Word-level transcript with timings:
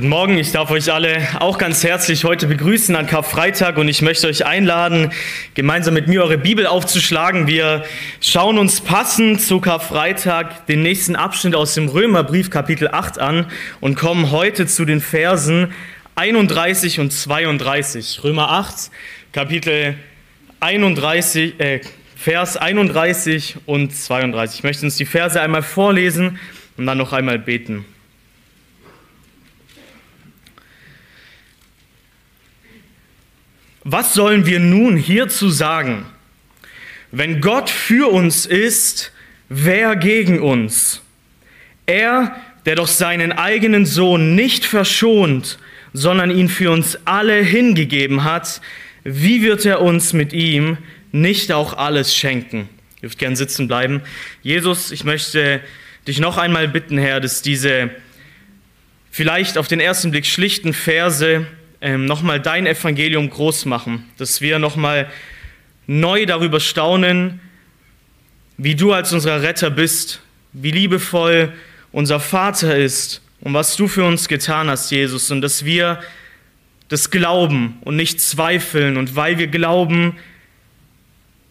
Guten 0.00 0.08
Morgen, 0.08 0.38
ich 0.38 0.50
darf 0.50 0.70
euch 0.70 0.90
alle 0.90 1.28
auch 1.40 1.58
ganz 1.58 1.84
herzlich 1.84 2.24
heute 2.24 2.46
begrüßen 2.46 2.96
an 2.96 3.06
Karfreitag 3.06 3.76
und 3.76 3.86
ich 3.86 4.00
möchte 4.00 4.28
euch 4.28 4.46
einladen, 4.46 5.12
gemeinsam 5.52 5.92
mit 5.92 6.08
mir 6.08 6.22
eure 6.22 6.38
Bibel 6.38 6.66
aufzuschlagen. 6.66 7.46
Wir 7.46 7.84
schauen 8.22 8.56
uns 8.56 8.80
passend 8.80 9.42
zu 9.42 9.60
Karfreitag 9.60 10.64
den 10.68 10.82
nächsten 10.82 11.16
Abschnitt 11.16 11.54
aus 11.54 11.74
dem 11.74 11.86
Römerbrief 11.86 12.48
Kapitel 12.48 12.88
8 12.88 13.18
an 13.18 13.44
und 13.80 13.94
kommen 13.94 14.30
heute 14.30 14.66
zu 14.66 14.86
den 14.86 15.02
Versen 15.02 15.74
31 16.14 16.98
und 16.98 17.12
32. 17.12 18.24
Römer 18.24 18.52
8, 18.52 18.90
Kapitel 19.34 19.96
31, 20.60 21.60
äh, 21.60 21.80
Vers 22.16 22.56
31 22.56 23.56
und 23.66 23.94
32. 23.94 24.60
Ich 24.60 24.64
möchte 24.64 24.86
uns 24.86 24.96
die 24.96 25.04
Verse 25.04 25.38
einmal 25.38 25.62
vorlesen 25.62 26.38
und 26.78 26.86
dann 26.86 26.96
noch 26.96 27.12
einmal 27.12 27.38
beten. 27.38 27.84
Was 33.84 34.12
sollen 34.12 34.44
wir 34.44 34.60
nun 34.60 34.96
hierzu 34.96 35.48
sagen? 35.48 36.04
Wenn 37.12 37.40
Gott 37.40 37.70
für 37.70 38.12
uns 38.12 38.44
ist, 38.44 39.12
wer 39.48 39.96
gegen 39.96 40.40
uns? 40.40 41.02
Er, 41.86 42.36
der 42.66 42.76
doch 42.76 42.86
seinen 42.86 43.32
eigenen 43.32 43.86
Sohn 43.86 44.34
nicht 44.34 44.66
verschont, 44.66 45.58
sondern 45.92 46.30
ihn 46.30 46.48
für 46.48 46.70
uns 46.70 46.98
alle 47.06 47.42
hingegeben 47.42 48.22
hat, 48.24 48.60
wie 49.02 49.42
wird 49.42 49.64
er 49.64 49.80
uns 49.80 50.12
mit 50.12 50.32
ihm 50.32 50.76
nicht 51.10 51.50
auch 51.50 51.72
alles 51.74 52.14
schenken? 52.14 52.68
Ihr 52.96 53.08
dürft 53.08 53.18
gern 53.18 53.34
sitzen 53.34 53.66
bleiben. 53.66 54.02
Jesus, 54.42 54.92
ich 54.92 55.04
möchte 55.04 55.60
dich 56.06 56.20
noch 56.20 56.36
einmal 56.36 56.68
bitten, 56.68 56.98
Herr, 56.98 57.18
dass 57.18 57.40
diese 57.40 57.90
vielleicht 59.10 59.56
auf 59.56 59.68
den 59.68 59.80
ersten 59.80 60.10
Blick 60.10 60.26
schlichten 60.26 60.74
Verse 60.74 61.46
ähm, 61.80 62.04
nochmal 62.04 62.40
dein 62.40 62.66
Evangelium 62.66 63.30
groß 63.30 63.64
machen, 63.64 64.04
dass 64.18 64.40
wir 64.40 64.58
nochmal 64.58 65.10
neu 65.86 66.26
darüber 66.26 66.60
staunen, 66.60 67.40
wie 68.56 68.74
du 68.74 68.92
als 68.92 69.12
unser 69.12 69.42
Retter 69.42 69.70
bist, 69.70 70.20
wie 70.52 70.70
liebevoll 70.70 71.52
unser 71.92 72.20
Vater 72.20 72.76
ist 72.76 73.22
und 73.40 73.54
was 73.54 73.76
du 73.76 73.88
für 73.88 74.04
uns 74.04 74.28
getan 74.28 74.68
hast, 74.68 74.90
Jesus, 74.90 75.30
und 75.30 75.40
dass 75.40 75.64
wir 75.64 76.00
das 76.88 77.10
glauben 77.10 77.78
und 77.82 77.96
nicht 77.96 78.20
zweifeln 78.20 78.96
und 78.96 79.16
weil 79.16 79.38
wir 79.38 79.46
glauben, 79.46 80.16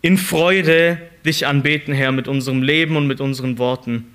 in 0.01 0.17
Freude 0.17 0.97
dich 1.25 1.47
anbeten, 1.47 1.93
Herr, 1.93 2.11
mit 2.11 2.27
unserem 2.27 2.61
Leben 2.61 2.95
und 2.95 3.07
mit 3.07 3.19
unseren 3.19 3.57
Worten. 3.57 4.05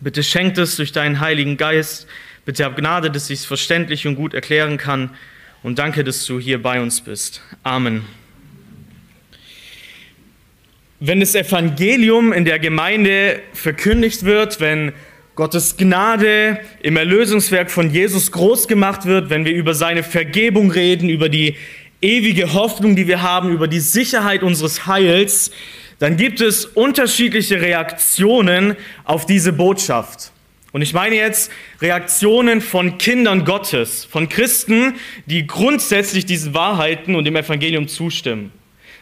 Bitte 0.00 0.22
schenkt 0.22 0.58
es 0.58 0.76
durch 0.76 0.90
deinen 0.90 1.20
Heiligen 1.20 1.56
Geist. 1.56 2.08
Bitte 2.44 2.64
hab 2.64 2.76
Gnade, 2.76 3.10
dass 3.10 3.30
ich 3.30 3.40
es 3.40 3.44
verständlich 3.44 4.06
und 4.06 4.16
gut 4.16 4.34
erklären 4.34 4.76
kann 4.76 5.10
und 5.64 5.78
danke, 5.78 6.04
dass 6.04 6.26
du 6.26 6.38
hier 6.38 6.62
bei 6.62 6.80
uns 6.80 7.00
bist. 7.00 7.40
Amen. 7.62 8.04
Wenn 11.00 11.20
das 11.20 11.34
Evangelium 11.34 12.34
in 12.34 12.44
der 12.44 12.58
Gemeinde 12.58 13.40
verkündigt 13.54 14.24
wird, 14.24 14.60
wenn 14.60 14.92
Gottes 15.34 15.78
Gnade 15.78 16.60
im 16.82 16.98
Erlösungswerk 16.98 17.70
von 17.70 17.90
Jesus 17.90 18.30
groß 18.30 18.68
gemacht 18.68 19.06
wird, 19.06 19.30
wenn 19.30 19.46
wir 19.46 19.54
über 19.54 19.72
seine 19.72 20.02
Vergebung 20.02 20.70
reden, 20.70 21.08
über 21.08 21.30
die 21.30 21.56
ewige 22.02 22.52
Hoffnung, 22.52 22.94
die 22.94 23.08
wir 23.08 23.22
haben, 23.22 23.50
über 23.50 23.66
die 23.66 23.80
Sicherheit 23.80 24.42
unseres 24.42 24.86
Heils, 24.86 25.50
dann 25.98 26.18
gibt 26.18 26.42
es 26.42 26.66
unterschiedliche 26.66 27.62
Reaktionen 27.62 28.76
auf 29.04 29.24
diese 29.24 29.54
Botschaft. 29.54 30.33
Und 30.74 30.82
ich 30.82 30.92
meine 30.92 31.14
jetzt 31.14 31.52
Reaktionen 31.80 32.60
von 32.60 32.98
Kindern 32.98 33.44
Gottes, 33.44 34.04
von 34.06 34.28
Christen, 34.28 34.94
die 35.24 35.46
grundsätzlich 35.46 36.26
diesen 36.26 36.52
Wahrheiten 36.52 37.14
und 37.14 37.26
dem 37.26 37.36
Evangelium 37.36 37.86
zustimmen. 37.86 38.50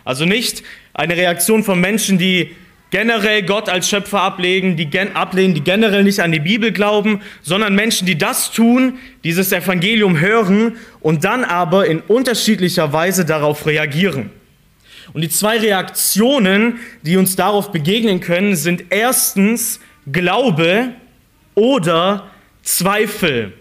Also 0.05 0.27
nicht 0.27 0.63
eine 0.93 1.17
Reaktion 1.17 1.65
von 1.65 1.81
Menschen, 1.81 2.19
die 2.19 2.51
generell 2.91 3.43
Gott 3.45 3.71
als 3.71 3.89
Schöpfer 3.89 4.21
ablegen, 4.21 4.77
die 4.77 4.87
ablehnen, 5.15 5.55
die 5.55 5.63
generell 5.63 6.05
nicht 6.05 6.21
an 6.21 6.31
die 6.31 6.41
Bibel 6.41 6.73
glauben, 6.73 7.23
sondern 7.41 7.75
Menschen, 7.75 8.07
die 8.07 8.19
das 8.19 8.51
tun, 8.51 8.99
dieses 9.25 9.51
Evangelium 9.51 10.21
hören 10.21 10.77
und 11.01 11.25
dann 11.25 11.43
aber 11.43 11.87
in 11.87 12.01
unterschiedlicher 12.01 12.93
Weise 12.93 13.25
darauf 13.25 13.65
reagieren. 13.65 14.29
Und 15.15 15.23
die 15.23 15.31
zwei 15.31 15.57
Reaktionen, 15.57 16.81
die 17.01 17.17
uns 17.17 17.35
darauf 17.35 17.73
begegnen 17.73 18.21
können, 18.21 18.57
sind 18.57 18.85
erstens 18.91 19.81
Glaube 20.13 20.93
oder 21.55 22.31
Zweifel 22.63 23.53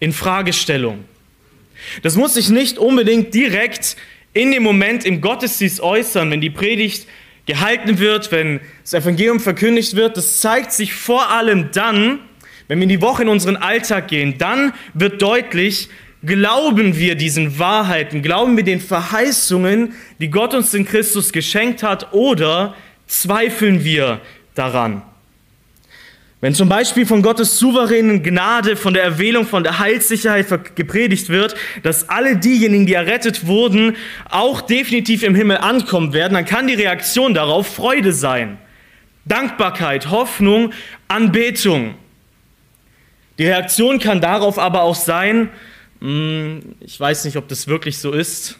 in 0.00 0.12
Fragestellung. 0.12 1.04
Das 2.02 2.16
muss 2.16 2.34
sich 2.34 2.48
nicht 2.48 2.78
unbedingt 2.78 3.34
direkt 3.34 3.96
in 4.32 4.50
dem 4.52 4.62
Moment 4.62 5.04
im 5.04 5.20
Gottesdienst 5.20 5.80
äußern, 5.80 6.30
wenn 6.30 6.40
die 6.40 6.50
Predigt 6.50 7.06
gehalten 7.46 7.98
wird, 7.98 8.32
wenn 8.32 8.60
das 8.82 8.94
Evangelium 8.94 9.40
verkündigt 9.40 9.96
wird. 9.96 10.16
Das 10.16 10.40
zeigt 10.40 10.72
sich 10.72 10.92
vor 10.92 11.30
allem 11.30 11.70
dann, 11.72 12.18
wenn 12.68 12.78
wir 12.78 12.84
in 12.84 12.88
die 12.88 13.00
Woche 13.00 13.22
in 13.22 13.28
unseren 13.28 13.56
Alltag 13.56 14.08
gehen. 14.08 14.36
Dann 14.38 14.72
wird 14.94 15.22
deutlich, 15.22 15.88
glauben 16.24 16.96
wir 16.98 17.14
diesen 17.14 17.58
Wahrheiten, 17.58 18.22
glauben 18.22 18.56
wir 18.56 18.64
den 18.64 18.80
Verheißungen, 18.80 19.94
die 20.18 20.28
Gott 20.28 20.54
uns 20.54 20.74
in 20.74 20.84
Christus 20.84 21.32
geschenkt 21.32 21.82
hat, 21.82 22.12
oder 22.12 22.74
zweifeln 23.06 23.84
wir 23.84 24.20
daran? 24.54 25.02
Wenn 26.42 26.54
zum 26.54 26.68
Beispiel 26.68 27.06
von 27.06 27.22
Gottes 27.22 27.58
souveränen 27.58 28.22
Gnade, 28.22 28.76
von 28.76 28.92
der 28.92 29.02
Erwählung, 29.02 29.46
von 29.46 29.64
der 29.64 29.78
Heilssicherheit 29.78 30.76
gepredigt 30.76 31.30
wird, 31.30 31.54
dass 31.82 32.10
alle 32.10 32.36
diejenigen, 32.36 32.84
die 32.84 32.92
errettet 32.92 33.46
wurden, 33.46 33.96
auch 34.28 34.60
definitiv 34.60 35.22
im 35.22 35.34
Himmel 35.34 35.56
ankommen 35.58 36.12
werden, 36.12 36.34
dann 36.34 36.44
kann 36.44 36.66
die 36.66 36.74
Reaktion 36.74 37.32
darauf 37.32 37.74
Freude 37.74 38.12
sein. 38.12 38.58
Dankbarkeit, 39.24 40.10
Hoffnung, 40.10 40.72
Anbetung. 41.08 41.94
Die 43.38 43.46
Reaktion 43.46 43.98
kann 43.98 44.20
darauf 44.20 44.58
aber 44.58 44.82
auch 44.82 44.94
sein, 44.94 45.48
hm, 46.00 46.76
ich 46.80 47.00
weiß 47.00 47.24
nicht, 47.24 47.38
ob 47.38 47.48
das 47.48 47.66
wirklich 47.66 47.98
so 47.98 48.12
ist. 48.12 48.58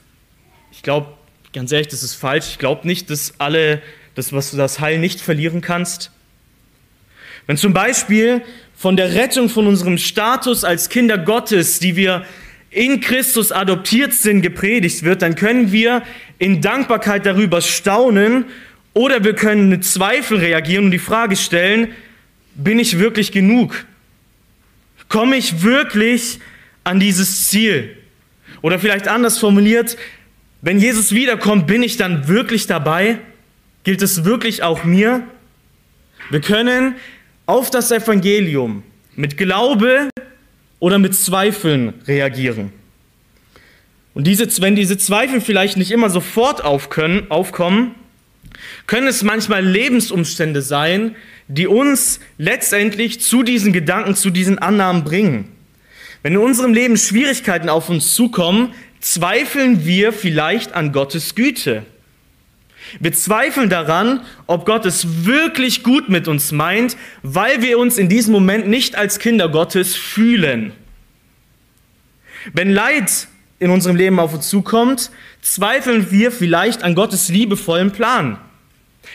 Ich 0.72 0.82
glaube, 0.82 1.08
ganz 1.52 1.72
ehrlich, 1.72 1.88
das 1.88 2.02
ist 2.02 2.14
falsch. 2.14 2.48
Ich 2.48 2.58
glaube 2.58 2.86
nicht, 2.86 3.10
dass 3.10 3.38
alle, 3.38 3.82
das, 4.14 4.32
was 4.32 4.50
du 4.50 4.56
das 4.56 4.80
Heil 4.80 4.98
nicht 4.98 5.20
verlieren 5.20 5.60
kannst. 5.60 6.10
Wenn 7.46 7.56
zum 7.56 7.72
Beispiel 7.72 8.42
von 8.74 8.96
der 8.96 9.14
Rettung 9.14 9.48
von 9.48 9.66
unserem 9.66 9.98
Status 9.98 10.64
als 10.64 10.88
Kinder 10.88 11.18
Gottes, 11.18 11.78
die 11.78 11.96
wir 11.96 12.24
in 12.70 13.00
Christus 13.00 13.52
adoptiert 13.52 14.12
sind, 14.12 14.42
gepredigt 14.42 15.02
wird, 15.02 15.22
dann 15.22 15.34
können 15.34 15.72
wir 15.72 16.02
in 16.38 16.60
Dankbarkeit 16.60 17.24
darüber 17.24 17.60
staunen 17.60 18.44
oder 18.92 19.24
wir 19.24 19.34
können 19.34 19.68
mit 19.68 19.84
Zweifel 19.84 20.38
reagieren 20.38 20.86
und 20.86 20.90
die 20.90 20.98
Frage 20.98 21.36
stellen, 21.36 21.88
bin 22.54 22.78
ich 22.78 22.98
wirklich 22.98 23.32
genug? 23.32 23.86
Komme 25.08 25.36
ich 25.36 25.62
wirklich 25.62 26.40
an 26.84 27.00
dieses 27.00 27.48
Ziel? 27.48 27.96
Oder 28.62 28.78
vielleicht 28.78 29.08
anders 29.08 29.38
formuliert, 29.38 29.96
wenn 30.62 30.80
Jesus 30.80 31.12
wiederkommt, 31.12 31.66
bin 31.66 31.82
ich 31.82 31.96
dann 31.96 32.26
wirklich 32.28 32.66
dabei? 32.66 33.18
Gilt 33.84 34.02
es 34.02 34.24
wirklich 34.24 34.62
auch 34.62 34.84
mir? 34.84 35.22
Wir 36.30 36.40
können 36.40 36.96
auf 37.46 37.70
das 37.70 37.90
Evangelium 37.90 38.82
mit 39.14 39.36
Glaube 39.36 40.10
oder 40.80 40.98
mit 40.98 41.14
Zweifeln 41.14 41.94
reagieren. 42.06 42.72
Und 44.14 44.26
diese, 44.26 44.46
wenn 44.62 44.76
diese 44.76 44.98
Zweifel 44.98 45.40
vielleicht 45.40 45.76
nicht 45.76 45.90
immer 45.90 46.10
sofort 46.10 46.64
aufkönnen, 46.64 47.30
aufkommen, 47.30 47.94
können 48.86 49.06
es 49.06 49.22
manchmal 49.22 49.64
Lebensumstände 49.64 50.62
sein, 50.62 51.16
die 51.48 51.66
uns 51.66 52.20
letztendlich 52.38 53.20
zu 53.20 53.42
diesen 53.42 53.72
Gedanken, 53.72 54.14
zu 54.14 54.30
diesen 54.30 54.58
Annahmen 54.58 55.04
bringen. 55.04 55.52
Wenn 56.22 56.32
in 56.32 56.38
unserem 56.38 56.74
Leben 56.74 56.96
Schwierigkeiten 56.96 57.68
auf 57.68 57.88
uns 57.88 58.14
zukommen, 58.14 58.74
zweifeln 59.00 59.84
wir 59.84 60.12
vielleicht 60.12 60.72
an 60.72 60.92
Gottes 60.92 61.34
Güte. 61.34 61.84
Wir 63.00 63.12
zweifeln 63.12 63.68
daran, 63.68 64.20
ob 64.46 64.64
Gott 64.64 64.86
es 64.86 65.26
wirklich 65.26 65.82
gut 65.82 66.08
mit 66.08 66.28
uns 66.28 66.52
meint, 66.52 66.96
weil 67.22 67.62
wir 67.62 67.78
uns 67.78 67.98
in 67.98 68.08
diesem 68.08 68.32
Moment 68.32 68.68
nicht 68.68 68.96
als 68.96 69.18
Kinder 69.18 69.48
Gottes 69.48 69.94
fühlen. 69.94 70.72
Wenn 72.52 72.70
Leid 72.70 73.28
in 73.58 73.70
unserem 73.70 73.96
Leben 73.96 74.18
auf 74.18 74.34
uns 74.34 74.48
zukommt, 74.48 75.10
zweifeln 75.42 76.10
wir 76.10 76.30
vielleicht 76.30 76.82
an 76.82 76.94
Gottes 76.94 77.28
liebevollen 77.28 77.92
Plan. 77.92 78.38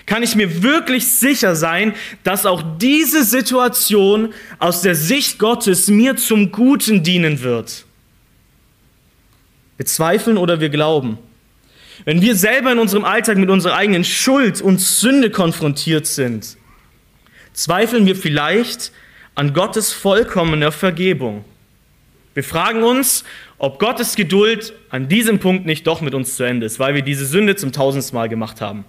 Kann 0.05 0.23
ich 0.23 0.35
mir 0.35 0.63
wirklich 0.63 1.07
sicher 1.07 1.55
sein, 1.55 1.93
dass 2.23 2.45
auch 2.45 2.63
diese 2.77 3.23
Situation 3.23 4.33
aus 4.57 4.81
der 4.81 4.95
Sicht 4.95 5.37
Gottes 5.37 5.87
mir 5.87 6.15
zum 6.15 6.51
Guten 6.51 7.03
dienen 7.03 7.41
wird? 7.41 7.85
Wir 9.77 9.85
zweifeln 9.85 10.37
oder 10.37 10.59
wir 10.59 10.69
glauben. 10.69 11.17
Wenn 12.05 12.21
wir 12.21 12.35
selber 12.35 12.71
in 12.71 12.79
unserem 12.79 13.05
Alltag 13.05 13.37
mit 13.37 13.49
unserer 13.49 13.75
eigenen 13.75 14.03
Schuld 14.03 14.61
und 14.61 14.79
Sünde 14.79 15.29
konfrontiert 15.29 16.07
sind, 16.07 16.57
zweifeln 17.53 18.05
wir 18.05 18.15
vielleicht 18.15 18.91
an 19.35 19.53
Gottes 19.53 19.93
vollkommener 19.93 20.71
Vergebung. 20.71 21.45
Wir 22.33 22.43
fragen 22.43 22.83
uns, 22.83 23.23
ob 23.57 23.79
Gottes 23.79 24.15
Geduld 24.15 24.73
an 24.89 25.07
diesem 25.07 25.39
Punkt 25.39 25.65
nicht 25.65 25.85
doch 25.85 26.01
mit 26.01 26.13
uns 26.13 26.35
zu 26.35 26.43
Ende 26.43 26.65
ist, 26.65 26.79
weil 26.79 26.95
wir 26.95 27.01
diese 27.01 27.25
Sünde 27.25 27.55
zum 27.55 27.71
tausendsten 27.71 28.29
gemacht 28.29 28.61
haben. 28.61 28.85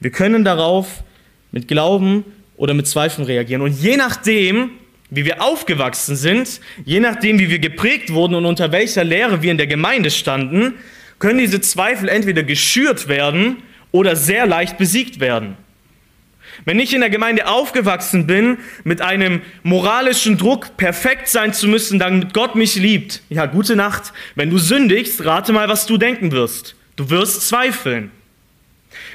Wir 0.00 0.10
können 0.10 0.44
darauf 0.44 1.02
mit 1.50 1.68
Glauben 1.68 2.24
oder 2.56 2.74
mit 2.74 2.86
Zweifeln 2.86 3.26
reagieren. 3.26 3.62
Und 3.62 3.80
je 3.80 3.96
nachdem, 3.96 4.70
wie 5.10 5.24
wir 5.24 5.42
aufgewachsen 5.42 6.16
sind, 6.16 6.60
je 6.84 7.00
nachdem, 7.00 7.38
wie 7.38 7.50
wir 7.50 7.58
geprägt 7.58 8.12
wurden 8.12 8.34
und 8.34 8.46
unter 8.46 8.72
welcher 8.72 9.04
Lehre 9.04 9.42
wir 9.42 9.50
in 9.50 9.58
der 9.58 9.66
Gemeinde 9.66 10.10
standen, 10.10 10.74
können 11.22 11.38
diese 11.38 11.60
Zweifel 11.60 12.08
entweder 12.08 12.42
geschürt 12.42 13.06
werden 13.06 13.62
oder 13.92 14.16
sehr 14.16 14.44
leicht 14.44 14.76
besiegt 14.76 15.20
werden. 15.20 15.56
Wenn 16.64 16.80
ich 16.80 16.92
in 16.92 17.00
der 17.00 17.10
Gemeinde 17.10 17.46
aufgewachsen 17.46 18.26
bin 18.26 18.58
mit 18.82 19.00
einem 19.00 19.40
moralischen 19.62 20.36
Druck, 20.36 20.76
perfekt 20.76 21.28
sein 21.28 21.54
zu 21.54 21.68
müssen, 21.68 22.00
damit 22.00 22.34
Gott 22.34 22.56
mich 22.56 22.74
liebt, 22.74 23.22
ja, 23.28 23.46
gute 23.46 23.76
Nacht. 23.76 24.12
Wenn 24.34 24.50
du 24.50 24.58
sündigst, 24.58 25.24
rate 25.24 25.52
mal, 25.52 25.68
was 25.68 25.86
du 25.86 25.96
denken 25.96 26.32
wirst. 26.32 26.74
Du 26.96 27.08
wirst 27.08 27.46
zweifeln. 27.48 28.10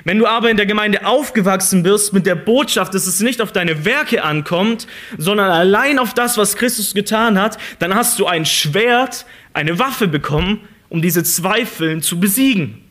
Wenn 0.06 0.18
du 0.18 0.27
aber 0.27 0.50
in 0.50 0.56
der 0.56 0.65
Gemeinde 0.65 1.06
aufgewachsen 1.06 1.83
wirst 1.83 2.13
mit 2.13 2.25
der 2.25 2.36
Botschaft, 2.36 2.94
dass 2.94 3.06
es 3.06 3.19
nicht 3.19 3.42
auf 3.42 3.51
deine 3.51 3.83
Werke 3.83 4.24
ankommt, 4.24 4.88
sondern 5.18 5.51
allein 5.51 6.00
auf 6.00 6.13
das, 6.13 6.38
was 6.38 6.56
Christus 6.56 6.94
getan 6.94 7.38
hat, 7.38 7.57
dann 7.80 7.95
hast 7.95 8.18
du 8.18 8.27
ein 8.27 8.45
Schwert, 8.45 9.25
eine 9.53 9.77
Waffe 9.77 10.07
bekommen, 10.07 10.62
um 10.89 11.01
diese 11.01 11.24
Zweifeln 11.24 12.01
zu 12.01 12.19
besiegen. 12.19 12.81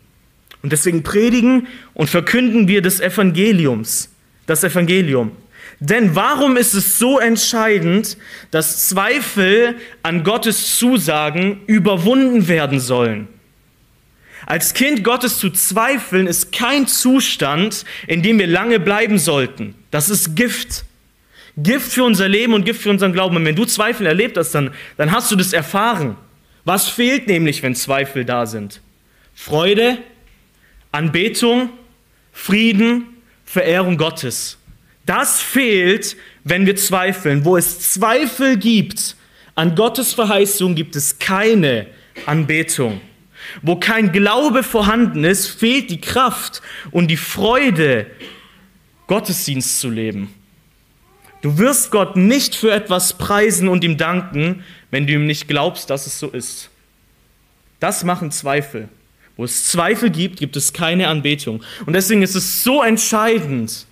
Und 0.63 0.73
deswegen 0.73 1.03
predigen 1.03 1.69
und 1.95 2.11
verkünden 2.11 2.69
wir 2.69 2.83
des 2.83 3.01
Evangeliums 3.01 4.11
das 4.47 4.65
Evangelium. 4.65 5.33
Denn 5.79 6.15
warum 6.15 6.57
ist 6.57 6.75
es 6.75 6.99
so 6.99 7.19
entscheidend, 7.19 8.17
dass 8.51 8.89
Zweifel 8.89 9.75
an 10.03 10.25
Gottes 10.25 10.79
Zusagen 10.79 11.61
überwunden 11.67 12.49
werden 12.49 12.81
sollen? 12.81 13.29
Als 14.47 14.75
Kind 14.75 15.03
Gottes 15.03 15.39
zu 15.39 15.51
zweifeln 15.51 16.27
ist 16.27 16.53
kein 16.53 16.87
Zustand, 16.87 17.85
in 18.07 18.23
dem 18.23 18.39
wir 18.39 18.47
lange 18.47 18.79
bleiben 18.79 19.19
sollten. 19.19 19.75
Das 19.91 20.09
ist 20.09 20.37
Gift. 20.37 20.85
Gift 21.57 21.93
für 21.93 22.05
unser 22.05 22.29
Leben 22.29 22.55
und 22.55 22.65
Gift 22.65 22.83
für 22.83 22.91
unseren 22.91 23.13
Glauben. 23.13 23.37
Und 23.37 23.45
wenn 23.45 23.57
du 23.57 23.65
Zweifel 23.65 24.07
erlebt 24.07 24.37
hast, 24.37 24.53
dann, 24.53 24.73
dann 24.97 25.11
hast 25.11 25.33
du 25.33 25.37
das 25.37 25.53
erfahren. 25.53 26.17
Was 26.67 26.89
fehlt 26.89 27.29
nämlich, 27.29 27.63
wenn 27.63 27.77
Zweifel 27.77 28.25
da 28.25 28.45
sind? 28.45 28.81
Freude, 29.35 29.99
Anbetung, 30.91 31.71
Frieden, 32.33 33.07
Verehrung 33.45 33.97
Gottes. 33.97 34.59
Das 35.07 35.41
fehlt, 35.41 36.17
wenn 36.43 36.67
wir 36.67 36.75
zweifeln. 36.75 37.45
Wo 37.45 37.57
es 37.57 37.93
Zweifel 37.93 38.57
gibt 38.57 39.15
an 39.55 39.77
Gottes 39.77 40.13
Verheißung, 40.13 40.75
gibt 40.75 40.97
es 40.97 41.21
keine 41.21 41.87
Anbetung. 42.27 43.01
Wo 43.63 43.77
kein 43.77 44.11
Glaube 44.11 44.65
vorhanden 44.65 45.23
ist, 45.23 45.47
fehlt 45.47 45.89
die 45.89 46.01
Kraft 46.01 46.63
und 46.91 47.07
die 47.13 47.17
Freude, 47.17 48.07
Gottesdienst 49.07 49.79
zu 49.79 49.89
leben. 49.89 50.35
Du 51.43 51.59
wirst 51.59 51.91
Gott 51.91 52.17
nicht 52.17 52.55
für 52.55 52.73
etwas 52.73 53.13
preisen 53.15 53.69
und 53.69 53.85
ihm 53.85 53.97
danken, 53.97 54.65
wenn 54.91 55.07
du 55.07 55.13
ihm 55.13 55.27
nicht 55.27 55.49
glaubst, 55.49 55.91
dass 55.91 56.07
es 56.07 56.19
so 56.19 56.29
ist. 56.29 56.71
Das 57.81 58.05
machen 58.05 58.31
Zweifel. 58.31 58.89
Wo 59.37 59.45
es 59.45 59.69
Zweifel 59.69 60.11
gibt, 60.11 60.39
gibt 60.39 60.57
es 60.57 60.73
keine 60.73 61.09
Anbetung. 61.09 61.63
Und 61.85 61.93
deswegen 61.93 62.23
ist 62.23 62.35
es 62.35 62.65
so 62.65 62.83
entscheidend, 62.83 63.87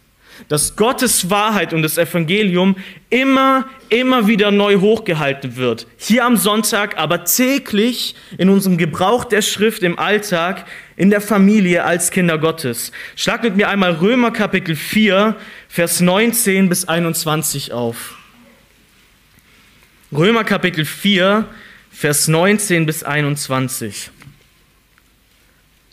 dass 0.49 0.75
Gottes 0.77 1.31
Wahrheit 1.31 1.73
und 1.73 1.83
das 1.83 1.99
Evangelium 1.99 2.77
immer, 3.11 3.67
immer 3.89 4.27
wieder 4.27 4.51
neu 4.51 4.77
hochgehalten 4.81 5.57
wird. 5.57 5.87
Hier 5.97 6.25
am 6.25 6.37
Sonntag, 6.37 6.99
aber 6.99 7.25
täglich 7.25 8.15
in 8.39 8.49
unserem 8.49 8.79
Gebrauch 8.79 9.25
der 9.25 9.43
Schrift 9.43 9.83
im 9.83 9.99
Alltag, 9.99 10.65
in 10.97 11.11
der 11.11 11.21
Familie 11.21 11.85
als 11.85 12.11
Kinder 12.11 12.39
Gottes. 12.39 12.93
Schlag 13.17 13.43
mit 13.43 13.57
mir 13.57 13.69
einmal 13.69 13.93
Römer 13.93 14.31
Kapitel 14.31 14.77
4, 14.77 15.37
Vers 15.69 16.01
19 16.01 16.69
bis 16.69 16.87
21 16.87 17.73
auf. 17.73 18.17
Römer 20.13 20.45
Kapitel 20.45 20.85
4, 20.85 21.47
Vers 21.91 22.29
19 22.29 22.87
bis 22.87 23.03
21. 23.03 24.11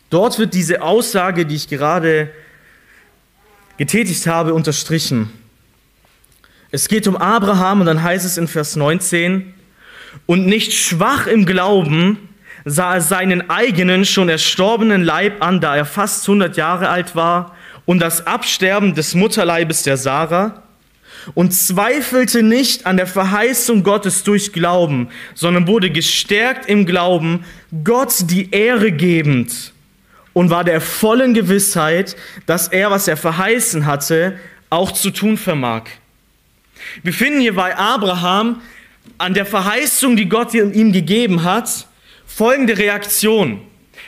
Dort 0.10 0.38
wird 0.38 0.54
diese 0.54 0.82
Aussage, 0.82 1.46
die 1.46 1.56
ich 1.56 1.68
gerade 1.68 2.30
getätigt 3.78 4.28
habe, 4.28 4.54
unterstrichen. 4.54 5.32
Es 6.70 6.88
geht 6.88 7.08
um 7.08 7.18
Abraham 7.18 7.82
und 7.82 7.88
dann 7.88 8.04
heißt 8.04 8.26
es 8.26 8.38
in 8.38 8.48
Vers 8.48 8.76
19, 8.76 9.54
und 10.26 10.46
nicht 10.46 10.74
schwach 10.74 11.28
im 11.28 11.46
Glauben 11.46 12.30
sah 12.66 12.96
er 12.96 13.02
seinen 13.02 13.50
eigenen, 13.50 14.06
schon 14.06 14.30
erstorbenen 14.30 15.04
Leib 15.04 15.44
an, 15.44 15.62
da 15.62 15.76
er 15.76 15.86
fast 15.86 16.28
100 16.28 16.58
Jahre 16.58 16.90
alt 16.90 17.16
war, 17.16 17.56
und 17.86 18.00
das 18.00 18.28
Absterben 18.28 18.94
des 18.94 19.16
Mutterleibes 19.16 19.84
der 19.84 19.98
Sarah, 19.98 20.64
und 21.34 21.54
zweifelte 21.54 22.42
nicht 22.42 22.86
an 22.86 22.98
der 22.98 23.08
Verheißung 23.08 23.84
Gottes 23.84 24.24
durch 24.24 24.54
Glauben, 24.54 25.10
sondern 25.36 25.68
wurde 25.68 25.92
gestärkt 25.92 26.68
im 26.68 26.86
Glauben, 26.86 27.46
Gott 27.84 28.14
die 28.30 28.52
Ehre 28.52 28.92
gebend 28.92 29.74
und 30.34 30.50
war 30.50 30.64
der 30.64 30.82
vollen 30.82 31.34
Gewissheit, 31.34 32.16
dass 32.46 32.68
er, 32.68 32.90
was 32.92 33.08
er 33.08 33.18
verheißen 33.18 33.86
hatte, 33.86 34.40
auch 34.70 34.92
zu 34.92 35.12
tun 35.12 35.38
vermag. 35.38 35.84
Wir 37.04 37.14
finden 37.14 37.42
hier 37.42 37.56
bei 37.56 37.78
Abraham 37.78 38.62
an 39.18 39.34
der 39.34 39.46
Verheißung, 39.46 40.16
die 40.16 40.30
Gott 40.30 40.54
ihm 40.54 40.92
gegeben 40.92 41.44
hat, 41.44 41.88
folgende 42.36 42.78
Reaktion. 42.78 43.62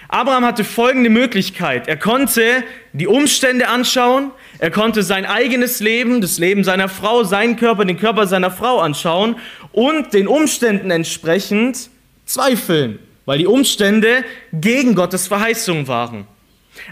Abraham 0.08 0.46
hatte 0.46 0.64
folgende 0.64 1.10
Möglichkeit. 1.10 1.88
Er 1.88 1.98
konnte 1.98 2.64
die 2.94 3.08
Umstände 3.08 3.68
anschauen, 3.68 4.32
er 4.60 4.72
konnte 4.72 5.04
sein 5.04 5.26
eigenes 5.26 5.80
Leben, 5.80 6.22
das 6.22 6.38
Leben 6.38 6.64
seiner 6.64 6.90
Frau, 6.90 7.24
seinen 7.24 7.56
Körper, 7.56 7.86
den 7.86 7.98
Körper 7.98 8.28
seiner 8.28 8.52
Frau 8.52 8.80
anschauen 8.80 9.36
und 9.72 10.14
den 10.14 10.28
Umständen 10.28 10.92
entsprechend 10.92 11.90
zweifeln 12.26 13.00
weil 13.26 13.38
die 13.38 13.48
Umstände 13.48 14.24
gegen 14.52 14.96
Gottes 14.96 15.28
Verheißung 15.28 15.88
waren. 15.88 16.28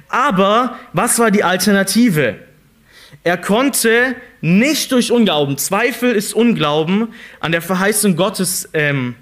Aber 0.09 0.79
was 0.93 1.19
war 1.19 1.31
die 1.31 1.43
Alternative? 1.43 2.39
Er 3.23 3.37
konnte 3.37 4.15
nicht 4.39 4.91
durch 4.91 5.11
Unglauben, 5.11 5.57
Zweifel 5.57 6.13
ist 6.13 6.33
Unglauben, 6.33 7.13
an 7.39 7.51
der 7.51 7.61
Verheißung 7.61 8.15
Gottes 8.15 8.69
ähm, 8.73 9.15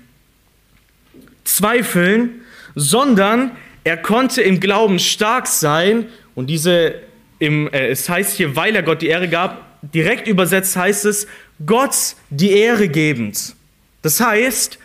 zweifeln, 1.59 2.41
sondern 2.75 3.51
er 3.83 3.97
konnte 3.97 4.41
im 4.41 4.59
Glauben 4.59 4.99
stark 4.99 5.47
sein 5.47 6.05
und 6.35 6.47
diese, 6.47 6.95
im, 7.39 7.67
äh, 7.73 7.87
es 7.87 8.07
heißt 8.07 8.37
hier, 8.37 8.55
weil 8.55 8.75
er 8.75 8.83
Gott 8.83 9.01
die 9.01 9.07
Ehre 9.07 9.27
gab, 9.27 9.65
direkt 9.81 10.27
übersetzt 10.27 10.75
heißt 10.75 11.05
es, 11.05 11.27
Gott 11.65 12.15
die 12.29 12.51
Ehre 12.51 12.87
gebend. 12.87 13.55
Das 14.01 14.19
heißt, 14.19 14.79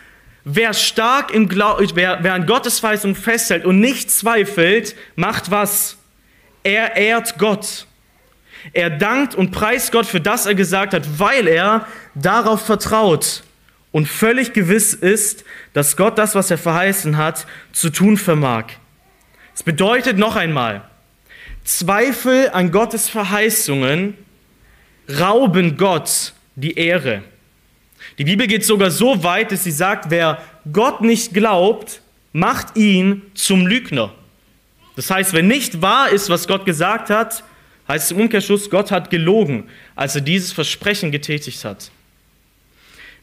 Wer 0.47 0.75
stark 0.75 1.33
im 1.33 1.49
Glauben, 1.49 1.89
wer, 1.95 2.19
wer 2.21 2.35
an 2.35 2.45
Gottes 2.45 2.83
Weisung 2.83 3.15
festhält 3.15 3.65
und 3.65 3.79
nicht 3.79 4.11
zweifelt, 4.11 4.95
macht 5.15 5.49
was? 5.49 5.97
Er 6.61 6.97
ehrt 6.97 7.39
Gott. 7.39 7.87
Er 8.71 8.91
dankt 8.91 9.33
und 9.33 9.49
preist 9.49 9.91
Gott 9.91 10.05
für 10.05 10.21
das 10.21 10.45
er 10.45 10.53
gesagt 10.53 10.93
hat, 10.93 11.17
weil 11.17 11.47
er 11.47 11.87
darauf 12.13 12.63
vertraut 12.63 13.41
und 13.95 14.09
völlig 14.09 14.51
gewiss 14.51 14.93
ist, 14.93 15.45
dass 15.71 15.95
Gott 15.95 16.17
das, 16.17 16.35
was 16.35 16.51
er 16.51 16.57
verheißen 16.57 17.15
hat, 17.15 17.47
zu 17.71 17.89
tun 17.89 18.17
vermag. 18.17 18.65
Es 19.53 19.63
bedeutet 19.63 20.17
noch 20.17 20.35
einmal, 20.35 20.83
Zweifel 21.63 22.49
an 22.49 22.73
Gottes 22.73 23.07
Verheißungen 23.07 24.17
rauben 25.17 25.77
Gott 25.77 26.33
die 26.57 26.73
Ehre. 26.73 27.23
Die 28.17 28.25
Bibel 28.25 28.47
geht 28.47 28.65
sogar 28.65 28.91
so 28.91 29.23
weit, 29.23 29.53
dass 29.53 29.63
sie 29.63 29.71
sagt, 29.71 30.09
wer 30.09 30.41
Gott 30.73 30.99
nicht 30.99 31.33
glaubt, 31.33 32.01
macht 32.33 32.75
ihn 32.75 33.21
zum 33.33 33.65
Lügner. 33.65 34.13
Das 34.97 35.09
heißt, 35.09 35.31
wenn 35.31 35.47
nicht 35.47 35.81
wahr 35.81 36.09
ist, 36.09 36.29
was 36.29 36.49
Gott 36.49 36.65
gesagt 36.65 37.09
hat, 37.09 37.45
heißt 37.87 38.07
es 38.07 38.11
im 38.11 38.19
Umkehrschluss, 38.19 38.69
Gott 38.69 38.91
hat 38.91 39.09
gelogen, 39.09 39.69
als 39.95 40.15
er 40.15 40.21
dieses 40.21 40.51
Versprechen 40.51 41.13
getätigt 41.13 41.63
hat. 41.63 41.91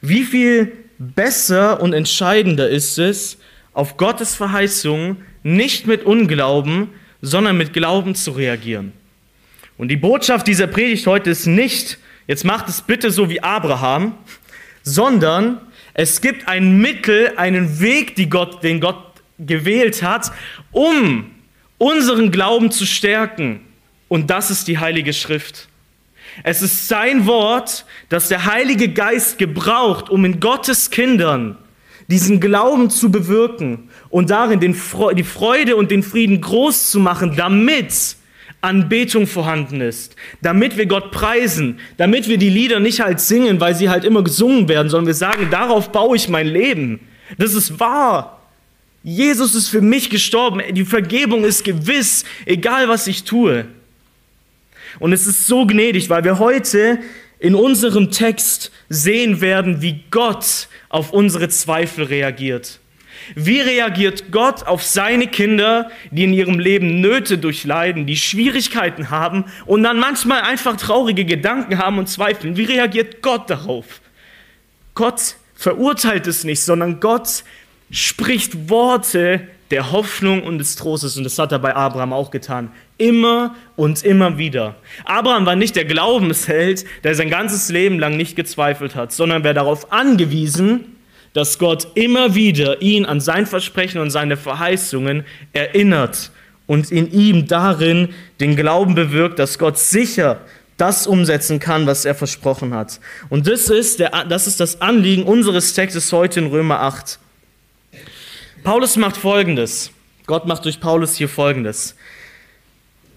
Wie 0.02 0.24
viel 0.24 0.72
besser 0.98 1.80
und 1.80 1.92
entscheidender 1.92 2.68
ist 2.68 2.98
es, 2.98 3.38
auf 3.72 3.96
Gottes 3.96 4.34
Verheißung 4.34 5.16
nicht 5.44 5.86
mit 5.86 6.04
Unglauben, 6.04 6.88
sondern 7.22 7.56
mit 7.56 7.72
Glauben 7.72 8.16
zu 8.16 8.32
reagieren. 8.32 8.92
Und 9.78 9.88
die 9.88 9.96
Botschaft 9.96 10.48
dieser 10.48 10.66
Predigt 10.66 11.06
heute 11.06 11.30
ist 11.30 11.46
nicht, 11.46 11.98
jetzt 12.26 12.44
macht 12.44 12.68
es 12.68 12.82
bitte 12.82 13.12
so 13.12 13.30
wie 13.30 13.42
Abraham, 13.42 14.16
sondern 14.82 15.60
es 15.94 16.20
gibt 16.20 16.48
ein 16.48 16.78
Mittel, 16.78 17.32
einen 17.36 17.80
Weg, 17.80 18.28
Gott, 18.28 18.62
den 18.64 18.80
Gott 18.80 19.22
gewählt 19.38 20.02
hat, 20.02 20.32
um 20.72 21.30
unseren 21.78 22.32
Glauben 22.32 22.72
zu 22.72 22.86
stärken. 22.86 23.60
Und 24.08 24.30
das 24.30 24.50
ist 24.50 24.66
die 24.66 24.78
Heilige 24.78 25.12
Schrift. 25.12 25.68
Es 26.42 26.62
ist 26.62 26.88
sein 26.88 27.26
Wort, 27.26 27.84
das 28.08 28.28
der 28.28 28.46
Heilige 28.46 28.88
Geist 28.88 29.38
gebraucht, 29.38 30.10
um 30.10 30.24
in 30.24 30.40
Gottes 30.40 30.90
Kindern 30.90 31.56
diesen 32.08 32.40
Glauben 32.40 32.90
zu 32.90 33.10
bewirken 33.10 33.88
und 34.10 34.30
darin 34.30 34.60
die 34.60 34.74
Freude 34.74 35.76
und 35.76 35.90
den 35.90 36.02
Frieden 36.02 36.40
groß 36.40 36.90
zu 36.90 37.00
machen, 37.00 37.34
damit 37.36 38.16
Anbetung 38.60 39.26
vorhanden 39.26 39.80
ist, 39.80 40.14
damit 40.40 40.76
wir 40.76 40.86
Gott 40.86 41.10
preisen, 41.10 41.80
damit 41.96 42.28
wir 42.28 42.38
die 42.38 42.48
Lieder 42.48 42.80
nicht 42.80 43.00
halt 43.00 43.20
singen, 43.20 43.60
weil 43.60 43.74
sie 43.74 43.88
halt 43.88 44.04
immer 44.04 44.22
gesungen 44.22 44.68
werden, 44.68 44.88
sondern 44.88 45.08
wir 45.08 45.14
sagen, 45.14 45.48
darauf 45.50 45.90
baue 45.90 46.16
ich 46.16 46.28
mein 46.28 46.46
Leben. 46.46 47.00
Das 47.38 47.54
ist 47.54 47.80
wahr. 47.80 48.40
Jesus 49.02 49.56
ist 49.56 49.68
für 49.68 49.80
mich 49.80 50.10
gestorben. 50.10 50.60
Die 50.74 50.84
Vergebung 50.84 51.44
ist 51.44 51.64
gewiss, 51.64 52.24
egal 52.46 52.88
was 52.88 53.08
ich 53.08 53.24
tue. 53.24 53.66
Und 54.98 55.12
es 55.12 55.26
ist 55.26 55.46
so 55.46 55.66
gnädig, 55.66 56.10
weil 56.10 56.24
wir 56.24 56.38
heute 56.38 56.98
in 57.38 57.54
unserem 57.54 58.10
Text 58.10 58.70
sehen 58.88 59.40
werden, 59.40 59.82
wie 59.82 60.04
Gott 60.10 60.68
auf 60.88 61.12
unsere 61.12 61.48
Zweifel 61.48 62.04
reagiert. 62.04 62.78
Wie 63.34 63.60
reagiert 63.60 64.32
Gott 64.32 64.66
auf 64.66 64.82
seine 64.82 65.26
Kinder, 65.26 65.90
die 66.10 66.24
in 66.24 66.32
ihrem 66.32 66.58
Leben 66.58 67.00
Nöte 67.00 67.38
durchleiden, 67.38 68.06
die 68.06 68.16
Schwierigkeiten 68.16 69.10
haben 69.10 69.44
und 69.66 69.82
dann 69.82 69.98
manchmal 69.98 70.42
einfach 70.42 70.76
traurige 70.76 71.24
Gedanken 71.24 71.78
haben 71.78 71.98
und 71.98 72.08
zweifeln? 72.08 72.56
Wie 72.56 72.64
reagiert 72.64 73.22
Gott 73.22 73.48
darauf? 73.48 74.00
Gott 74.94 75.36
verurteilt 75.54 76.26
es 76.26 76.44
nicht, 76.44 76.62
sondern 76.62 77.00
Gott 77.00 77.44
spricht 77.90 78.68
Worte 78.68 79.46
der 79.72 79.90
Hoffnung 79.90 80.42
und 80.42 80.58
des 80.58 80.76
Trostes. 80.76 81.16
Und 81.16 81.24
das 81.24 81.38
hat 81.38 81.50
er 81.50 81.58
bei 81.58 81.74
Abraham 81.74 82.12
auch 82.12 82.30
getan. 82.30 82.70
Immer 82.98 83.56
und 83.74 84.04
immer 84.04 84.38
wieder. 84.38 84.76
Abraham 85.04 85.46
war 85.46 85.56
nicht 85.56 85.74
der 85.74 85.86
Glaubensheld, 85.86 86.84
der 87.02 87.14
sein 87.14 87.30
ganzes 87.30 87.70
Leben 87.70 87.98
lang 87.98 88.16
nicht 88.16 88.36
gezweifelt 88.36 88.94
hat, 88.94 89.12
sondern 89.12 89.42
wer 89.42 89.54
darauf 89.54 89.90
angewiesen, 89.90 90.96
dass 91.32 91.58
Gott 91.58 91.88
immer 91.94 92.34
wieder 92.34 92.82
ihn 92.82 93.06
an 93.06 93.20
sein 93.20 93.46
Versprechen 93.46 94.00
und 94.00 94.10
seine 94.10 94.36
Verheißungen 94.36 95.24
erinnert 95.54 96.30
und 96.66 96.92
in 96.92 97.10
ihm 97.10 97.48
darin 97.48 98.10
den 98.40 98.54
Glauben 98.54 98.94
bewirkt, 98.94 99.38
dass 99.38 99.58
Gott 99.58 99.78
sicher 99.78 100.40
das 100.76 101.06
umsetzen 101.06 101.60
kann, 101.60 101.86
was 101.86 102.04
er 102.04 102.14
versprochen 102.14 102.74
hat. 102.74 103.00
Und 103.30 103.46
das 103.46 103.70
ist, 103.70 104.00
der, 104.00 104.10
das 104.28 104.46
ist 104.46 104.60
das 104.60 104.82
Anliegen 104.82 105.22
unseres 105.22 105.72
Textes 105.72 106.12
heute 106.12 106.40
in 106.40 106.48
Römer 106.48 106.80
8. 106.80 107.18
Paulus 108.62 108.96
macht 108.96 109.16
Folgendes. 109.16 109.90
Gott 110.26 110.46
macht 110.46 110.64
durch 110.64 110.78
Paulus 110.78 111.16
hier 111.16 111.28
Folgendes. 111.28 111.96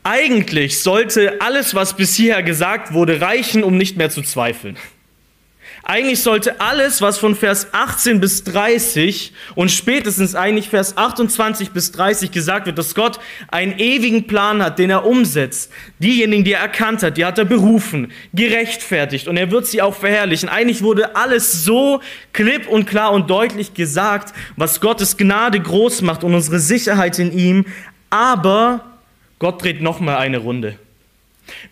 Eigentlich 0.04 0.80
sollte 0.80 1.40
alles, 1.40 1.76
was 1.76 1.96
bis 1.96 2.16
hierher 2.16 2.42
gesagt 2.42 2.94
wurde, 2.94 3.22
reichen, 3.22 3.64
um 3.64 3.78
nicht 3.78 3.96
mehr 3.96 4.10
zu 4.10 4.24
zweifeln. 4.24 4.76
Eigentlich 5.88 6.24
sollte 6.24 6.62
alles, 6.62 7.04
was 7.04 7.20
von 7.20 7.36
Vers 7.36 7.68
18 7.72 8.20
bis 8.20 8.44
30 8.44 9.34
und 9.54 9.70
spätestens 9.70 10.34
eigentlich 10.34 10.68
Vers 10.68 10.98
28 10.98 11.70
bis 11.70 11.92
30 11.92 12.32
gesagt 12.32 12.66
wird, 12.66 12.80
dass 12.80 12.96
Gott 12.96 13.20
einen 13.50 13.78
ewigen 13.78 14.26
Plan 14.26 14.64
hat, 14.64 14.80
den 14.80 14.90
er 14.90 15.06
umsetzt. 15.06 15.72
Diejenigen, 16.00 16.44
die 16.44 16.54
er 16.54 16.62
erkannt 16.62 17.04
hat, 17.04 17.18
die 17.18 17.24
hat 17.24 17.38
er 17.38 17.46
berufen, 17.46 18.12
gerechtfertigt 18.34 19.28
und 19.28 19.38
er 19.38 19.52
wird 19.52 19.68
sie 19.68 19.84
auch 19.84 19.94
verherrlichen. 19.94 20.50
Eigentlich 20.50 20.82
wurde 20.82 21.16
alles 21.16 21.64
so 21.64 22.02
klipp 22.34 22.68
und 22.68 22.88
klar 22.88 23.12
und 23.12 23.30
deutlich 23.30 23.76
gesagt, 23.76 24.34
was 24.56 24.82
Gottes 24.82 25.18
Gnade 25.18 25.60
groß 25.60 26.02
macht 26.02 26.24
und 26.24 26.34
unsere 26.34 26.58
Sicherheit 26.58 27.20
in 27.20 27.32
ihm. 27.32 27.66
Aber 28.10 28.98
Gott 29.38 29.62
dreht 29.62 29.84
nochmal 29.84 30.18
eine 30.18 30.40
Runde. 30.40 30.80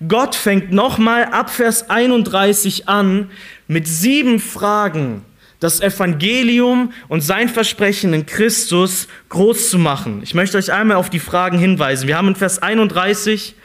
Gott 0.07 0.35
fängt 0.35 0.71
nochmal 0.71 1.25
ab 1.25 1.49
Vers 1.49 1.89
31 1.89 2.87
an 2.87 3.29
mit 3.67 3.87
sieben 3.87 4.39
Fragen, 4.39 5.23
das 5.59 5.81
Evangelium 5.81 6.91
und 7.07 7.21
sein 7.21 7.49
Versprechen 7.49 8.13
in 8.13 8.25
Christus 8.25 9.07
groß 9.29 9.69
zu 9.69 9.79
machen. 9.79 10.21
Ich 10.23 10.33
möchte 10.33 10.57
euch 10.57 10.71
einmal 10.71 10.97
auf 10.97 11.09
die 11.09 11.19
Fragen 11.19 11.57
hinweisen. 11.57 12.07
Wir 12.07 12.17
haben 12.17 12.29
in 12.29 12.35
Vers 12.35 12.61
31, 12.61 13.55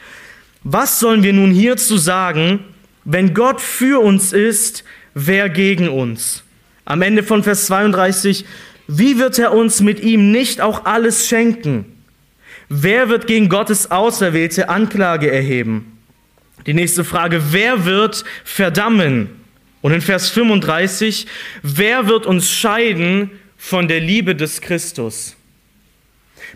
was 0.63 0.99
sollen 0.99 1.23
wir 1.23 1.33
nun 1.33 1.51
hierzu 1.51 1.97
sagen, 1.97 2.63
wenn 3.03 3.33
Gott 3.33 3.61
für 3.61 4.01
uns 4.01 4.33
ist, 4.33 4.83
wer 5.13 5.49
gegen 5.49 5.89
uns? 5.89 6.43
Am 6.85 7.01
Ende 7.01 7.23
von 7.23 7.43
Vers 7.43 7.65
32, 7.67 8.45
wie 8.87 9.19
wird 9.19 9.37
er 9.37 9.53
uns 9.53 9.81
mit 9.81 9.99
ihm 9.99 10.31
nicht 10.31 10.61
auch 10.61 10.85
alles 10.85 11.27
schenken? 11.27 11.85
Wer 12.69 13.09
wird 13.09 13.27
gegen 13.27 13.49
Gottes 13.49 13.91
Auserwählte 13.91 14.69
Anklage 14.69 15.31
erheben? 15.31 15.98
Die 16.65 16.73
nächste 16.73 17.03
Frage, 17.03 17.51
wer 17.51 17.85
wird 17.85 18.23
verdammen? 18.43 19.29
Und 19.81 19.93
in 19.93 20.01
Vers 20.01 20.29
35, 20.29 21.25
wer 21.61 22.07
wird 22.07 22.25
uns 22.25 22.51
scheiden 22.51 23.31
von 23.57 23.87
der 23.87 24.01
Liebe 24.01 24.35
des 24.35 24.61
Christus? 24.61 25.35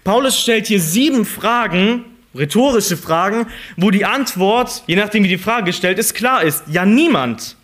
Paulus 0.03 0.41
stellt 0.41 0.67
hier 0.67 0.81
sieben 0.81 1.25
Fragen, 1.25 2.03
rhetorische 2.35 2.97
Fragen, 2.97 3.47
wo 3.77 3.91
die 3.91 4.05
Antwort, 4.05 4.83
je 4.87 4.95
nachdem 4.95 5.23
wie 5.23 5.29
die 5.29 5.37
Frage 5.37 5.67
gestellt 5.67 5.99
ist, 5.99 6.13
klar 6.13 6.43
ist. 6.43 6.63
Ja, 6.67 6.85
niemand. 6.85 7.55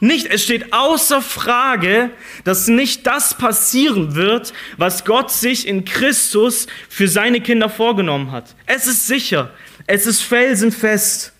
Nicht, 0.00 0.26
es 0.26 0.42
steht 0.42 0.72
außer 0.72 1.20
Frage, 1.20 2.10
dass 2.44 2.68
nicht 2.68 3.06
das 3.06 3.36
passieren 3.36 4.14
wird, 4.14 4.54
was 4.78 5.04
Gott 5.04 5.30
sich 5.30 5.68
in 5.68 5.84
Christus 5.84 6.66
für 6.88 7.06
seine 7.06 7.42
Kinder 7.42 7.68
vorgenommen 7.68 8.32
hat. 8.32 8.56
Es 8.64 8.86
ist 8.86 9.06
sicher, 9.06 9.50
es 9.86 10.06
ist 10.06 10.22
felsenfest. 10.22 11.34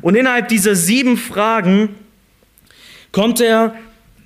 Und 0.00 0.14
innerhalb 0.14 0.48
dieser 0.48 0.74
sieben 0.74 1.16
Fragen 1.16 1.90
kommt 3.12 3.40
er 3.40 3.74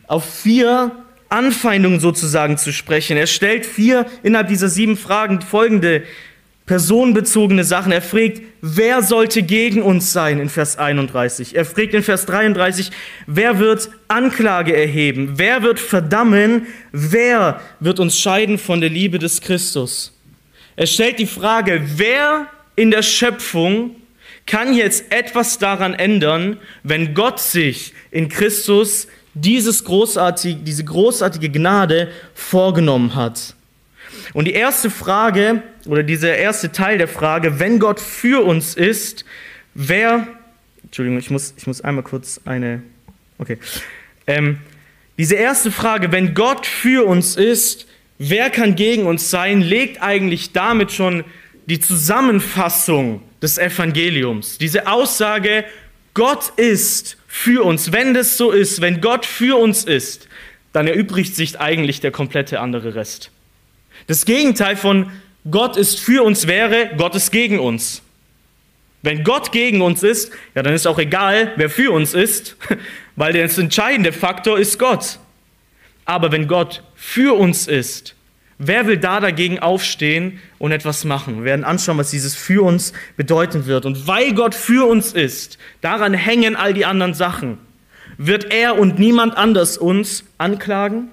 auf 0.07 0.25
vier 0.25 0.93
Anfeindungen 1.29 2.01
sozusagen 2.01 2.59
zu 2.59 2.73
sprechen. 2.73 3.17
Er 3.17 3.29
stellt 3.29 3.65
vier 3.65 4.07
innerhalb 4.23 4.49
dieser 4.49 4.69
sieben 4.69 4.97
Fragen 4.97 5.41
folgende 5.41 6.03
personenbezogene 6.67 7.65
Sachen. 7.65 7.93
Er 7.93 8.03
fragt, 8.03 8.43
wer 8.61 9.03
sollte 9.03 9.43
gegen 9.43 9.83
uns 9.83 10.13
sein 10.13 10.39
in 10.39 10.49
Vers 10.49 10.79
31? 10.79 11.57
Er 11.57 11.65
fragt 11.65 11.95
in 11.95 12.03
Vers 12.03 12.27
33, 12.27 12.91
wer 13.27 13.59
wird 13.59 13.91
Anklage 14.09 14.77
erheben? 14.77 15.33
Wer 15.37 15.63
wird 15.63 15.81
verdammen? 15.81 16.67
Wer 16.93 17.61
wird 17.81 17.99
uns 17.99 18.19
scheiden 18.19 18.59
von 18.59 18.81
der 18.81 18.91
Liebe 18.91 19.19
des 19.19 19.41
Christus? 19.41 20.17
Er 20.77 20.87
stellt 20.87 21.19
die 21.19 21.27
Frage, 21.27 21.83
wer 21.97 22.47
in 22.77 22.91
der 22.91 23.03
Schöpfung 23.03 23.97
kann 24.51 24.75
jetzt 24.75 25.13
etwas 25.13 25.59
daran 25.59 25.95
ändern, 25.95 26.59
wenn 26.83 27.15
Gott 27.15 27.39
sich 27.39 27.95
in 28.11 28.29
Christus 28.29 29.07
dieses 29.35 29.85
großartige, 29.85 30.61
diese 30.61 30.85
großartige 30.85 31.51
Gnade 31.51 32.11
vorgenommen 32.35 33.15
hat. 33.15 33.55
Und 34.35 34.47
die 34.47 34.53
erste 34.53 34.91
Frage 34.91 35.63
oder 35.87 36.03
dieser 36.03 36.37
erste 36.37 36.73
Teil 36.73 36.99
der 36.99 37.07
Frage, 37.07 37.61
wenn 37.61 37.79
Gott 37.79 38.01
für 38.01 38.45
uns 38.45 38.75
ist, 38.75 39.25
wer, 39.75 40.27
Entschuldigung, 40.83 41.21
ich 41.21 41.31
muss, 41.31 41.55
ich 41.57 41.69
muss 41.69 41.81
einmal 41.81 42.03
kurz 42.03 42.41
eine, 42.45 42.83
okay, 43.39 43.57
ähm, 44.27 44.59
diese 45.17 45.37
erste 45.37 45.71
Frage, 45.71 46.11
wenn 46.11 46.35
Gott 46.35 46.67
für 46.67 47.07
uns 47.07 47.37
ist, 47.37 47.87
wer 48.19 48.51
kann 48.51 48.75
gegen 48.75 49.07
uns 49.07 49.31
sein, 49.31 49.61
legt 49.61 50.03
eigentlich 50.03 50.51
damit 50.53 50.91
schon 50.91 51.23
die 51.67 51.79
Zusammenfassung 51.79 53.23
des 53.43 53.59
Evangeliums. 53.59 54.59
Diese 54.59 54.87
Aussage, 54.87 55.65
Gott 56.15 56.53
ist 56.57 57.17
für 57.27 57.65
uns. 57.65 57.93
Wenn 57.93 58.15
das 58.15 58.37
so 58.37 58.51
ist, 58.51 58.81
wenn 58.81 59.01
Gott 59.01 59.25
für 59.25 59.59
uns 59.59 59.85
ist, 59.85 60.29
dann 60.73 60.87
erübrigt 60.87 61.35
sich 61.35 61.59
eigentlich 61.59 62.01
der 62.01 62.11
komplette 62.11 62.61
andere 62.61 62.95
Rest. 62.95 63.31
Das 64.07 64.25
Gegenteil 64.25 64.77
von 64.77 65.11
Gott 65.51 65.77
ist 65.77 66.01
für 66.01 66.23
uns 66.23 66.47
wäre, 66.47 66.91
Gott 66.97 67.15
ist 67.15 67.31
gegen 67.31 67.59
uns. 67.59 68.03
Wenn 69.03 69.25
Gott 69.25 69.53
gegen 69.53 69.81
uns 69.81 70.03
ist, 70.03 70.31
ja, 70.55 70.63
dann 70.63 70.75
ist 70.75 70.87
auch 70.87 70.99
egal, 70.99 71.53
wer 71.57 71.71
für 71.71 71.91
uns 71.91 72.13
ist, 72.13 72.57
weil 73.17 73.33
der 73.33 73.45
entscheidende 73.45 74.13
Faktor 74.13 74.59
ist 74.59 74.79
Gott. 74.79 75.19
Aber 76.05 76.33
wenn 76.33 76.49
Gott 76.49 76.83
für 76.95 77.39
uns 77.39 77.67
ist, 77.67 78.15
Wer 78.63 78.87
will 78.87 78.99
da 78.99 79.21
dagegen 79.21 79.59
aufstehen 79.59 80.39
und 80.59 80.71
etwas 80.71 81.05
machen? 81.05 81.39
Wir 81.39 81.45
werden 81.45 81.65
anschauen, 81.65 81.97
was 81.97 82.11
dieses 82.11 82.37
für 82.37 82.63
uns 82.63 82.93
bedeuten 83.17 83.65
wird. 83.65 83.87
Und 83.87 84.07
weil 84.07 84.35
Gott 84.35 84.55
für 84.55 84.87
uns 84.87 85.15
ist, 85.15 85.57
daran 85.81 86.13
hängen 86.13 86.57
all 86.57 86.75
die 86.75 86.85
anderen 86.85 87.15
Sachen. 87.15 87.57
Wird 88.19 88.53
er 88.53 88.79
und 88.79 88.99
niemand 88.99 89.35
anders 89.35 89.79
uns 89.79 90.25
anklagen? 90.37 91.09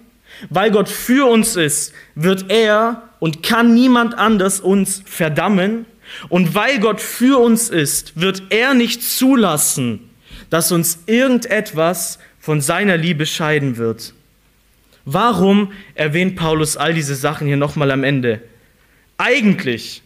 Weil 0.50 0.72
Gott 0.72 0.90
für 0.90 1.32
uns 1.32 1.56
ist, 1.56 1.94
wird 2.16 2.52
er 2.52 3.04
und 3.20 3.44
kann 3.44 3.74
niemand 3.74 4.18
anders 4.18 4.60
uns 4.60 5.02
verdammen? 5.06 5.86
Und 6.28 6.54
weil 6.54 6.82
Gott 6.82 7.00
für 7.00 7.40
uns 7.40 7.70
ist, 7.70 8.20
wird 8.20 8.44
er 8.50 8.74
nicht 8.74 9.02
zulassen, 9.02 10.10
dass 10.50 10.74
uns 10.74 11.00
irgendetwas 11.06 12.20
von 12.42 12.60
seiner 12.60 12.98
Liebe 12.98 13.26
scheiden 13.26 13.78
wird. 13.78 14.14
Warum 15.10 15.72
erwähnt 15.96 16.36
Paulus 16.36 16.76
all 16.76 16.94
diese 16.94 17.16
Sachen 17.16 17.48
hier 17.48 17.56
nochmal 17.56 17.92
am 17.92 18.04
Ende? 18.04 18.42
Eigentlich 19.18 20.04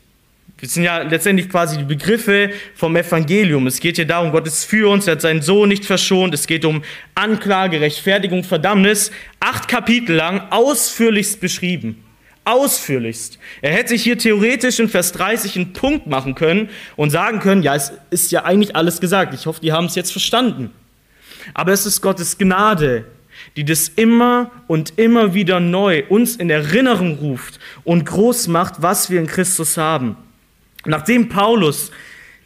Das 0.62 0.75
sind 0.75 0.84
ja 0.84 1.01
letztendlich 1.01 1.50
quasi 1.50 1.79
die 1.79 1.86
Begriffe 1.86 2.51
vom 2.75 2.96
Evangelium. 2.96 3.65
Es 3.65 3.79
geht 3.79 3.96
hier 3.96 4.05
darum, 4.05 4.31
Gott 4.31 4.46
ist 4.46 4.63
für 4.65 4.91
uns, 4.91 5.08
er 5.08 5.13
hat 5.13 5.22
seinen 5.22 5.41
Sohn 5.41 5.70
nicht 5.70 5.86
verschont. 5.86 6.36
Es 6.36 6.46
geht 6.46 6.65
um 6.65 6.84
Anklage, 7.15 7.81
Rechtfertigung, 7.81 8.43
Verdammnis. 8.43 9.10
Acht 9.39 9.67
Kapitel 9.67 10.15
lang 10.15 10.51
ausführlichst 10.51 11.41
beschrieben. 11.41 12.03
Ausführlichst. 12.46 13.39
Er 13.63 13.74
hätte 13.74 13.89
sich 13.89 14.03
hier 14.03 14.20
theoretisch 14.20 14.77
in 14.77 14.88
Vers 14.88 15.13
30 15.13 15.55
einen 15.55 15.74
Punkt 15.74 16.05
machen 16.05 16.36
können 16.36 16.70
und 16.96 17.10
sagen 17.10 17.39
können, 17.39 17.63
ja, 17.63 17.74
es 17.74 17.91
ist 18.12 18.31
ja 18.31 18.43
eigentlich 18.43 18.75
alles 18.75 19.01
gesagt. 19.01 19.34
Ich 19.34 19.48
hoffe, 19.48 19.62
die 19.62 19.72
haben 19.72 19.86
es 19.86 19.96
jetzt 19.96 20.12
verstanden. 20.12 20.70
Aber 21.55 21.72
es 21.72 21.88
ist 21.88 22.01
Gottes 22.01 22.38
Gnade, 22.38 23.05
die 23.55 23.65
das 23.65 23.89
immer 23.89 24.51
und 24.67 24.93
immer 24.98 25.34
wieder 25.34 25.60
neu 25.60 26.03
uns 26.10 26.36
in 26.36 26.50
Erinnerung 26.50 27.17
ruft 27.20 27.60
und 27.84 28.05
groß 28.05 28.48
macht, 28.48 28.81
was 28.81 29.10
wir 29.10 29.20
in 29.20 29.27
Christus 29.27 29.77
haben. 29.77 30.15
Nachdem 30.86 31.29
Paulus 31.29 31.91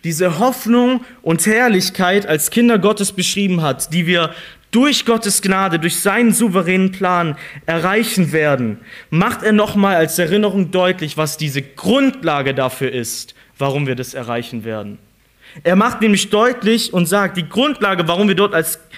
diese 0.03 0.39
Hoffnung 0.39 1.03
und 1.21 1.45
Herrlichkeit 1.45 2.27
als 2.27 2.49
Kinder 2.49 2.77
Gottes 2.77 3.11
beschrieben 3.11 3.61
hat, 3.61 3.93
die 3.93 4.05
wir 4.05 4.33
durch 4.71 5.05
Gottes 5.05 5.41
Gnade, 5.41 5.79
durch 5.79 5.99
seinen 5.99 6.33
souveränen 6.33 6.91
Plan 6.91 7.37
erreichen 7.65 8.31
werden, 8.31 8.79
macht 9.09 9.41
er 9.41 9.53
nochmal 9.53 9.95
als 9.95 10.19
Erinnerung 10.19 10.71
deutlich, 10.71 11.17
was 11.17 11.37
diese 11.37 11.61
Grundlage 11.61 12.53
dafür 12.53 12.91
ist, 12.91 13.35
warum 13.57 13.87
wir 13.87 13.95
das 13.95 14.13
erreichen 14.13 14.65
werden. 14.65 14.99
Er 15.63 15.77
macht 15.77 16.01
nämlich 16.01 16.29
deutlich 16.29 16.93
und 16.93 17.05
sagt, 17.05 17.37
die 17.37 17.47
Grundlage, 17.47 18.07
warum 18.07 18.27
wir 18.27 18.35
dort 18.35 18.53
als 18.53 18.73
Kinder 18.73 18.95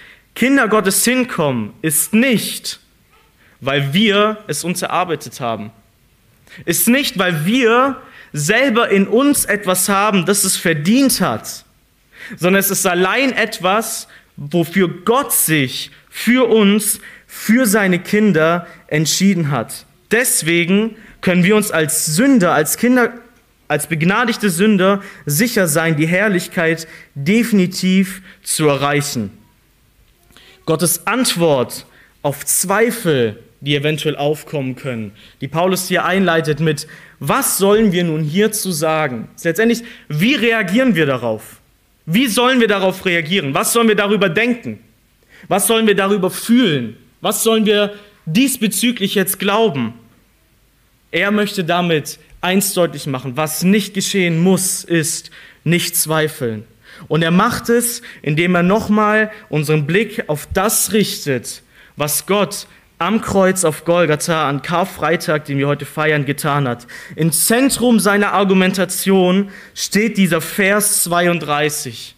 Gottes 0.69 1.03
hinkommen, 1.03 1.73
ist 1.81 2.13
nicht, 2.13 2.79
weil 3.59 3.93
wir 3.93 4.37
es 4.47 4.63
uns 4.63 4.81
erarbeitet 4.81 5.39
haben. 5.39 5.71
Ist 6.65 6.87
nicht, 6.87 7.17
weil 7.17 7.45
wir 7.45 8.01
selber 8.33 8.89
in 8.89 9.07
uns 9.07 9.45
etwas 9.45 9.89
haben, 9.89 10.25
das 10.25 10.43
es 10.43 10.55
verdient 10.55 11.21
hat, 11.21 11.65
sondern 12.35 12.59
es 12.59 12.69
ist 12.69 12.85
allein 12.85 13.31
etwas, 13.33 14.07
wofür 14.35 14.87
Gott 15.05 15.33
sich 15.33 15.91
für 16.09 16.47
uns, 16.47 16.99
für 17.25 17.65
seine 17.65 17.99
Kinder 17.99 18.67
entschieden 18.87 19.49
hat. 19.49 19.85
Deswegen 20.11 20.95
können 21.21 21.43
wir 21.43 21.55
uns 21.55 21.71
als 21.71 22.05
Sünder, 22.05 22.53
als 22.53 22.77
Kinder, 22.77 23.13
als 23.67 23.87
begnadigte 23.87 24.49
Sünder 24.49 25.01
sicher 25.25 25.67
sein, 25.67 25.97
die 25.97 26.07
Herrlichkeit 26.07 26.87
definitiv 27.15 28.21
zu 28.43 28.67
erreichen. 28.67 29.36
Gottes 30.67 31.07
Antwort 31.07 31.85
auf 32.21 32.45
Zweifel, 32.45 33.39
die 33.61 33.75
eventuell 33.75 34.15
aufkommen 34.17 34.75
können, 34.75 35.13
die 35.41 35.47
Paulus 35.47 35.87
hier 35.87 36.05
einleitet 36.05 36.59
mit, 36.59 36.87
was 37.19 37.57
sollen 37.57 37.93
wir 37.93 38.03
nun 38.03 38.21
hierzu 38.21 38.71
sagen? 38.71 39.29
Letztendlich, 39.43 39.81
wie 40.09 40.35
reagieren 40.35 40.93
wir 40.93 41.07
darauf? 41.07 41.59
Wie 42.05 42.27
sollen 42.27 42.59
wir 42.59 42.67
darauf 42.67 43.05
reagieren? 43.05 43.53
Was 43.53 43.73
sollen 43.73 43.87
wir 43.87 43.95
darüber 43.95 44.29
denken? 44.29 44.79
Was 45.47 45.67
sollen 45.67 45.87
wir 45.87 45.95
darüber 45.95 46.29
fühlen? 46.29 46.97
Was 47.21 47.43
sollen 47.43 47.65
wir 47.65 47.93
diesbezüglich 48.25 49.15
jetzt 49.15 49.39
glauben? 49.39 49.93
Er 51.11 51.31
möchte 51.31 51.63
damit 51.63 52.19
eins 52.41 52.73
deutlich 52.73 53.07
machen, 53.07 53.37
was 53.37 53.63
nicht 53.63 53.93
geschehen 53.93 54.39
muss, 54.43 54.83
ist 54.83 55.31
nicht 55.63 55.95
zweifeln. 55.95 56.65
Und 57.07 57.21
er 57.21 57.31
macht 57.31 57.69
es, 57.69 58.01
indem 58.21 58.55
er 58.55 58.63
nochmal 58.63 59.31
unseren 59.49 59.85
Blick 59.85 60.25
auf 60.27 60.47
das 60.53 60.93
richtet, 60.93 61.63
was 61.95 62.25
Gott 62.25 62.67
am 62.99 63.21
Kreuz 63.21 63.63
auf 63.63 63.85
Golgatha 63.85 64.49
an 64.49 64.61
Karfreitag, 64.61 65.45
den 65.45 65.59
wir 65.59 65.67
heute 65.67 65.85
feiern, 65.85 66.25
getan 66.25 66.67
hat. 66.67 66.87
Im 67.15 67.31
Zentrum 67.31 67.99
seiner 67.99 68.33
Argumentation 68.33 69.49
steht 69.75 70.17
dieser 70.17 70.41
Vers 70.41 71.03
32. 71.03 72.15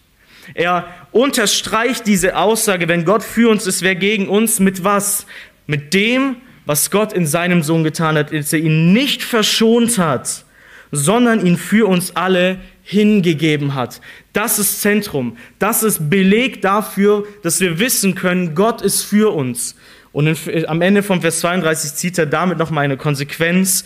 Er 0.54 0.88
unterstreicht 1.12 2.06
diese 2.06 2.36
Aussage, 2.36 2.88
wenn 2.88 3.04
Gott 3.04 3.22
für 3.22 3.50
uns 3.50 3.66
ist, 3.66 3.82
wer 3.82 3.94
gegen 3.94 4.28
uns, 4.28 4.58
mit 4.58 4.82
was? 4.82 5.26
Mit 5.66 5.92
dem, 5.92 6.36
was 6.64 6.90
Gott 6.90 7.12
in 7.12 7.26
seinem 7.26 7.62
Sohn 7.62 7.84
getan 7.84 8.16
hat, 8.16 8.32
dass 8.32 8.52
er 8.52 8.60
ihn 8.60 8.92
nicht 8.92 9.22
verschont 9.22 9.98
hat, 9.98 10.44
sondern 10.92 11.44
ihn 11.44 11.56
für 11.56 11.86
uns 11.86 12.16
alle 12.16 12.58
hingegeben 12.90 13.76
hat. 13.76 14.00
Das 14.32 14.58
ist 14.58 14.82
Zentrum. 14.82 15.36
Das 15.60 15.84
ist 15.84 16.10
Beleg 16.10 16.60
dafür, 16.60 17.24
dass 17.44 17.60
wir 17.60 17.78
wissen 17.78 18.16
können, 18.16 18.56
Gott 18.56 18.82
ist 18.82 19.02
für 19.02 19.32
uns. 19.32 19.76
Und 20.12 20.26
in, 20.26 20.66
am 20.66 20.82
Ende 20.82 21.04
von 21.04 21.20
Vers 21.20 21.38
32 21.38 21.94
zieht 21.94 22.18
er 22.18 22.26
damit 22.26 22.58
nochmal 22.58 22.84
eine 22.84 22.96
Konsequenz, 22.96 23.84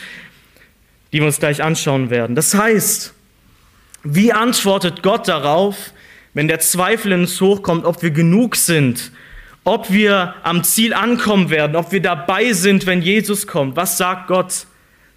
die 1.12 1.19
wir 1.19 1.27
uns 1.27 1.38
gleich 1.38 1.62
anschauen 1.62 2.09
werden. 2.09 2.35
Das 2.35 2.55
heißt, 2.55 3.12
wie 4.05 4.33
antwortet 4.33 5.03
Gott 5.03 5.29
darauf, 5.29 5.93
wenn 6.33 6.49
der 6.49 6.61
Zweifel 6.61 7.12
in 7.12 7.21
uns 7.21 7.38
hochkommt, 7.43 7.85
ob 7.85 8.03
wir 8.03 8.11
genug 8.11 8.57
sind, 8.57 9.12
ob 9.64 9.93
wir 9.93 10.35
am 10.45 10.64
Ziel 10.64 10.95
ankommen 10.95 11.51
werden, 11.51 11.77
ob 11.77 11.93
wir 11.93 12.01
dabei 12.01 12.55
sind, 12.55 12.87
wenn 12.87 13.03
Jesus 13.03 13.47
kommt? 13.47 13.77
Was 13.77 13.99
sagt 13.99 14.29
Gott? 14.29 14.67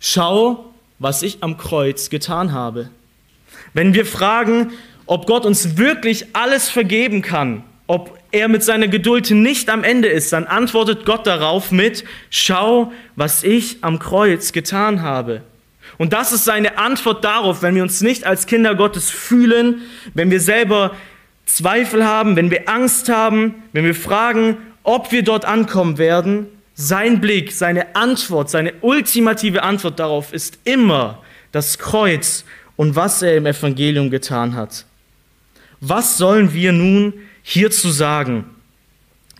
Schau, 0.01 0.73
was 0.99 1.21
ich 1.21 1.41
am 1.41 1.57
Kreuz 1.57 2.09
getan 2.09 2.51
habe. 2.51 2.89
Wenn 3.77 3.93
wir 3.93 4.07
fragen, 4.07 4.71
ob 5.05 5.27
Gott 5.27 5.45
uns 5.45 5.77
wirklich 5.77 6.25
alles 6.33 6.67
vergeben 6.67 7.21
kann, 7.21 7.61
ob 7.85 8.17
er 8.31 8.47
mit 8.47 8.63
seiner 8.63 8.87
Geduld 8.87 9.29
nicht 9.29 9.69
am 9.69 9.83
Ende 9.83 10.07
ist, 10.07 10.33
dann 10.33 10.47
antwortet 10.47 11.05
Gott 11.05 11.27
darauf 11.27 11.69
mit, 11.69 12.03
schau, 12.31 12.91
was 13.15 13.43
ich 13.43 13.77
am 13.81 13.99
Kreuz 13.99 14.51
getan 14.51 15.03
habe. 15.03 15.43
Und 15.99 16.11
das 16.11 16.31
ist 16.31 16.43
seine 16.43 16.79
Antwort 16.79 17.23
darauf, 17.23 17.61
wenn 17.61 17.75
wir 17.75 17.83
uns 17.83 18.01
nicht 18.01 18.25
als 18.25 18.47
Kinder 18.47 18.73
Gottes 18.73 19.11
fühlen, 19.11 19.83
wenn 20.15 20.31
wir 20.31 20.39
selber 20.39 20.95
Zweifel 21.45 22.03
haben, 22.03 22.35
wenn 22.35 22.49
wir 22.49 22.67
Angst 22.67 23.09
haben, 23.09 23.61
wenn 23.73 23.85
wir 23.85 23.93
fragen, 23.93 24.57
ob 24.81 25.11
wir 25.11 25.21
dort 25.21 25.45
ankommen 25.45 25.99
werden. 25.99 26.47
Sein 26.73 27.21
Blick, 27.21 27.51
seine 27.51 27.95
Antwort, 27.95 28.49
seine 28.49 28.73
ultimative 28.81 29.61
Antwort 29.61 29.99
darauf 29.99 30.33
ist 30.33 30.57
immer 30.63 31.21
das 31.51 31.77
Kreuz 31.77 32.43
und 32.77 32.95
was 32.95 33.21
er 33.21 33.35
im 33.35 33.45
Evangelium 33.45 34.09
getan 34.09 34.55
hat. 34.55 34.85
Was 35.81 36.17
sollen 36.17 36.53
wir 36.53 36.71
nun 36.71 37.13
hierzu 37.43 37.89
sagen? 37.89 38.45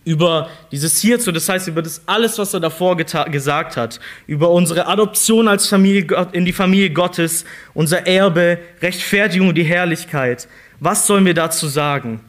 Über 0.04 0.50
dieses 0.72 1.00
hierzu, 1.00 1.32
das 1.32 1.50
heißt 1.50 1.68
über 1.68 1.82
das 1.82 2.02
alles, 2.06 2.38
was 2.38 2.54
er 2.54 2.60
davor 2.62 2.96
gesagt 2.96 3.76
hat, 3.76 4.00
über 4.26 4.50
unsere 4.50 4.88
Adoption 4.88 5.48
als 5.48 5.68
Familie 5.68 6.28
in 6.32 6.46
die 6.46 6.54
Familie 6.54 6.92
Gottes, 6.92 7.46
unser 7.74 8.08
Erbe, 8.08 8.58
Rechtfertigung 8.82 9.54
die 9.54 9.64
Herrlichkeit. 9.64 10.48
Was 10.80 11.08
sollen 11.08 11.26
wir 11.26 11.34
dazu 11.34 11.68
sagen? 11.68 12.22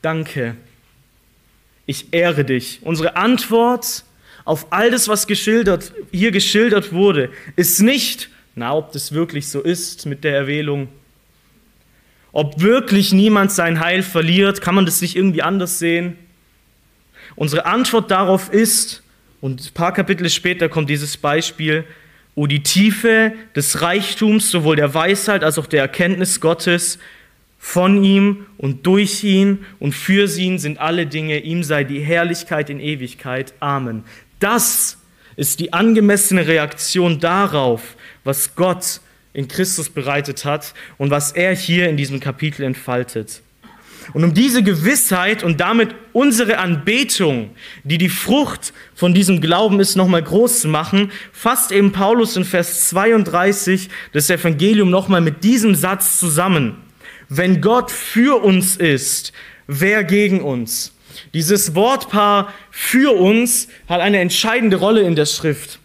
Danke. 0.00 0.56
Ich 1.84 2.12
ehre 2.12 2.44
dich. 2.44 2.80
Unsere 2.82 3.16
Antwort 3.16 4.04
auf 4.44 4.66
all 4.70 4.90
das, 4.90 5.06
was 5.06 5.26
geschildert, 5.26 5.92
hier 6.10 6.30
geschildert 6.30 6.92
wurde, 6.92 7.30
ist 7.56 7.80
nicht, 7.80 8.30
na, 8.54 8.74
ob 8.74 8.92
das 8.92 9.12
wirklich 9.12 9.48
so 9.48 9.60
ist 9.60 10.06
mit 10.06 10.24
der 10.24 10.34
Erwählung, 10.36 10.88
ob 12.32 12.60
wirklich 12.60 13.12
niemand 13.12 13.52
sein 13.52 13.80
Heil 13.80 14.02
verliert, 14.02 14.60
kann 14.60 14.74
man 14.74 14.86
das 14.86 15.00
nicht 15.00 15.16
irgendwie 15.16 15.42
anders 15.42 15.78
sehen? 15.78 16.16
Unsere 17.36 17.66
Antwort 17.66 18.10
darauf 18.10 18.52
ist, 18.52 19.02
und 19.40 19.60
ein 19.60 19.74
paar 19.74 19.92
Kapitel 19.92 20.28
später 20.30 20.68
kommt 20.68 20.88
dieses 20.88 21.16
Beispiel, 21.16 21.84
O 22.34 22.46
die 22.46 22.62
Tiefe 22.62 23.32
des 23.54 23.82
Reichtums, 23.82 24.50
sowohl 24.50 24.76
der 24.76 24.94
Weisheit 24.94 25.44
als 25.44 25.58
auch 25.58 25.66
der 25.66 25.82
Erkenntnis 25.82 26.40
Gottes, 26.40 26.98
von 27.58 28.02
ihm 28.02 28.46
und 28.58 28.86
durch 28.86 29.22
ihn 29.22 29.64
und 29.78 29.94
für 29.94 30.26
ihn 30.36 30.58
sind 30.58 30.78
alle 30.78 31.06
Dinge, 31.06 31.38
ihm 31.38 31.62
sei 31.62 31.84
die 31.84 32.00
Herrlichkeit 32.00 32.70
in 32.70 32.80
Ewigkeit. 32.80 33.54
Amen. 33.60 34.02
Das 34.40 34.98
ist 35.36 35.60
die 35.60 35.72
angemessene 35.72 36.46
Reaktion 36.46 37.20
darauf, 37.20 37.96
was 38.24 38.54
Gott 38.54 39.00
in 39.32 39.48
Christus 39.48 39.88
bereitet 39.88 40.44
hat 40.44 40.74
und 40.98 41.10
was 41.10 41.32
er 41.32 41.54
hier 41.54 41.88
in 41.88 41.96
diesem 41.96 42.20
Kapitel 42.20 42.62
entfaltet. 42.64 43.42
Und 44.14 44.24
um 44.24 44.34
diese 44.34 44.62
Gewissheit 44.62 45.42
und 45.42 45.60
damit 45.60 45.94
unsere 46.12 46.58
Anbetung, 46.58 47.50
die 47.84 47.98
die 47.98 48.08
Frucht 48.08 48.72
von 48.94 49.14
diesem 49.14 49.40
Glauben 49.40 49.80
ist, 49.80 49.96
nochmal 49.96 50.22
groß 50.22 50.60
zu 50.60 50.68
machen, 50.68 51.12
fasst 51.32 51.72
eben 51.72 51.92
Paulus 51.92 52.36
in 52.36 52.44
Vers 52.44 52.88
32 52.88 53.88
das 54.12 54.28
Evangelium 54.28 54.90
nochmal 54.90 55.20
mit 55.20 55.44
diesem 55.44 55.74
Satz 55.74 56.18
zusammen. 56.18 56.76
Wenn 57.28 57.60
Gott 57.60 57.90
für 57.90 58.42
uns 58.42 58.76
ist, 58.76 59.32
wer 59.66 60.04
gegen 60.04 60.42
uns? 60.42 60.92
Dieses 61.32 61.74
Wortpaar 61.74 62.52
für 62.70 63.16
uns 63.16 63.68
hat 63.88 64.00
eine 64.00 64.18
entscheidende 64.18 64.76
Rolle 64.76 65.02
in 65.02 65.16
der 65.16 65.26
Schrift. 65.26 65.78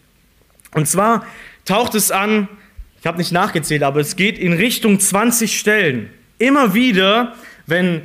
Und 0.73 0.87
zwar 0.87 1.25
taucht 1.67 1.93
es 1.93 2.11
an 2.11 2.47
ich 2.99 3.05
habe 3.05 3.19
nicht 3.19 3.31
nachgezählt, 3.31 3.83
aber 3.83 3.99
es 3.99 4.15
geht 4.15 4.39
in 4.39 4.53
Richtung 4.53 4.99
20 4.99 5.57
Stellen. 5.57 6.09
Immer 6.39 6.73
wieder, 6.73 7.35
wenn 7.67 8.01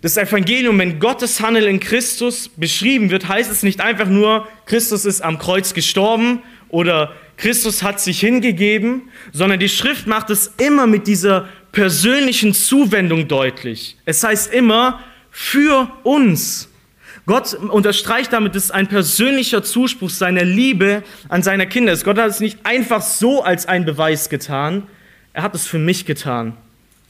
das 0.00 0.16
Evangelium, 0.16 0.78
wenn 0.78 0.98
Gottes 0.98 1.40
Handeln 1.40 1.66
in 1.66 1.80
Christus 1.80 2.48
beschrieben 2.48 3.10
wird, 3.10 3.28
heißt 3.28 3.50
es 3.50 3.62
nicht 3.62 3.80
einfach 3.80 4.08
nur, 4.08 4.46
Christus 4.66 5.04
ist 5.04 5.22
am 5.22 5.38
Kreuz 5.38 5.72
gestorben 5.72 6.42
oder 6.68 7.14
Christus 7.36 7.82
hat 7.82 8.00
sich 8.00 8.20
hingegeben, 8.20 9.02
sondern 9.32 9.60
die 9.60 9.68
Schrift 9.68 10.06
macht 10.06 10.30
es 10.30 10.52
immer 10.58 10.86
mit 10.86 11.06
dieser 11.06 11.48
persönlichen 11.72 12.54
Zuwendung 12.54 13.28
deutlich. 13.28 13.96
Es 14.04 14.22
heißt 14.22 14.52
immer 14.52 15.00
für 15.30 15.90
uns. 16.02 16.68
Gott 17.26 17.54
unterstreicht 17.54 18.32
damit, 18.32 18.54
dass 18.54 18.70
ein 18.70 18.86
persönlicher 18.86 19.62
Zuspruch 19.62 20.10
seiner 20.10 20.44
Liebe 20.44 21.02
an 21.28 21.42
seine 21.42 21.66
Kinder 21.66 21.92
ist. 21.92 22.04
Gott 22.04 22.18
hat 22.18 22.30
es 22.30 22.40
nicht 22.40 22.58
einfach 22.64 23.00
so 23.00 23.42
als 23.42 23.66
ein 23.66 23.84
Beweis 23.84 24.28
getan, 24.28 24.84
er 25.32 25.42
hat 25.42 25.54
es 25.54 25.66
für 25.66 25.78
mich 25.78 26.06
getan. 26.06 26.56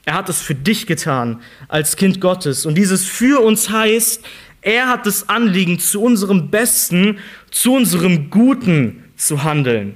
Er 0.06 0.14
hat 0.14 0.28
es 0.28 0.40
für 0.40 0.54
dich 0.54 0.86
getan 0.86 1.40
als 1.68 1.96
Kind 1.96 2.20
Gottes. 2.20 2.66
Und 2.66 2.74
dieses 2.76 3.04
für 3.04 3.42
uns 3.42 3.70
heißt, 3.70 4.24
er 4.60 4.88
hat 4.88 5.06
das 5.06 5.28
Anliegen, 5.28 5.78
zu 5.78 6.02
unserem 6.02 6.50
Besten, 6.50 7.18
zu 7.50 7.74
unserem 7.74 8.30
Guten 8.30 9.04
zu 9.16 9.44
handeln. 9.44 9.94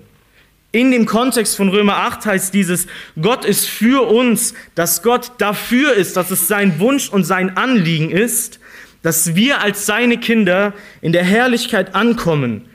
In 0.73 0.91
dem 0.91 1.07
Kontext 1.07 1.57
von 1.57 1.71
Römer 1.71 1.97
8 1.97 2.27
heißt 2.27 2.55
dieses, 2.55 2.87
Gott 3.21 3.47
ist 3.47 3.67
für 3.67 4.07
uns, 4.07 4.53
dass 4.75 5.03
Gott 5.03 5.33
dafür 5.39 5.95
ist, 5.95 6.17
dass 6.17 6.31
es 6.31 6.49
sein 6.49 6.79
Wunsch 6.79 7.09
und 7.09 7.25
sein 7.25 7.57
Anliegen 7.57 8.11
ist, 8.11 8.61
dass 9.03 9.35
wir 9.35 9.61
als 9.61 9.87
seine 9.87 10.19
Kinder 10.19 10.73
in 11.01 11.13
der 11.13 11.25
Herrlichkeit 11.25 11.95
ankommen, 11.95 12.69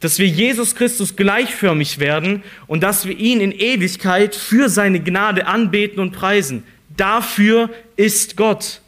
dass 0.00 0.18
wir 0.18 0.26
Jesus 0.26 0.74
Christus 0.74 1.16
gleichförmig 1.16 1.98
werden 1.98 2.42
und 2.66 2.82
dass 2.82 3.06
wir 3.06 3.16
ihn 3.16 3.40
in 3.40 3.52
Ewigkeit 3.52 4.34
für 4.34 4.68
seine 4.68 5.00
Gnade 5.00 5.46
anbeten 5.46 6.00
und 6.00 6.12
preisen. 6.12 6.64
Dafür 6.96 7.70
ist 7.96 8.36
Gott. 8.36 8.80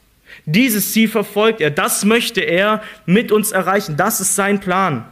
Dieses 0.47 0.93
Ziel 0.93 1.09
verfolgt 1.09 1.61
er, 1.61 1.71
das 1.71 2.05
möchte 2.05 2.41
er 2.41 2.83
mit 3.07 3.33
uns 3.33 3.53
erreichen, 3.53 3.97
das 3.97 4.21
ist 4.21 4.35
sein 4.35 4.61
Plan. 4.61 5.05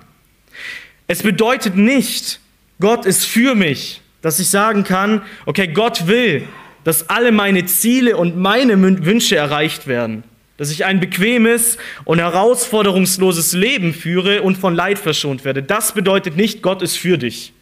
Es 1.07 1.23
bedeutet 1.23 1.77
nicht, 1.77 2.41
Gott 2.81 3.07
ist 3.07 3.25
für 3.25 3.55
mich, 3.55 4.01
dass 4.21 4.41
ich 4.41 4.49
sagen 4.49 4.85
kann, 4.85 5.23
okay, 5.47 5.69
Gott 5.69 6.07
will, 6.07 6.47
dass 6.85 7.09
alle 7.09 7.33
meine 7.33 7.67
Ziele 7.67 8.17
und 8.17 8.37
meine 8.37 8.81
Wünsche 9.05 9.37
erreicht 9.37 9.87
werden, 9.87 10.25
dass 10.59 10.71
ich 10.71 10.85
ein 10.85 11.01
bequemes 11.01 11.79
und 12.05 12.19
herausforderungsloses 12.19 13.55
Leben 13.55 13.95
führe 13.95 14.43
und 14.43 14.59
von 14.59 14.75
Leid 14.75 14.99
verschont 14.99 15.45
werde. 15.45 15.63
Das 15.63 15.93
bedeutet 15.93 16.37
nicht, 16.37 16.63
Gott 16.63 16.83
ist 16.83 16.99
für 16.99 17.17
dich. 17.17 17.55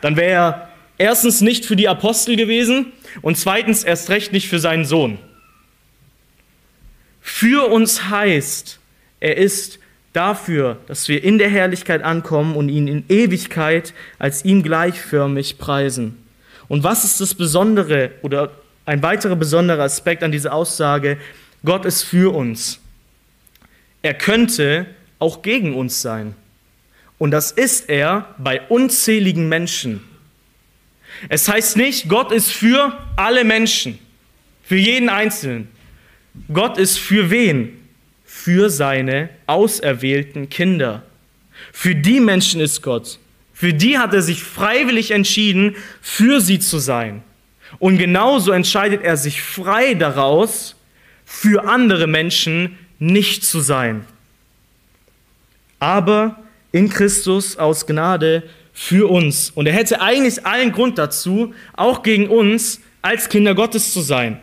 Dann 0.00 0.16
wäre 0.16 0.30
er 0.30 0.68
erstens 0.96 1.40
nicht 1.40 1.66
für 1.66 1.76
die 1.76 1.88
Apostel 1.88 2.36
gewesen 2.36 2.92
und 3.20 3.36
zweitens 3.36 3.84
erst 3.84 4.10
recht 4.10 4.32
nicht 4.32 4.48
für 4.48 4.60
seinen 4.60 4.84
Sohn. 4.84 5.18
Für 7.20 7.68
uns 7.70 8.08
heißt, 8.08 8.78
er 9.20 9.36
ist 9.36 9.80
dafür, 10.12 10.78
dass 10.86 11.08
wir 11.08 11.22
in 11.22 11.38
der 11.38 11.50
Herrlichkeit 11.50 12.02
ankommen 12.02 12.54
und 12.56 12.68
ihn 12.68 12.86
in 12.88 13.04
Ewigkeit 13.08 13.92
als 14.18 14.44
ihm 14.44 14.62
gleichförmig 14.62 15.58
preisen. 15.58 16.16
Und 16.68 16.84
was 16.84 17.04
ist 17.04 17.20
das 17.20 17.34
Besondere 17.34 18.12
oder 18.22 18.52
ein 18.86 19.02
weiterer 19.02 19.36
besonderer 19.36 19.82
Aspekt 19.82 20.22
an 20.22 20.32
dieser 20.32 20.52
Aussage? 20.52 21.18
Gott 21.64 21.84
ist 21.84 22.02
für 22.02 22.34
uns. 22.34 22.80
Er 24.02 24.14
könnte 24.14 24.86
auch 25.18 25.42
gegen 25.42 25.74
uns 25.74 26.02
sein. 26.02 26.34
Und 27.18 27.32
das 27.32 27.50
ist 27.50 27.88
er 27.88 28.34
bei 28.38 28.60
unzähligen 28.68 29.48
Menschen. 29.48 30.00
Es 31.28 31.48
heißt 31.48 31.76
nicht, 31.76 32.08
Gott 32.08 32.30
ist 32.30 32.52
für 32.52 32.96
alle 33.16 33.42
Menschen, 33.42 33.98
für 34.62 34.76
jeden 34.76 35.08
Einzelnen. 35.08 35.68
Gott 36.52 36.78
ist 36.78 36.98
für 36.98 37.30
wen? 37.30 37.76
Für 38.24 38.70
seine 38.70 39.30
auserwählten 39.46 40.48
Kinder. 40.48 41.02
Für 41.72 41.94
die 41.94 42.20
Menschen 42.20 42.60
ist 42.60 42.82
Gott. 42.82 43.18
Für 43.52 43.74
die 43.74 43.98
hat 43.98 44.14
er 44.14 44.22
sich 44.22 44.44
freiwillig 44.44 45.10
entschieden, 45.10 45.74
für 46.00 46.40
sie 46.40 46.60
zu 46.60 46.78
sein. 46.78 47.24
Und 47.80 47.98
genauso 47.98 48.52
entscheidet 48.52 49.02
er 49.02 49.16
sich 49.16 49.42
frei 49.42 49.94
daraus, 49.94 50.76
für 51.30 51.68
andere 51.68 52.06
Menschen 52.06 52.78
nicht 52.98 53.44
zu 53.44 53.60
sein. 53.60 54.06
Aber 55.78 56.42
in 56.72 56.88
Christus 56.88 57.58
aus 57.58 57.86
Gnade 57.86 58.42
für 58.72 59.10
uns. 59.10 59.50
Und 59.50 59.66
er 59.66 59.74
hätte 59.74 60.00
eigentlich 60.00 60.46
allen 60.46 60.72
Grund 60.72 60.96
dazu, 60.96 61.52
auch 61.76 62.02
gegen 62.02 62.28
uns 62.28 62.80
als 63.02 63.28
Kinder 63.28 63.54
Gottes 63.54 63.92
zu 63.92 64.00
sein. 64.00 64.40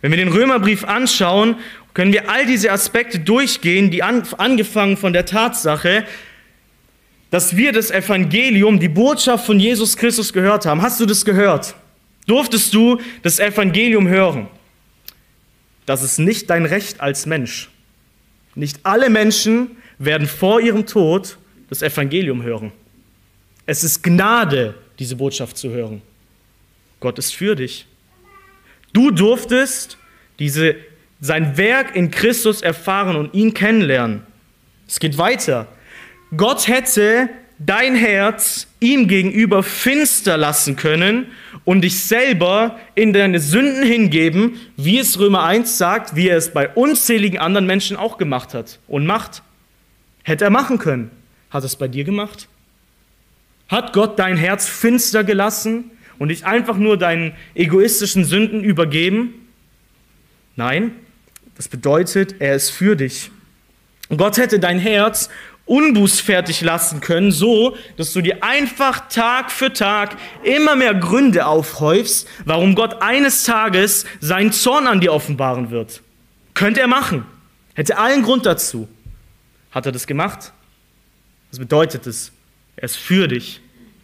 Wenn 0.00 0.10
wir 0.10 0.18
den 0.18 0.28
Römerbrief 0.28 0.84
anschauen, 0.84 1.54
können 1.94 2.12
wir 2.12 2.28
all 2.28 2.44
diese 2.46 2.72
Aspekte 2.72 3.20
durchgehen, 3.20 3.92
die 3.92 4.02
an, 4.02 4.24
angefangen 4.36 4.96
von 4.96 5.12
der 5.12 5.26
Tatsache, 5.26 6.04
dass 7.30 7.56
wir 7.56 7.72
das 7.72 7.92
Evangelium, 7.92 8.80
die 8.80 8.88
Botschaft 8.88 9.46
von 9.46 9.60
Jesus 9.60 9.96
Christus 9.96 10.32
gehört 10.32 10.66
haben. 10.66 10.82
Hast 10.82 11.00
du 11.00 11.06
das 11.06 11.24
gehört? 11.24 11.76
Durftest 12.26 12.74
du 12.74 13.00
das 13.22 13.38
Evangelium 13.38 14.08
hören? 14.08 14.48
Das 15.86 16.02
ist 16.02 16.18
nicht 16.18 16.50
dein 16.50 16.64
Recht 16.64 17.00
als 17.00 17.26
Mensch. 17.26 17.70
Nicht 18.54 18.80
alle 18.84 19.10
Menschen 19.10 19.76
werden 19.98 20.26
vor 20.26 20.60
ihrem 20.60 20.86
Tod 20.86 21.38
das 21.68 21.82
Evangelium 21.82 22.42
hören. 22.42 22.72
Es 23.66 23.84
ist 23.84 24.02
Gnade, 24.02 24.74
diese 24.98 25.16
Botschaft 25.16 25.56
zu 25.56 25.70
hören. 25.70 26.02
Gott 27.00 27.18
ist 27.18 27.34
für 27.34 27.54
dich. 27.54 27.86
Du 28.92 29.10
durftest 29.10 29.98
diese, 30.38 30.76
sein 31.20 31.56
Werk 31.56 31.96
in 31.96 32.10
Christus 32.10 32.62
erfahren 32.62 33.16
und 33.16 33.34
ihn 33.34 33.52
kennenlernen. 33.52 34.22
Es 34.86 35.00
geht 35.00 35.18
weiter. 35.18 35.66
Gott 36.36 36.68
hätte 36.68 37.28
dein 37.58 37.94
Herz 37.94 38.66
ihm 38.80 39.08
gegenüber 39.08 39.62
finster 39.62 40.36
lassen 40.36 40.76
können 40.76 41.26
und 41.64 41.82
dich 41.82 42.00
selber 42.00 42.78
in 42.94 43.12
deine 43.12 43.40
Sünden 43.40 43.84
hingeben, 43.84 44.60
wie 44.76 44.98
es 44.98 45.18
Römer 45.18 45.44
1 45.44 45.78
sagt, 45.78 46.16
wie 46.16 46.28
er 46.28 46.36
es 46.36 46.52
bei 46.52 46.68
unzähligen 46.68 47.38
anderen 47.38 47.66
Menschen 47.66 47.96
auch 47.96 48.18
gemacht 48.18 48.54
hat 48.54 48.78
und 48.88 49.06
macht. 49.06 49.42
Hätte 50.22 50.44
er 50.44 50.50
machen 50.50 50.78
können. 50.78 51.10
Hat 51.50 51.64
es 51.64 51.76
bei 51.76 51.88
dir 51.88 52.04
gemacht? 52.04 52.48
Hat 53.68 53.92
Gott 53.92 54.18
dein 54.18 54.36
Herz 54.36 54.66
finster 54.66 55.24
gelassen 55.24 55.90
und 56.18 56.28
dich 56.28 56.44
einfach 56.44 56.76
nur 56.76 56.96
deinen 56.96 57.32
egoistischen 57.54 58.24
Sünden 58.24 58.62
übergeben? 58.62 59.34
Nein, 60.56 60.92
das 61.56 61.68
bedeutet, 61.68 62.36
er 62.40 62.54
ist 62.54 62.70
für 62.70 62.96
dich. 62.96 63.30
Und 64.08 64.18
Gott 64.18 64.36
hätte 64.36 64.58
dein 64.58 64.78
Herz 64.78 65.30
unbußfertig 65.66 66.60
lassen 66.60 67.00
können, 67.00 67.32
so 67.32 67.76
dass 67.96 68.12
du 68.12 68.20
dir 68.20 68.42
einfach 68.42 69.08
Tag 69.08 69.50
für 69.50 69.72
Tag 69.72 70.16
immer 70.42 70.76
mehr 70.76 70.94
Gründe 70.94 71.46
aufhäufst, 71.46 72.28
warum 72.44 72.74
Gott 72.74 73.00
eines 73.00 73.44
Tages 73.44 74.04
seinen 74.20 74.52
Zorn 74.52 74.86
an 74.86 75.00
dir 75.00 75.12
offenbaren 75.12 75.70
wird. 75.70 76.02
Könnte 76.52 76.80
er 76.80 76.86
machen. 76.86 77.24
Hätte 77.74 77.98
allen 77.98 78.22
Grund 78.22 78.46
dazu. 78.46 78.88
Hat 79.70 79.86
er 79.86 79.92
das 79.92 80.06
gemacht? 80.06 80.52
Was 81.50 81.58
bedeutet 81.58 82.06
es? 82.06 82.30
Er 82.76 82.84
ist 82.84 82.96
für 82.96 83.26
dich. 83.26 83.60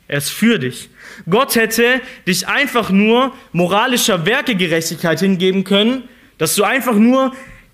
Er 0.09 0.19
ist 0.19 0.31
für 0.31 0.59
dich. 0.59 0.89
Gott 1.29 1.55
hätte 1.55 2.01
dich 2.27 2.49
einfach 2.49 2.91
nur 2.91 3.33
moralischer 3.53 4.27
Werkegerechtigkeit 4.27 5.21
hingeben 5.21 5.63
können, 5.63 6.09
dass 6.39 6.57
du 6.57 6.65
einfach 6.65 6.95
nur 6.95 7.33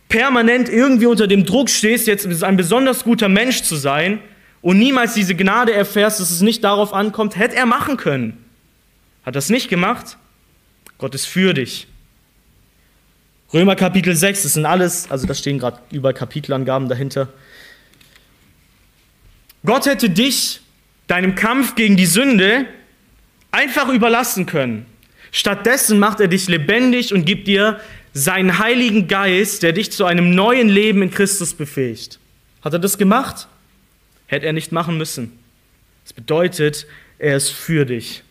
permanent 0.08 0.68
irgendwie 0.68 1.06
unter 1.06 1.26
dem 1.26 1.44
Druck 1.44 1.68
stehst, 1.70 2.06
jetzt 2.06 2.26
ein 2.44 2.56
besonders 2.56 3.04
guter 3.04 3.28
Mensch 3.28 3.62
zu 3.62 3.76
sein 3.76 4.20
und 4.62 4.78
niemals 4.78 5.14
diese 5.14 5.34
Gnade 5.34 5.72
erfährst, 5.72 6.20
dass 6.20 6.30
es 6.30 6.40
nicht 6.40 6.64
darauf 6.64 6.92
ankommt, 6.92 7.36
hätte 7.36 7.56
er 7.56 7.66
machen 7.66 7.96
können. 7.96 8.44
Hat 9.24 9.36
das 9.36 9.50
nicht 9.50 9.68
gemacht? 9.68 10.16
Gott 10.98 11.14
ist 11.14 11.26
für 11.26 11.52
dich. 11.52 11.88
Römer 13.52 13.76
Kapitel 13.76 14.14
6, 14.14 14.42
das 14.42 14.54
sind 14.54 14.66
alles, 14.66 15.10
also 15.10 15.26
da 15.26 15.34
stehen 15.34 15.58
gerade 15.58 15.78
überall 15.90 16.14
Kapitelangaben 16.14 16.88
dahinter. 16.88 17.28
Gott 19.64 19.86
hätte 19.86 20.10
dich 20.10 20.60
deinem 21.06 21.34
Kampf 21.34 21.74
gegen 21.74 21.96
die 21.96 22.06
Sünde 22.06 22.66
einfach 23.50 23.88
überlassen 23.88 24.46
können. 24.46 24.86
Stattdessen 25.32 25.98
macht 25.98 26.20
er 26.20 26.28
dich 26.28 26.48
lebendig 26.48 27.12
und 27.12 27.24
gibt 27.24 27.46
dir 27.46 27.80
seinen 28.16 28.58
Heiligen 28.58 29.08
Geist, 29.08 29.62
der 29.62 29.72
dich 29.72 29.92
zu 29.92 30.06
einem 30.06 30.34
neuen 30.34 30.70
Leben 30.70 31.02
in 31.02 31.10
Christus 31.10 31.52
befähigt. 31.52 32.18
Hat 32.62 32.72
er 32.72 32.78
das 32.78 32.96
gemacht? 32.96 33.46
Hätte 34.26 34.46
er 34.46 34.54
nicht 34.54 34.72
machen 34.72 34.96
müssen. 34.96 35.38
Das 36.02 36.14
bedeutet, 36.14 36.86
er 37.18 37.36
ist 37.36 37.50
für 37.50 37.84
dich. 37.84 38.22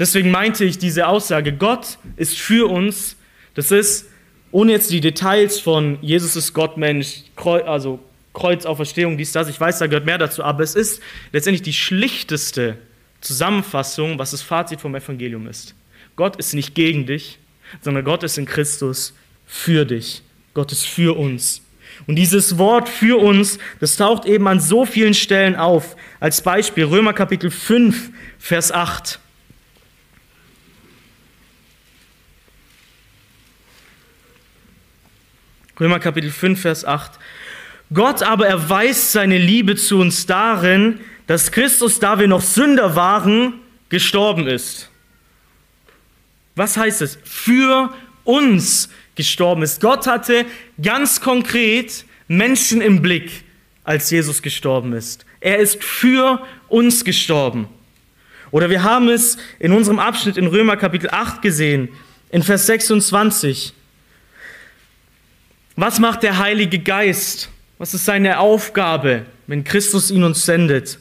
Deswegen 0.00 0.32
meinte 0.32 0.64
ich 0.64 0.78
diese 0.78 1.06
Aussage, 1.06 1.52
Gott 1.52 1.98
ist 2.16 2.38
für 2.40 2.68
uns, 2.68 3.14
das 3.54 3.70
ist, 3.70 4.06
ohne 4.50 4.72
jetzt 4.72 4.90
die 4.90 5.00
Details 5.00 5.60
von 5.60 5.98
Jesus 6.02 6.34
ist 6.34 6.52
Gott, 6.52 6.76
Mensch, 6.76 7.22
also 7.36 8.00
Kreuzauferstehung, 8.34 9.16
dies, 9.16 9.30
das, 9.30 9.48
ich 9.48 9.60
weiß, 9.60 9.78
da 9.78 9.86
gehört 9.86 10.06
mehr 10.06 10.18
dazu, 10.18 10.42
aber 10.42 10.64
es 10.64 10.74
ist 10.74 11.00
letztendlich 11.30 11.62
die 11.62 11.72
schlichteste 11.72 12.78
Zusammenfassung, 13.20 14.18
was 14.18 14.32
das 14.32 14.42
Fazit 14.42 14.80
vom 14.80 14.96
Evangelium 14.96 15.46
ist. 15.46 15.76
Gott 16.16 16.34
ist 16.34 16.52
nicht 16.52 16.74
gegen 16.74 17.06
dich, 17.06 17.38
sondern 17.80 18.04
Gott 18.04 18.22
ist 18.22 18.38
in 18.38 18.46
Christus 18.46 19.14
für 19.46 19.84
dich. 19.84 20.22
Gott 20.54 20.72
ist 20.72 20.86
für 20.86 21.16
uns. 21.16 21.62
Und 22.06 22.16
dieses 22.16 22.58
Wort 22.58 22.88
für 22.88 23.20
uns, 23.20 23.58
das 23.80 23.96
taucht 23.96 24.24
eben 24.24 24.46
an 24.46 24.60
so 24.60 24.86
vielen 24.86 25.14
Stellen 25.14 25.56
auf. 25.56 25.96
Als 26.20 26.42
Beispiel 26.42 26.84
Römer 26.84 27.12
Kapitel 27.12 27.50
5, 27.50 28.10
Vers 28.38 28.72
8. 28.72 29.18
Römer 35.80 36.00
Kapitel 36.00 36.30
5, 36.30 36.60
Vers 36.60 36.84
8. 36.84 37.12
Gott 37.92 38.22
aber 38.22 38.46
erweist 38.46 39.12
seine 39.12 39.38
Liebe 39.38 39.76
zu 39.76 39.98
uns 39.98 40.26
darin, 40.26 41.00
dass 41.26 41.52
Christus, 41.52 42.00
da 42.00 42.18
wir 42.18 42.26
noch 42.26 42.42
Sünder 42.42 42.96
waren, 42.96 43.54
gestorben 43.88 44.46
ist. 44.46 44.90
Was 46.58 46.76
heißt 46.76 47.02
es? 47.02 47.18
Für 47.24 47.94
uns 48.24 48.88
gestorben 49.14 49.62
ist. 49.62 49.80
Gott 49.80 50.06
hatte 50.06 50.44
ganz 50.82 51.20
konkret 51.20 52.04
Menschen 52.26 52.80
im 52.80 53.00
Blick, 53.00 53.44
als 53.84 54.10
Jesus 54.10 54.42
gestorben 54.42 54.92
ist. 54.92 55.24
Er 55.40 55.58
ist 55.58 55.82
für 55.82 56.44
uns 56.68 57.04
gestorben. 57.04 57.68
Oder 58.50 58.70
wir 58.70 58.82
haben 58.82 59.08
es 59.08 59.38
in 59.58 59.72
unserem 59.72 59.98
Abschnitt 59.98 60.36
in 60.36 60.46
Römer 60.46 60.76
Kapitel 60.76 61.08
8 61.10 61.42
gesehen, 61.42 61.88
in 62.30 62.42
Vers 62.42 62.66
26. 62.66 63.72
Was 65.76 66.00
macht 66.00 66.22
der 66.22 66.38
Heilige 66.38 66.78
Geist? 66.78 67.50
Was 67.78 67.94
ist 67.94 68.04
seine 68.04 68.40
Aufgabe, 68.40 69.26
wenn 69.46 69.64
Christus 69.64 70.10
ihn 70.10 70.24
uns 70.24 70.44
sendet? 70.44 70.98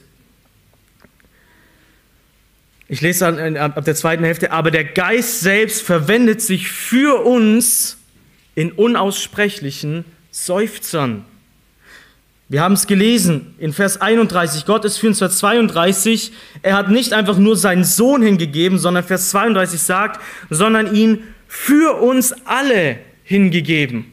Ich 2.90 3.02
lese 3.02 3.28
ab 3.60 3.84
der 3.84 3.96
zweiten 3.96 4.24
Hälfte, 4.24 4.52
aber 4.52 4.72
der 4.72 4.86
Geist 4.86 5.42
selbst 5.42 5.82
verwendet 5.82 6.42
sich 6.42 6.70
für 6.70 7.26
uns 7.26 7.98
in 8.56 8.72
unaussprechlichen 8.72 10.06
Seufzern. 10.32 11.26
Wir 12.50 12.62
haben 12.62 12.76
es 12.76 12.88
gelesen 12.88 13.56
in 13.60 13.74
Vers 13.74 14.00
31, 14.00 14.66
Gott 14.66 14.86
ist 14.86 15.00
für 15.00 15.08
uns 15.08 15.18
Vers 15.18 15.40
32, 15.40 16.32
er 16.62 16.78
hat 16.78 16.90
nicht 16.90 17.12
einfach 17.12 17.38
nur 17.38 17.58
seinen 17.58 17.84
Sohn 17.84 18.22
hingegeben, 18.22 18.80
sondern 18.80 19.04
Vers 19.04 19.32
32 19.32 19.82
sagt, 19.82 20.22
sondern 20.50 20.96
ihn 20.96 21.24
für 21.50 22.02
uns 22.02 22.34
alle 22.46 23.00
hingegeben. 23.26 24.06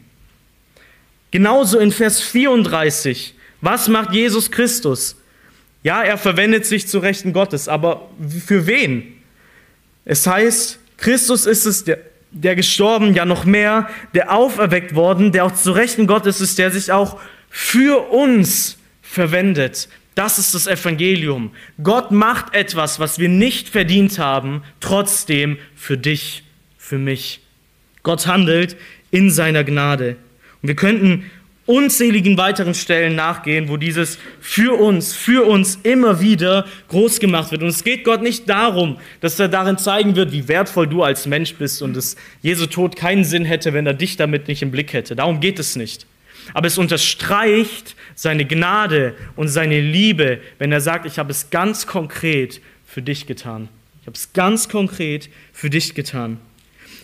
Genauso 1.31 1.79
in 1.79 1.93
Vers 1.93 2.21
34, 2.21 3.35
was 3.61 3.87
macht 3.87 4.13
Jesus 4.13 4.51
Christus? 4.51 5.17
Ja, 5.85 6.03
er 6.03 6.17
verwendet 6.17 6.65
sich 6.65 6.89
zu 6.89 6.99
Rechten 6.99 7.35
Gottes, 7.35 7.69
aber 7.69 8.09
für 8.47 8.67
wen? 8.67 9.05
Es 10.07 10.27
heißt, 10.27 10.79
Christus 10.97 11.45
ist 11.45 11.67
es, 11.67 11.85
der, 11.85 11.99
der 12.31 12.57
gestorben, 12.57 13.13
ja 13.13 13.27
noch 13.27 13.45
mehr, 13.45 13.89
der 14.15 14.33
auferweckt 14.33 14.95
worden, 14.95 15.31
der 15.31 15.45
auch 15.45 15.55
zu 15.55 15.73
Rechten 15.73 16.07
Gottes 16.07 16.41
ist, 16.41 16.59
der 16.59 16.71
sich 16.71 16.91
auch 16.91 17.21
für 17.51 18.11
uns 18.11 18.79
verwendet. 19.03 19.89
Das 20.15 20.39
ist 20.39 20.55
das 20.55 20.67
Evangelium. 20.67 21.51
Gott 21.83 22.13
macht 22.13 22.55
etwas, 22.55 22.99
was 22.99 23.19
wir 23.19 23.29
nicht 23.29 23.69
verdient 23.69 24.19
haben, 24.19 24.63
trotzdem 24.81 25.59
für 25.77 25.99
dich, 25.99 26.45
für 26.79 26.99
mich. 26.99 27.41
Gott 28.03 28.27
handelt 28.27 28.77
in 29.11 29.31
seiner 29.31 29.65
Gnade. 29.65 30.17
Und 30.63 30.69
wir 30.69 30.77
könnten 30.77 31.31
unzähligen 31.67 32.37
weiteren 32.37 32.75
Stellen 32.75 33.15
nachgehen, 33.15 33.69
wo 33.69 33.77
dieses 33.77 34.19
für 34.41 34.79
uns, 34.79 35.15
für 35.15 35.47
uns 35.47 35.79
immer 35.83 36.21
wieder 36.21 36.67
groß 36.89 37.21
gemacht 37.21 37.51
wird. 37.53 37.63
Und 37.63 37.69
es 37.69 37.85
geht 37.85 38.05
Gott 38.05 38.23
nicht 38.23 38.49
darum, 38.49 38.99
dass 39.21 39.41
er 39.41 39.49
darin 39.49 39.79
zeigen 39.79 40.15
wird, 40.17 40.33
wie 40.33 40.49
wertvoll 40.49 40.87
du 40.87 41.03
als 41.03 41.27
Mensch 41.27 41.55
bist 41.55 41.81
und 41.83 41.97
dass 41.97 42.17
Jesu 42.43 42.67
Tod 42.67 42.97
keinen 42.97 43.25
Sinn 43.25 43.45
hätte, 43.45 43.73
wenn 43.73 43.87
er 43.87 43.95
dich 43.95 44.17
damit 44.17 44.49
nicht 44.49 44.63
im 44.63 44.71
Blick 44.71 44.93
hätte. 44.93 45.17
Darum 45.17 45.41
geht 45.41 45.59
es 45.59 45.77
nicht. 45.77 46.07
Aber 46.53 46.67
es 46.67 46.77
unterstreicht 46.77 47.97
seine 48.15 48.45
Gnade 48.45 49.15
und 49.35 49.49
seine 49.49 49.81
Liebe, 49.81 50.41
wenn 50.59 50.73
er 50.73 50.83
sagt, 50.83 51.07
ich 51.07 51.19
habe 51.19 51.31
es 51.31 51.49
ganz 51.49 51.87
konkret 51.87 52.61
für 52.85 53.01
dich 53.01 53.27
getan. 53.27 53.69
Ich 54.03 54.07
habe 54.07 54.17
es 54.17 54.35
ganz 54.35 54.69
konkret 54.69 55.31
für 55.55 55.71
dich 55.71 55.95
getan. 55.95 56.39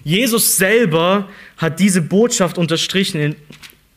Jesus 0.04 0.56
selber 0.56 1.28
hat 1.56 1.80
diese 1.80 2.02
Botschaft 2.02 2.58
unterstrichen 2.58 3.36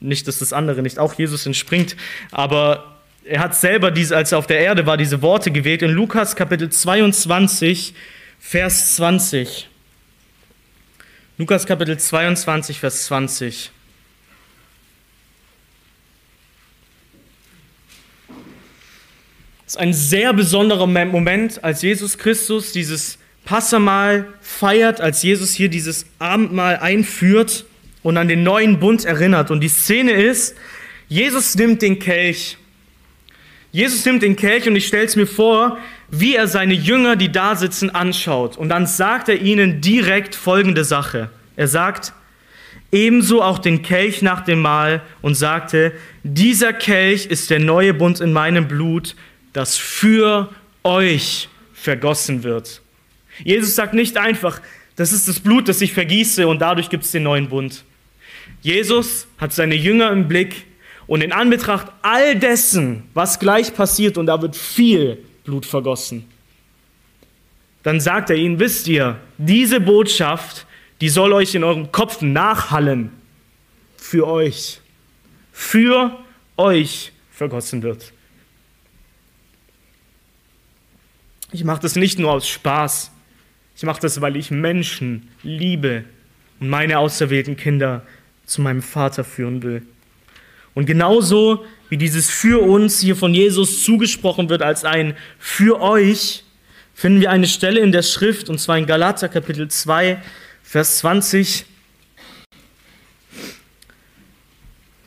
nicht, 0.04 0.28
dass 0.28 0.40
das 0.40 0.54
andere 0.54 0.82
nicht 0.82 1.00
auch 1.00 1.14
Jesus 1.14 1.46
entspringt, 1.46 1.96
aber 2.32 3.00
er 3.26 3.40
hat 3.40 3.56
selber, 3.56 3.90
diese, 3.90 4.16
als 4.16 4.32
er 4.32 4.38
auf 4.38 4.48
der 4.48 4.60
Erde 4.60 4.86
war, 4.86 4.98
diese 4.98 5.22
Worte 5.22 5.50
gewählt 5.50 5.82
in 5.82 5.92
Lukas 5.92 6.36
Kapitel 6.36 6.70
22, 6.70 7.94
Vers 8.40 8.96
20. 8.98 9.70
Lukas 11.38 11.66
Kapitel 11.66 11.98
22, 11.98 12.80
Vers 12.80 13.06
20. 13.06 13.72
Es 19.66 19.74
ist 19.74 19.78
ein 19.78 19.94
sehr 19.94 20.34
besonderer 20.34 20.86
Moment, 20.86 21.64
als 21.64 21.82
Jesus 21.82 22.18
Christus 22.18 22.74
dieses 22.74 23.18
Passamal 23.46 24.28
feiert, 24.42 25.02
als 25.02 25.24
Jesus 25.24 25.54
hier 25.54 25.70
dieses 25.70 26.06
Abendmahl 26.20 26.78
einführt 26.78 27.66
und 28.04 28.18
an 28.18 28.28
den 28.28 28.44
neuen 28.44 28.80
Bund 28.80 29.06
erinnert. 29.06 29.50
Und 29.50 29.62
die 29.62 29.70
Szene 29.70 30.12
ist, 30.12 30.56
Jesus 31.08 31.56
nimmt 31.56 31.82
den 31.82 32.00
Kelch. 32.00 32.58
Jesus 33.72 34.06
nimmt 34.06 34.22
den 34.22 34.36
Kelch 34.36 34.68
und 34.68 34.76
ich 34.76 34.86
stelle 34.86 35.06
es 35.06 35.16
mir 35.16 35.26
vor, 35.26 35.80
wie 36.12 36.36
er 36.36 36.48
seine 36.48 36.76
Jünger, 36.76 37.16
die 37.16 37.32
da 37.32 37.56
sitzen, 37.56 37.90
anschaut. 37.90 38.56
Und 38.56 38.70
dann 38.70 38.86
sagt 38.86 39.30
er 39.30 39.42
ihnen 39.42 39.82
direkt 39.82 40.36
folgende 40.36 40.84
Sache. 40.84 41.30
Er 41.56 41.68
sagt, 41.68 42.14
ebenso 42.92 43.42
auch 43.42 43.58
den 43.58 43.82
Kelch 43.82 44.22
nach 44.22 44.42
dem 44.42 44.62
Mahl 44.62 45.02
und 45.24 45.34
sagte, 45.34 45.92
dieser 46.22 46.72
Kelch 46.72 47.26
ist 47.26 47.50
der 47.50 47.60
neue 47.60 47.96
Bund 47.96 48.22
in 48.22 48.32
meinem 48.32 48.68
Blut, 48.68 49.16
das 49.54 49.78
für 49.78 50.50
euch 50.84 51.50
vergossen 51.74 52.44
wird. 52.44 52.82
Jesus 53.44 53.74
sagt 53.76 53.96
nicht 53.96 54.18
einfach, 54.18 54.62
das 54.96 55.12
ist 55.12 55.28
das 55.28 55.40
Blut, 55.40 55.68
das 55.68 55.82
ich 55.82 55.94
vergieße 55.94 56.48
und 56.48 56.60
dadurch 56.60 56.90
gibt 56.90 57.06
es 57.06 57.12
den 57.12 57.24
neuen 57.24 57.50
Bund. 57.50 57.84
Jesus 58.64 59.28
hat 59.38 59.54
seine 59.54 59.76
Jünger 59.76 60.10
im 60.12 60.28
Blick 60.28 60.66
und 61.06 61.22
in 61.22 61.34
Anbetracht 61.34 61.92
all 62.02 62.40
dessen, 62.40 63.04
was 63.14 63.38
gleich 63.38 63.76
passiert, 63.76 64.18
und 64.18 64.26
da 64.26 64.42
wird 64.42 64.56
viel 64.56 65.24
Blut 65.44 65.66
vergossen, 65.66 66.26
dann 67.84 68.00
sagt 68.00 68.30
er 68.30 68.38
ihnen, 68.38 68.60
wisst 68.60 68.88
ihr, 68.88 69.20
diese 69.38 69.82
Botschaft, 69.82 70.66
die 71.02 71.10
soll 71.10 71.34
euch 71.34 71.54
in 71.54 71.66
eurem 71.66 71.92
Kopf 71.92 72.22
nachhallen. 72.22 73.12
Für 73.98 74.28
euch. 74.28 74.80
Für 75.52 76.18
euch 76.56 77.12
vergossen 77.32 77.84
wird. 77.84 78.14
Ich 81.52 81.66
mache 81.66 81.82
das 81.82 81.98
nicht 81.98 82.18
nur 82.18 82.32
aus 82.32 82.48
Spaß. 82.48 83.12
Ich 83.76 83.84
mache 83.84 84.00
das, 84.00 84.22
weil 84.22 84.38
ich 84.38 84.50
Menschen 84.50 85.30
liebe 85.44 86.06
und 86.62 86.70
meine 86.70 87.00
auserwählten 87.00 87.58
Kinder 87.58 88.04
zu 88.54 88.62
meinem 88.62 88.82
Vater 88.82 89.24
führen 89.24 89.64
will. 89.64 89.84
Und 90.74 90.86
genauso 90.86 91.66
wie 91.90 91.98
dieses 91.98 92.30
für 92.30 92.62
uns 92.64 93.02
hier 93.02 93.16
von 93.16 93.34
Jesus 93.34 93.84
zugesprochen 93.84 94.50
wird 94.50 94.64
als 94.64 94.84
ein 94.84 95.16
für 95.38 95.80
euch, 95.80 96.44
finden 96.96 97.22
wir 97.22 97.30
eine 97.30 97.48
Stelle 97.48 97.80
in 97.80 97.92
der 97.92 98.02
Schrift, 98.02 98.50
und 98.50 98.60
zwar 98.60 98.78
in 98.78 98.88
Galater 98.88 99.30
Kapitel 99.30 99.68
2, 99.68 100.20
Vers 100.64 100.98
20. 101.00 101.66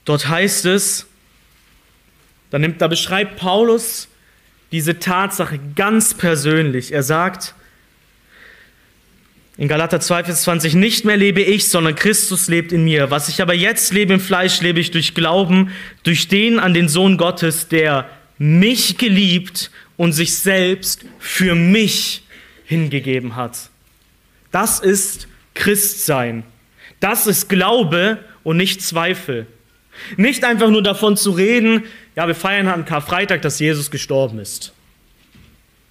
Dort 0.05 0.29
heißt 0.29 0.67
es, 0.67 1.07
da, 2.51 2.61
nimmt, 2.61 2.81
da 2.81 2.87
beschreibt 2.87 3.37
Paulus 3.37 4.07
diese 4.71 5.01
Tatsache 5.01 5.59
ganz 5.75 6.15
persönlich. 6.15 6.93
Er 6.93 7.03
sagt, 7.03 7.56
in 9.59 9.69
Galater 9.69 10.01
2, 10.01 10.25
Vers 10.25 10.43
20, 10.43 10.75
nicht 10.75 11.05
mehr 11.05 11.17
lebe 11.17 11.41
ich, 11.41 11.69
sondern 11.69 11.95
Christus 11.95 12.49
lebt 12.49 12.73
in 12.73 12.85
mir. 12.85 13.11
Was 13.11 13.29
ich 13.29 13.41
aber 13.41 13.55
jetzt 13.55 13.93
lebe 13.93 14.15
im 14.15 14.21
Fleisch, 14.21 14.61
lebe 14.61 14.81
ich 14.81 14.91
durch 14.91 15.15
Glauben, 15.15 15.73
durch 16.03 16.29
den 16.29 16.59
an 16.59 16.75
den 16.75 16.89
Sohn 16.89 17.17
Gottes, 17.17 17.69
der 17.69 18.09
mich 18.39 18.99
geliebt 18.99 19.71
und 19.97 20.13
sich 20.13 20.37
selbst 20.37 21.07
für 21.19 21.55
mich 21.55 22.23
hingegeben 22.67 23.35
hat. 23.35 23.71
Das 24.51 24.79
ist 24.81 25.27
Christsein. 25.55 26.45
Das 27.01 27.27
ist 27.27 27.49
Glaube 27.49 28.19
und 28.43 28.59
nicht 28.59 28.83
Zweifel. 28.83 29.47
Nicht 30.19 30.45
einfach 30.45 30.69
nur 30.69 30.83
davon 30.83 31.17
zu 31.17 31.31
reden, 31.31 31.85
ja, 32.15 32.27
wir 32.27 32.35
feiern 32.35 32.69
an 32.69 32.85
Karfreitag, 32.85 33.41
dass 33.43 33.59
Jesus 33.59 33.91
gestorben 33.91 34.39
ist. 34.39 34.73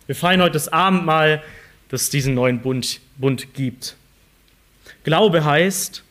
Wir 0.05 0.15
feiern 0.15 0.41
heute 0.41 0.53
das 0.53 0.67
Abendmahl, 0.67 1.41
dass 1.95 2.01
es 2.01 2.09
diesen 2.09 2.33
neuen 2.33 2.59
Bund 2.59 2.99
Bund 3.15 3.53
gibt. 3.53 3.95
Glaube 5.05 5.45
heißt, 5.45 6.03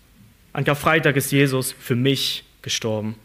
an 0.54 0.64
Karfreitag 0.64 1.14
ist 1.16 1.30
Jesus 1.30 1.74
für 1.78 1.94
mich 1.94 2.44
gestorben. 2.62 3.16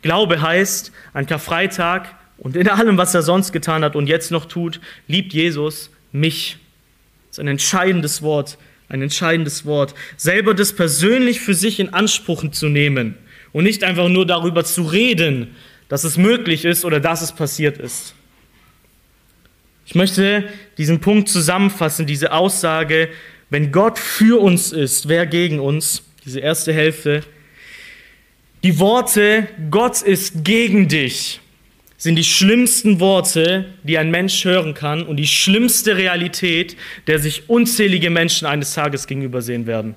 Glaube 0.00 0.40
heißt, 0.40 0.92
an 1.14 1.26
Karfreitag 1.26 2.14
und 2.36 2.54
in 2.54 2.68
allem, 2.68 2.96
was 2.96 3.12
er 3.12 3.22
sonst 3.22 3.50
getan 3.50 3.82
hat 3.82 3.96
und 3.96 4.06
jetzt 4.06 4.30
noch 4.30 4.44
tut, 4.44 4.80
liebt 5.08 5.32
Jesus 5.32 5.90
mich. 6.12 6.58
Das 7.26 7.38
ist 7.38 7.40
ein 7.40 7.48
entscheidendes 7.48 8.22
Wort, 8.22 8.56
ein 8.88 9.02
entscheidendes 9.02 9.64
Wort. 9.66 9.96
Selber 10.16 10.54
das 10.54 10.72
persönlich 10.72 11.40
für 11.40 11.54
sich 11.54 11.80
in 11.80 11.92
Anspruch 11.92 12.48
zu 12.52 12.68
nehmen 12.68 13.16
und 13.52 13.64
nicht 13.64 13.82
einfach 13.82 14.08
nur 14.08 14.26
darüber 14.26 14.62
zu 14.62 14.82
reden, 14.84 15.56
dass 15.88 16.04
es 16.04 16.18
möglich 16.18 16.64
ist 16.64 16.84
oder 16.84 17.00
dass 17.00 17.20
es 17.20 17.32
passiert 17.32 17.78
ist. 17.78 18.14
Ich 19.88 19.94
möchte 19.94 20.46
diesen 20.76 21.00
Punkt 21.00 21.30
zusammenfassen, 21.30 22.04
diese 22.04 22.32
Aussage, 22.32 23.08
wenn 23.48 23.72
Gott 23.72 23.98
für 23.98 24.38
uns 24.38 24.70
ist, 24.70 25.08
wer 25.08 25.24
gegen 25.24 25.60
uns, 25.60 26.02
diese 26.26 26.40
erste 26.40 26.74
Hälfte. 26.74 27.22
Die 28.62 28.78
Worte, 28.80 29.48
Gott 29.70 30.02
ist 30.02 30.44
gegen 30.44 30.88
dich, 30.88 31.40
sind 31.96 32.16
die 32.16 32.24
schlimmsten 32.24 33.00
Worte, 33.00 33.64
die 33.82 33.96
ein 33.96 34.10
Mensch 34.10 34.44
hören 34.44 34.74
kann 34.74 35.04
und 35.04 35.16
die 35.16 35.26
schlimmste 35.26 35.96
Realität, 35.96 36.76
der 37.06 37.18
sich 37.18 37.48
unzählige 37.48 38.10
Menschen 38.10 38.46
eines 38.46 38.74
Tages 38.74 39.06
gegenüber 39.06 39.40
sehen 39.40 39.66
werden. 39.66 39.94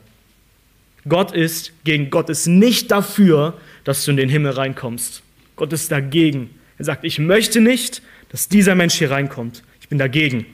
Gott 1.09 1.33
ist 1.33 1.73
gegen 1.83 2.09
Gott 2.09 2.29
ist 2.29 2.47
nicht 2.47 2.91
dafür, 2.91 3.59
dass 3.83 4.05
du 4.05 4.11
in 4.11 4.17
den 4.17 4.29
Himmel 4.29 4.53
reinkommst. 4.53 5.21
Gott 5.57 5.73
ist 5.73 5.91
dagegen. 5.91 6.49
Er 6.77 6.85
sagt, 6.85 7.03
ich 7.03 7.19
möchte 7.19 7.59
nicht, 7.59 8.01
dass 8.29 8.47
dieser 8.47 8.75
Mensch 8.75 8.93
hier 8.93 9.11
reinkommt 9.11 9.63
bin 9.91 9.99
dagegen. 9.99 10.45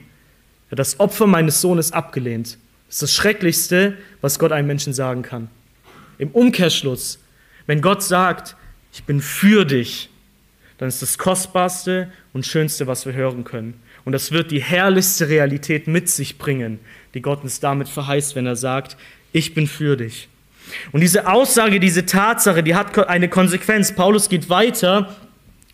Er 0.66 0.72
hat 0.72 0.80
das 0.80 1.00
Opfer 1.00 1.26
meines 1.26 1.60
Sohnes 1.62 1.92
abgelehnt. 1.92 2.58
Das 2.88 2.96
ist 2.96 3.02
das 3.02 3.14
Schrecklichste, 3.14 3.96
was 4.20 4.38
Gott 4.38 4.50
einem 4.52 4.66
Menschen 4.66 4.92
sagen 4.92 5.22
kann. 5.22 5.48
Im 6.18 6.30
Umkehrschluss, 6.32 7.20
wenn 7.66 7.80
Gott 7.80 8.02
sagt, 8.02 8.56
ich 8.92 9.04
bin 9.04 9.22
für 9.22 9.64
dich, 9.64 10.10
dann 10.78 10.88
ist 10.88 11.02
das 11.02 11.18
Kostbarste 11.18 12.12
und 12.32 12.46
Schönste, 12.46 12.88
was 12.88 13.06
wir 13.06 13.12
hören 13.12 13.44
können. 13.44 13.80
Und 14.04 14.12
das 14.12 14.32
wird 14.32 14.50
die 14.50 14.60
herrlichste 14.60 15.28
Realität 15.28 15.86
mit 15.86 16.08
sich 16.08 16.36
bringen, 16.36 16.80
die 17.14 17.22
Gott 17.22 17.44
uns 17.44 17.60
damit 17.60 17.88
verheißt, 17.88 18.34
wenn 18.34 18.46
er 18.46 18.56
sagt, 18.56 18.96
ich 19.32 19.54
bin 19.54 19.68
für 19.68 19.96
dich. 19.96 20.28
Und 20.90 21.00
diese 21.00 21.28
Aussage, 21.28 21.78
diese 21.78 22.06
Tatsache, 22.06 22.64
die 22.64 22.74
hat 22.74 23.08
eine 23.08 23.28
Konsequenz. 23.28 23.94
Paulus 23.94 24.28
geht 24.28 24.50
weiter 24.50 25.14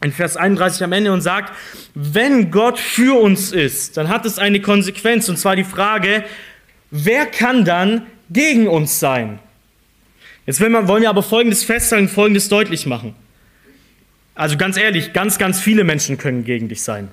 in 0.04 0.12
Vers 0.12 0.36
31 0.36 0.84
am 0.84 0.92
Ende 0.92 1.12
und 1.12 1.22
sagt, 1.22 1.54
wenn 1.94 2.50
Gott 2.50 2.78
für 2.78 3.18
uns 3.18 3.52
ist, 3.52 3.96
dann 3.96 4.08
hat 4.08 4.26
es 4.26 4.38
eine 4.38 4.60
Konsequenz, 4.60 5.28
und 5.28 5.38
zwar 5.38 5.56
die 5.56 5.64
Frage, 5.64 6.24
wer 6.90 7.26
kann 7.26 7.64
dann 7.64 8.06
gegen 8.30 8.68
uns 8.68 9.00
sein? 9.00 9.38
Jetzt 10.46 10.60
wollen 10.60 11.02
wir 11.02 11.08
aber 11.08 11.22
Folgendes 11.22 11.64
festhalten, 11.64 12.08
Folgendes 12.08 12.50
deutlich 12.50 12.84
machen. 12.84 13.14
Also 14.34 14.58
ganz 14.58 14.76
ehrlich, 14.76 15.12
ganz, 15.14 15.38
ganz 15.38 15.60
viele 15.60 15.84
Menschen 15.84 16.18
können 16.18 16.44
gegen 16.44 16.68
dich 16.68 16.82
sein. 16.82 17.08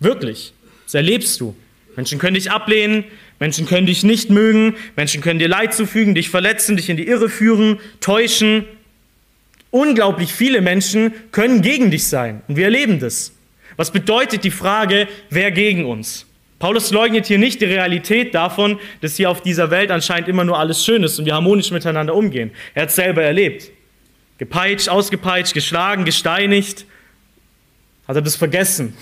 Wirklich. 0.00 0.52
Das 0.86 0.94
erlebst 0.94 1.40
du. 1.40 1.54
Menschen 1.94 2.18
können 2.18 2.34
dich 2.34 2.50
ablehnen, 2.50 3.04
Menschen 3.38 3.66
können 3.66 3.86
dich 3.86 4.02
nicht 4.02 4.30
mögen, 4.30 4.74
Menschen 4.96 5.20
können 5.20 5.38
dir 5.38 5.48
Leid 5.48 5.74
zufügen, 5.74 6.14
dich 6.14 6.30
verletzen, 6.30 6.76
dich 6.76 6.88
in 6.88 6.96
die 6.96 7.06
Irre 7.06 7.28
führen, 7.28 7.78
täuschen, 8.00 8.64
Unglaublich 9.70 10.32
viele 10.32 10.60
Menschen 10.60 11.12
können 11.30 11.62
gegen 11.62 11.90
dich 11.90 12.06
sein 12.06 12.42
und 12.48 12.56
wir 12.56 12.64
erleben 12.64 13.00
das. 13.00 13.32
Was 13.76 13.90
bedeutet 13.90 14.44
die 14.44 14.50
Frage, 14.50 15.08
wer 15.30 15.50
gegen 15.50 15.84
uns? 15.84 16.26
Paulus 16.58 16.90
leugnet 16.90 17.26
hier 17.26 17.38
nicht 17.38 17.60
die 17.60 17.66
Realität 17.66 18.34
davon, 18.34 18.80
dass 19.00 19.16
hier 19.16 19.30
auf 19.30 19.42
dieser 19.42 19.70
Welt 19.70 19.90
anscheinend 19.90 20.28
immer 20.28 20.44
nur 20.44 20.58
alles 20.58 20.84
schön 20.84 21.04
ist 21.04 21.18
und 21.18 21.26
wir 21.26 21.34
harmonisch 21.34 21.70
miteinander 21.70 22.14
umgehen. 22.14 22.50
Er 22.74 22.82
hat 22.82 22.88
es 22.88 22.96
selber 22.96 23.22
erlebt. 23.22 23.70
Gepeitscht, 24.38 24.88
ausgepeitscht, 24.88 25.54
geschlagen, 25.54 26.04
gesteinigt. 26.04 26.86
Hat 28.08 28.16
er 28.16 28.22
das 28.22 28.34
vergessen? 28.34 28.94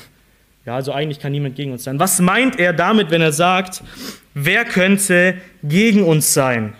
Ja, 0.66 0.74
also 0.74 0.92
eigentlich 0.92 1.20
kann 1.20 1.32
niemand 1.32 1.54
gegen 1.56 1.72
uns 1.72 1.84
sein. 1.84 1.98
Was 1.98 2.20
meint 2.20 2.58
er 2.58 2.72
damit, 2.72 3.10
wenn 3.10 3.22
er 3.22 3.32
sagt, 3.32 3.82
wer 4.34 4.64
könnte 4.64 5.40
gegen 5.62 6.02
uns 6.02 6.34
sein? 6.34 6.74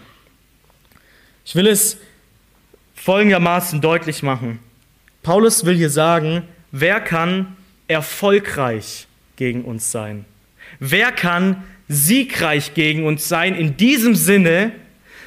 Ich 1.45 1.55
will 1.55 1.69
es 1.69 1.99
folgendermaßen 3.07 3.81
deutlich 3.81 4.25
machen. 4.25 4.59
Paulus 5.23 5.65
will 5.65 5.77
hier 5.77 5.91
sagen, 5.91 6.43
wer 6.73 6.99
kann 6.99 7.57
erfolgreich 7.87 9.07
gegen 9.37 9.63
uns 9.63 9.93
sein? 9.93 10.25
Wer 10.81 11.13
kann 11.13 11.63
siegreich 11.87 12.75
gegen 12.75 13.07
uns 13.07 13.29
sein 13.29 13.55
in 13.55 13.77
diesem 13.77 14.17
Sinne, 14.17 14.73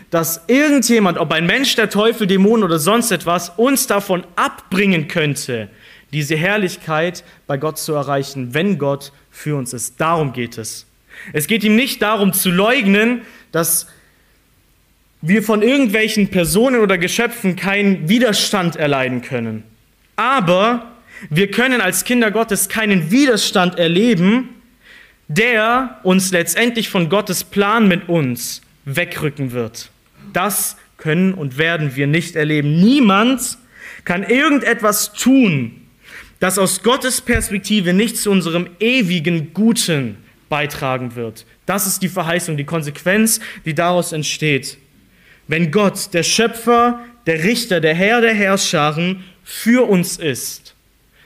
dass 0.09 0.41
irgendjemand, 0.47 1.17
ob 1.19 1.31
ein 1.31 1.45
Mensch, 1.45 1.73
der 1.77 1.89
Teufel, 1.89 2.27
Dämonen 2.27 2.65
oder 2.65 2.79
sonst 2.79 3.11
etwas, 3.11 3.47
uns 3.55 3.87
davon 3.87 4.25
abbringen 4.35 5.07
könnte, 5.07 5.69
diese 6.11 6.35
Herrlichkeit 6.35 7.23
bei 7.47 7.55
Gott 7.55 7.77
zu 7.77 7.93
erreichen, 7.93 8.53
wenn 8.53 8.77
Gott 8.77 9.13
für 9.31 9.55
uns 9.55 9.71
ist. 9.71 10.01
Darum 10.01 10.33
geht 10.33 10.57
es. 10.57 10.85
Es 11.31 11.47
geht 11.47 11.63
ihm 11.63 11.77
nicht 11.77 12.01
darum 12.01 12.33
zu 12.33 12.51
leugnen, 12.51 13.21
dass 13.53 13.87
wir 15.21 15.43
von 15.43 15.61
irgendwelchen 15.61 16.29
Personen 16.29 16.81
oder 16.81 16.97
Geschöpfen 16.97 17.55
keinen 17.55 18.07
Widerstand 18.07 18.75
erleiden 18.75 19.21
können. 19.21 19.63
Aber 20.15 20.91
wir 21.29 21.51
können 21.51 21.81
als 21.81 22.05
Kinder 22.05 22.31
Gottes 22.31 22.69
keinen 22.69 23.11
Widerstand 23.11 23.77
erleben, 23.77 24.49
der 25.27 25.99
uns 26.03 26.31
letztendlich 26.31 26.89
von 26.89 27.09
Gottes 27.09 27.43
Plan 27.43 27.87
mit 27.87 28.07
uns 28.09 28.61
wegrücken 28.85 29.51
wird. 29.51 29.91
Das 30.33 30.77
können 30.97 31.33
und 31.33 31.57
werden 31.57 31.95
wir 31.95 32.07
nicht 32.07 32.35
erleben. 32.35 32.79
Niemand 32.79 33.57
kann 34.05 34.23
irgendetwas 34.23 35.13
tun, 35.13 35.87
das 36.39 36.57
aus 36.57 36.83
Gottes 36.83 37.21
Perspektive 37.21 37.93
nicht 37.93 38.17
zu 38.17 38.31
unserem 38.31 38.69
ewigen 38.79 39.53
Guten 39.53 40.17
beitragen 40.47 41.15
wird. 41.15 41.45
Das 41.65 41.85
ist 41.85 42.01
die 42.01 42.09
Verheißung, 42.09 42.57
die 42.57 42.63
Konsequenz, 42.63 43.39
die 43.65 43.75
daraus 43.75 44.13
entsteht. 44.13 44.77
Wenn 45.49 45.71
Gott, 45.71 46.13
der 46.13 46.21
Schöpfer, 46.21 47.03
der 47.25 47.43
Richter, 47.43 47.81
der 47.81 47.95
Herr 47.95 48.21
der 48.21 48.35
Herrscharen, 48.35 49.23
für 49.43 49.89
uns 49.89 50.17
ist, 50.17 50.75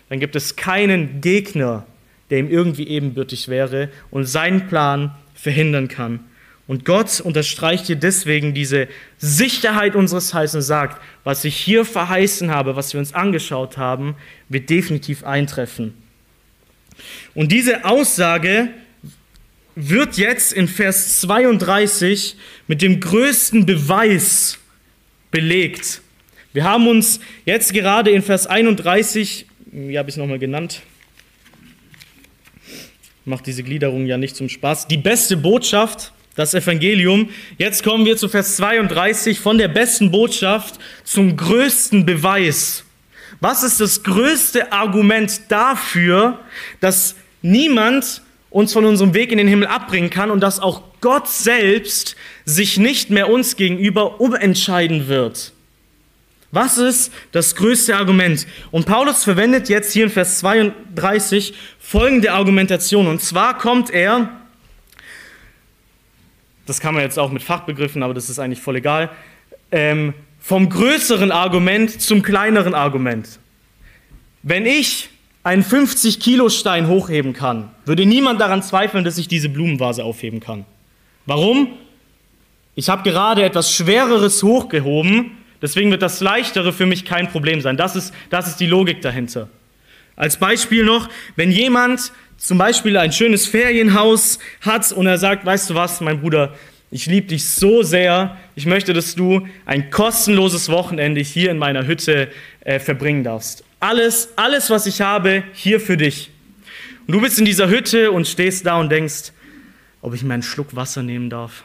dann 0.08 0.22
gibt 0.22 0.38
es 0.38 0.56
keinen 0.56 1.20
Gegner, 1.20 1.86
der 2.30 2.40
ihm 2.40 2.50
irgendwie 2.50 2.88
ebenbürtig 2.88 3.50
wäre 3.50 3.90
und 4.12 4.24
seinen 4.24 4.70
Plan 4.70 5.14
verhindern 5.36 5.90
kann. 5.90 6.22
Und 6.68 6.86
Gott 6.86 7.20
unterstreicht 7.20 7.88
hier 7.88 7.98
deswegen 7.98 8.54
diese 8.54 8.88
Sicherheit 9.18 9.94
unseres 9.94 10.34
Heils 10.34 10.56
und 10.56 10.62
sagt, 10.62 11.02
was 11.26 11.44
ich 11.44 11.58
hier 11.58 11.84
verheißen 11.84 12.50
habe, 12.50 12.78
was 12.78 12.94
wir 12.94 13.00
uns 13.00 13.14
angeschaut 13.14 13.78
haben, 13.78 14.16
wird 14.48 14.70
definitiv 14.70 15.26
eintreffen. 15.26 15.94
Und 17.36 17.52
diese 17.52 17.84
Aussage 17.84 18.70
wird 19.76 20.18
jetzt 20.18 20.54
in 20.54 20.68
Vers 20.68 21.22
32 21.22 22.36
mit 22.68 22.82
dem 22.82 23.00
größten 23.00 23.66
Beweis 23.66 24.60
belegt. 25.32 26.02
Wir 26.54 26.64
haben 26.64 26.88
uns 26.88 27.20
jetzt 27.46 27.74
gerade 27.74 28.12
in 28.12 28.22
Vers 28.22 28.46
31, 28.46 29.48
wie 29.72 29.98
habe 29.98 30.10
ich 30.10 30.14
es 30.14 30.18
nochmal 30.18 30.40
genannt? 30.40 30.82
Macht 33.26 33.48
diese 33.48 33.64
Gliederung 33.64 34.06
ja 34.06 34.18
nicht 34.18 34.36
zum 34.36 34.50
Spaß. 34.50 34.88
Die 34.88 34.98
beste 34.98 35.38
Botschaft, 35.38 36.12
das 36.36 36.54
Evangelium. 36.54 37.30
Jetzt 37.58 37.84
kommen 37.84 38.06
wir 38.06 38.18
zu 38.18 38.28
Vers 38.28 38.58
32 38.58 39.40
von 39.40 39.58
der 39.58 39.68
besten 39.68 40.12
Botschaft 40.12 40.80
zum 41.04 41.38
größten 41.38 42.06
Beweis. 42.06 42.84
Was 43.40 43.64
ist 43.64 43.80
das 43.80 44.04
größte 44.04 44.72
Argument 44.72 45.42
dafür, 45.50 46.40
dass 46.80 47.16
niemand 47.42 48.23
uns 48.54 48.72
von 48.72 48.86
unserem 48.86 49.14
Weg 49.16 49.32
in 49.32 49.40
den 49.40 49.48
Himmel 49.48 49.68
abbringen 49.68 50.12
kann 50.12 50.30
und 50.30 50.40
dass 50.40 50.60
auch 50.60 50.84
Gott 51.02 51.28
selbst 51.28 52.16
sich 52.46 52.78
nicht 52.78 53.10
mehr 53.10 53.30
uns 53.30 53.56
gegenüber 53.56 54.22
umentscheiden 54.22 55.08
wird. 55.08 55.54
Was 56.52 56.78
ist 56.78 57.12
das 57.32 57.56
größte 57.56 57.96
Argument? 57.98 58.46
Und 58.70 58.86
Paulus 58.86 59.24
verwendet 59.24 59.70
jetzt 59.70 59.92
hier 59.92 60.04
in 60.04 60.12
Vers 60.12 60.38
32 60.38 61.56
folgende 61.80 62.32
Argumentation. 62.32 63.08
Und 63.08 63.24
zwar 63.24 63.58
kommt 63.58 63.90
er, 63.90 64.30
das 66.68 66.80
kann 66.80 66.94
man 66.94 67.02
jetzt 67.02 67.18
auch 67.18 67.32
mit 67.32 67.42
Fachbegriffen, 67.42 68.04
aber 68.04 68.14
das 68.14 68.30
ist 68.30 68.38
eigentlich 68.38 68.62
voll 68.62 68.76
egal, 68.76 69.10
ähm, 69.72 70.14
vom 70.40 70.70
größeren 70.70 71.32
Argument 71.32 72.00
zum 72.00 72.22
kleineren 72.22 72.76
Argument. 72.76 73.40
Wenn 74.44 74.68
ich 74.68 75.10
einen 75.44 75.64
50-Kilo-Stein 75.64 76.88
hochheben 76.88 77.34
kann, 77.34 77.70
würde 77.86 78.06
niemand 78.06 78.40
daran 78.40 78.64
zweifeln, 78.64 79.04
dass 79.04 79.18
ich 79.18 79.28
diese 79.28 79.50
Blumenvase 79.50 80.04
aufheben 80.04 80.40
kann. 80.40 80.66
Warum? 81.26 81.70
Ich 82.76 82.90
habe 82.90 83.04
gerade 83.04 83.44
etwas 83.44 83.72
Schwereres 83.72 84.42
hochgehoben, 84.42 85.32
deswegen 85.62 85.92
wird 85.92 86.02
das 86.02 86.22
Leichtere 86.22 86.74
für 86.74 86.86
mich 86.86 87.06
kein 87.06 87.30
Problem 87.30 87.62
sein. 87.62 87.78
Das 87.78 87.96
ist, 87.96 88.14
das 88.30 88.48
ist 88.48 88.60
die 88.60 88.66
Logik 88.66 89.02
dahinter. 89.02 89.50
Als 90.16 90.38
Beispiel 90.38 90.84
noch, 90.84 91.10
wenn 91.36 91.52
jemand 91.52 92.12
zum 92.38 92.58
Beispiel 92.58 92.98
ein 92.98 93.12
schönes 93.12 93.48
Ferienhaus 93.48 94.40
hat 94.62 94.92
und 94.92 95.08
er 95.08 95.18
sagt, 95.18 95.46
weißt 95.46 95.70
du 95.70 95.76
was, 95.76 96.02
mein 96.02 96.22
Bruder, 96.22 96.54
ich 96.92 97.08
liebe 97.08 97.28
dich 97.28 97.50
so 97.50 97.82
sehr, 97.82 98.38
ich 98.56 98.66
möchte, 98.66 98.94
dass 98.94 99.16
du 99.16 99.48
ein 99.66 99.90
kostenloses 99.90 100.70
Wochenende 100.70 101.22
hier 101.22 101.50
in 101.50 101.58
meiner 101.58 101.88
Hütte 101.88 102.30
äh, 102.62 102.80
verbringen 102.80 103.24
darfst. 103.24 103.64
Alles, 103.84 104.30
alles, 104.38 104.70
was 104.70 104.86
ich 104.86 105.02
habe, 105.02 105.44
hier 105.54 105.82
für 105.82 105.98
dich. 105.98 106.32
Und 107.06 107.16
du 107.16 107.22
bist 107.22 107.38
in 107.38 107.44
dieser 107.44 107.68
Hütte 107.68 108.12
und 108.12 108.28
stehst 108.28 108.66
da 108.66 108.80
und 108.80 108.90
denkst, 108.90 109.34
ob 110.02 110.14
ich 110.14 110.24
mir 110.24 110.34
einen 110.34 110.44
Schluck 110.44 110.74
Wasser 110.74 111.04
nehmen 111.04 111.30
darf. 111.30 111.64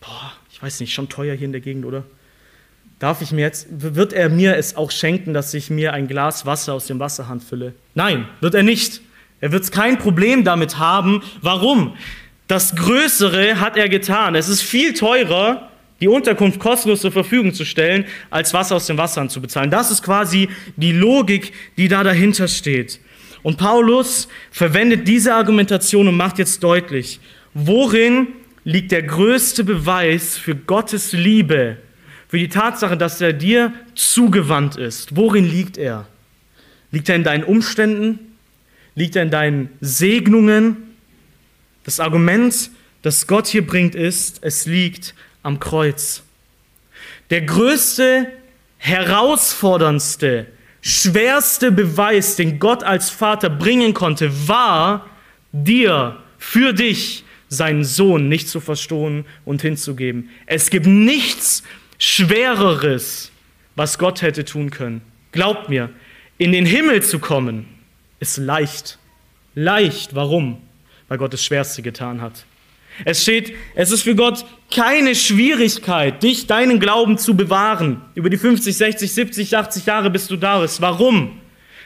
Boah, 0.00 0.32
ich 0.50 0.60
weiß 0.60 0.80
nicht, 0.80 0.92
schon 0.92 1.08
teuer 1.08 1.36
hier 1.36 1.46
in 1.46 1.52
der 1.52 1.60
Gegend, 1.60 1.84
oder? 1.84 2.02
darf 3.02 3.20
ich 3.20 3.32
mir 3.32 3.40
jetzt, 3.40 3.66
wird 3.68 4.12
er 4.12 4.28
mir 4.28 4.56
es 4.56 4.76
auch 4.76 4.92
schenken, 4.92 5.34
dass 5.34 5.52
ich 5.54 5.70
mir 5.70 5.92
ein 5.92 6.06
Glas 6.06 6.46
Wasser 6.46 6.74
aus 6.74 6.86
dem 6.86 7.00
Wasserhahn 7.00 7.40
fülle? 7.40 7.74
Nein, 7.94 8.28
wird 8.40 8.54
er 8.54 8.62
nicht. 8.62 9.00
Er 9.40 9.50
wird 9.50 9.72
kein 9.72 9.98
Problem 9.98 10.44
damit 10.44 10.78
haben. 10.78 11.20
Warum? 11.40 11.96
Das 12.46 12.76
Größere 12.76 13.58
hat 13.58 13.76
er 13.76 13.88
getan. 13.88 14.36
Es 14.36 14.48
ist 14.48 14.62
viel 14.62 14.94
teurer, 14.94 15.71
die 16.02 16.08
Unterkunft 16.08 16.58
kostenlos 16.58 17.00
zur 17.00 17.12
Verfügung 17.12 17.54
zu 17.54 17.64
stellen, 17.64 18.04
als 18.28 18.52
Wasser 18.52 18.74
aus 18.74 18.86
dem 18.86 18.98
Wasserhahn 18.98 19.30
zu 19.30 19.40
bezahlen. 19.40 19.70
Das 19.70 19.90
ist 19.92 20.02
quasi 20.02 20.48
die 20.76 20.92
Logik, 20.92 21.52
die 21.76 21.86
da 21.86 22.02
dahinter 22.02 22.48
steht. 22.48 23.00
Und 23.44 23.56
Paulus 23.56 24.28
verwendet 24.50 25.06
diese 25.06 25.34
Argumentation 25.34 26.08
und 26.08 26.16
macht 26.16 26.38
jetzt 26.38 26.62
deutlich, 26.62 27.20
worin 27.54 28.28
liegt 28.64 28.90
der 28.90 29.04
größte 29.04 29.62
Beweis 29.62 30.36
für 30.36 30.56
Gottes 30.56 31.12
Liebe, 31.12 31.76
für 32.28 32.38
die 32.38 32.48
Tatsache, 32.48 32.96
dass 32.96 33.20
er 33.20 33.32
dir 33.32 33.72
zugewandt 33.94 34.76
ist. 34.76 35.14
Worin 35.14 35.48
liegt 35.48 35.78
er? 35.78 36.08
Liegt 36.90 37.08
er 37.08 37.16
in 37.16 37.24
deinen 37.24 37.44
Umständen? 37.44 38.18
Liegt 38.96 39.14
er 39.14 39.22
in 39.22 39.30
deinen 39.30 39.68
Segnungen? 39.80 40.76
Das 41.84 42.00
Argument, 42.00 42.70
das 43.02 43.26
Gott 43.26 43.46
hier 43.46 43.66
bringt, 43.66 43.94
ist, 43.94 44.42
es 44.42 44.66
liegt 44.66 45.14
am 45.42 45.60
Kreuz. 45.60 46.22
Der 47.30 47.42
größte, 47.42 48.30
herausforderndste, 48.78 50.46
schwerste 50.80 51.72
Beweis, 51.72 52.36
den 52.36 52.58
Gott 52.58 52.82
als 52.82 53.10
Vater 53.10 53.48
bringen 53.50 53.94
konnte, 53.94 54.48
war, 54.48 55.06
dir, 55.52 56.18
für 56.38 56.72
dich, 56.72 57.24
seinen 57.48 57.84
Sohn 57.84 58.28
nicht 58.28 58.48
zu 58.48 58.60
verstohlen 58.60 59.24
und 59.44 59.62
hinzugeben. 59.62 60.30
Es 60.46 60.70
gibt 60.70 60.86
nichts 60.86 61.62
Schwereres, 61.98 63.30
was 63.76 63.98
Gott 63.98 64.22
hätte 64.22 64.44
tun 64.44 64.70
können. 64.70 65.02
Glaubt 65.32 65.68
mir, 65.68 65.90
in 66.38 66.52
den 66.52 66.66
Himmel 66.66 67.02
zu 67.02 67.18
kommen, 67.18 67.68
ist 68.20 68.38
leicht. 68.38 68.98
Leicht. 69.54 70.14
Warum? 70.14 70.62
Weil 71.08 71.18
Gott 71.18 71.32
das 71.32 71.44
Schwerste 71.44 71.82
getan 71.82 72.20
hat. 72.20 72.44
Es 73.04 73.22
steht, 73.22 73.54
es 73.74 73.90
ist 73.90 74.02
für 74.02 74.14
Gott 74.14 74.44
keine 74.74 75.14
Schwierigkeit, 75.14 76.22
dich, 76.22 76.46
deinen 76.46 76.80
Glauben 76.80 77.18
zu 77.18 77.36
bewahren. 77.36 78.00
Über 78.14 78.30
die 78.30 78.36
50, 78.36 78.76
60, 78.76 79.12
70, 79.12 79.56
80 79.56 79.86
Jahre, 79.86 80.10
bis 80.10 80.28
du 80.28 80.36
da 80.36 80.60
bist. 80.60 80.80
Warum? 80.80 81.38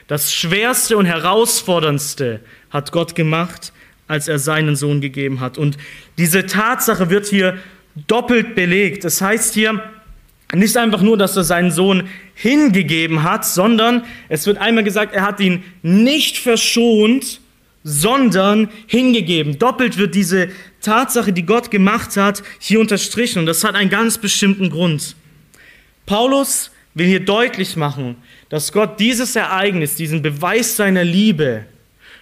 Das 0.06 0.32
Schwerste 0.32 0.96
und 0.96 1.06
Herausforderndste 1.06 2.40
hat 2.70 2.92
Gott 2.92 3.14
gemacht, 3.14 3.72
als 4.06 4.28
er 4.28 4.38
seinen 4.38 4.76
Sohn 4.76 5.00
gegeben 5.00 5.40
hat. 5.40 5.58
Und 5.58 5.78
diese 6.16 6.46
Tatsache 6.46 7.10
wird 7.10 7.26
hier 7.26 7.58
doppelt 8.06 8.54
belegt. 8.54 9.04
Das 9.04 9.20
heißt 9.20 9.54
hier 9.54 9.82
nicht 10.54 10.76
einfach 10.76 11.02
nur, 11.02 11.16
dass 11.16 11.36
er 11.36 11.42
seinen 11.42 11.72
Sohn 11.72 12.08
hingegeben 12.34 13.24
hat, 13.24 13.44
sondern 13.44 14.04
es 14.28 14.46
wird 14.46 14.58
einmal 14.58 14.84
gesagt, 14.84 15.12
er 15.12 15.22
hat 15.22 15.40
ihn 15.40 15.64
nicht 15.82 16.38
verschont, 16.38 17.40
sondern 17.82 18.68
hingegeben. 18.86 19.58
Doppelt 19.58 19.98
wird 19.98 20.14
diese 20.14 20.48
Tatsache, 20.86 21.32
die 21.32 21.44
Gott 21.44 21.70
gemacht 21.70 22.16
hat, 22.16 22.42
hier 22.58 22.80
unterstrichen. 22.80 23.40
Und 23.40 23.46
das 23.46 23.64
hat 23.64 23.74
einen 23.74 23.90
ganz 23.90 24.18
bestimmten 24.18 24.70
Grund. 24.70 25.16
Paulus 26.06 26.70
will 26.94 27.06
hier 27.06 27.24
deutlich 27.24 27.76
machen, 27.76 28.16
dass 28.48 28.72
Gott 28.72 29.00
dieses 29.00 29.34
Ereignis, 29.36 29.96
diesen 29.96 30.22
Beweis 30.22 30.76
seiner 30.76 31.04
Liebe 31.04 31.64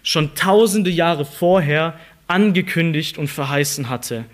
schon 0.02 0.34
tausende 0.34 0.90
Jahre 0.90 1.24
vorher 1.24 1.98
angekündigt 2.26 3.18
und 3.18 3.28
verheißen 3.28 3.90
hatte. 3.90 4.24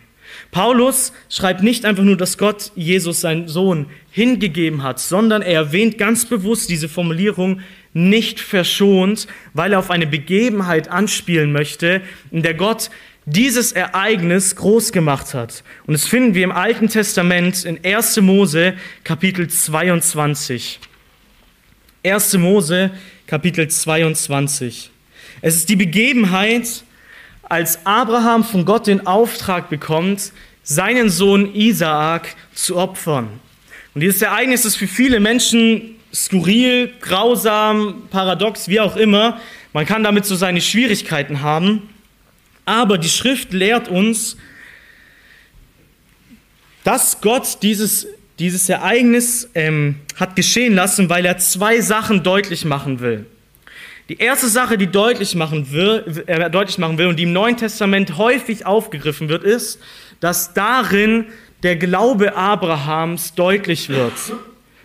Paulus 0.53 1.13
schreibt 1.29 1.63
nicht 1.63 1.85
einfach 1.85 2.05
nur, 2.05 2.17
dass 2.17 2.39
Gott 2.39 2.71
Jesus, 2.77 3.21
seinen 3.21 3.49
Sohn, 3.49 3.87
hingegeben 4.13 4.83
hat, 4.85 5.01
sondern 5.01 5.43
er 5.43 5.55
erwähnt 5.55 5.99
ganz 5.99 6.25
bewusst 6.25 6.71
diese 6.71 6.89
Formulierung 6.89 7.61
nicht 7.93 8.39
verschont, 8.39 9.27
weil 9.53 9.73
er 9.73 9.81
auf 9.81 9.91
eine 9.91 10.07
Begebenheit 10.07 10.89
anspielen 10.89 11.53
möchte, 11.53 12.03
in 12.31 12.43
der 12.43 12.55
Gott 12.55 12.91
dieses 13.31 13.73
Ereignis 13.73 14.57
groß 14.57 14.93
gemacht 14.93 15.35
hat. 15.35 15.63
Und 15.87 15.93
das 15.93 16.07
finden 16.07 16.35
wir 16.35 16.45
im 16.45 16.53
Alten 16.53 16.89
Testament 16.89 17.65
in 17.65 17.79
1. 17.85 18.21
Mose 18.21 18.75
Kapitel 19.05 19.49
22. 19.49 20.81
1. 22.05 22.35
Mose 22.35 22.91
Kapitel 23.27 23.69
22. 23.69 24.91
Es 25.43 25.57
ist 25.57 25.69
die 25.69 25.77
Begebenheit, 25.77 26.83
als 27.43 27.85
Abraham 27.85 28.45
von 28.45 28.65
Gott 28.65 28.87
den 28.87 29.07
Auftrag 29.07 29.71
bekommt, 29.71 30.33
seinen 30.63 31.09
Sohn 31.09 31.55
Isaak 31.55 32.35
zu 32.55 32.77
opfern. 32.77 33.29
Und 33.95 34.03
dieses 34.03 34.23
Ereignis 34.23 34.65
ist 34.65 34.77
für 34.77 34.87
viele 34.87 35.21
Menschen 35.21 35.97
skurril, 36.13 36.93
grausam, 37.01 38.03
paradox, 38.11 38.69
wie 38.69 38.81
auch 38.81 38.97
immer. 38.97 39.41
Man 39.73 39.87
kann 39.87 40.03
damit 40.03 40.27
so 40.27 40.35
seine 40.35 40.61
Schwierigkeiten 40.61 41.43
haben. 41.43 41.89
Aber 42.71 42.99
die 42.99 43.09
Schrift 43.09 43.53
lehrt 43.53 43.89
uns, 43.89 44.37
dass 46.85 47.21
Gott 47.21 47.59
dieses, 47.63 48.07
dieses 48.39 48.69
Ereignis 48.69 49.51
ähm, 49.57 49.97
hat 50.15 50.37
geschehen 50.37 50.77
lassen, 50.77 51.11
weil 51.11 51.27
er 51.27 51.37
zwei 51.39 51.81
Sachen 51.81 52.23
deutlich 52.23 52.65
machen 52.65 53.01
will. 53.01 53.27
Die 54.09 54.19
erste 54.19 54.47
Sache, 54.47 54.79
die 54.79 54.87
deutlich 54.87 55.35
machen, 55.35 55.73
will, 55.73 56.23
äh, 56.29 56.49
deutlich 56.49 56.79
machen 56.79 56.97
will 56.97 57.09
und 57.09 57.17
die 57.17 57.25
im 57.25 57.33
Neuen 57.33 57.57
Testament 57.57 58.17
häufig 58.19 58.65
aufgegriffen 58.65 59.29
wird, 59.29 59.43
ist, 59.43 59.81
dass 60.21 60.55
darin 60.55 61.25
der 61.65 61.75
Glaube 61.75 62.37
Abrahams 62.37 63.35
deutlich 63.35 63.89
wird. 63.89 64.13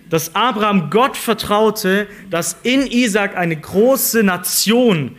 Dass 0.09 0.33
Abraham 0.33 0.89
Gott 0.89 1.17
vertraute, 1.17 2.07
dass 2.31 2.57
in 2.63 2.87
Isaac 2.87 3.37
eine 3.37 3.55
große 3.55 4.23
Nation, 4.23 5.17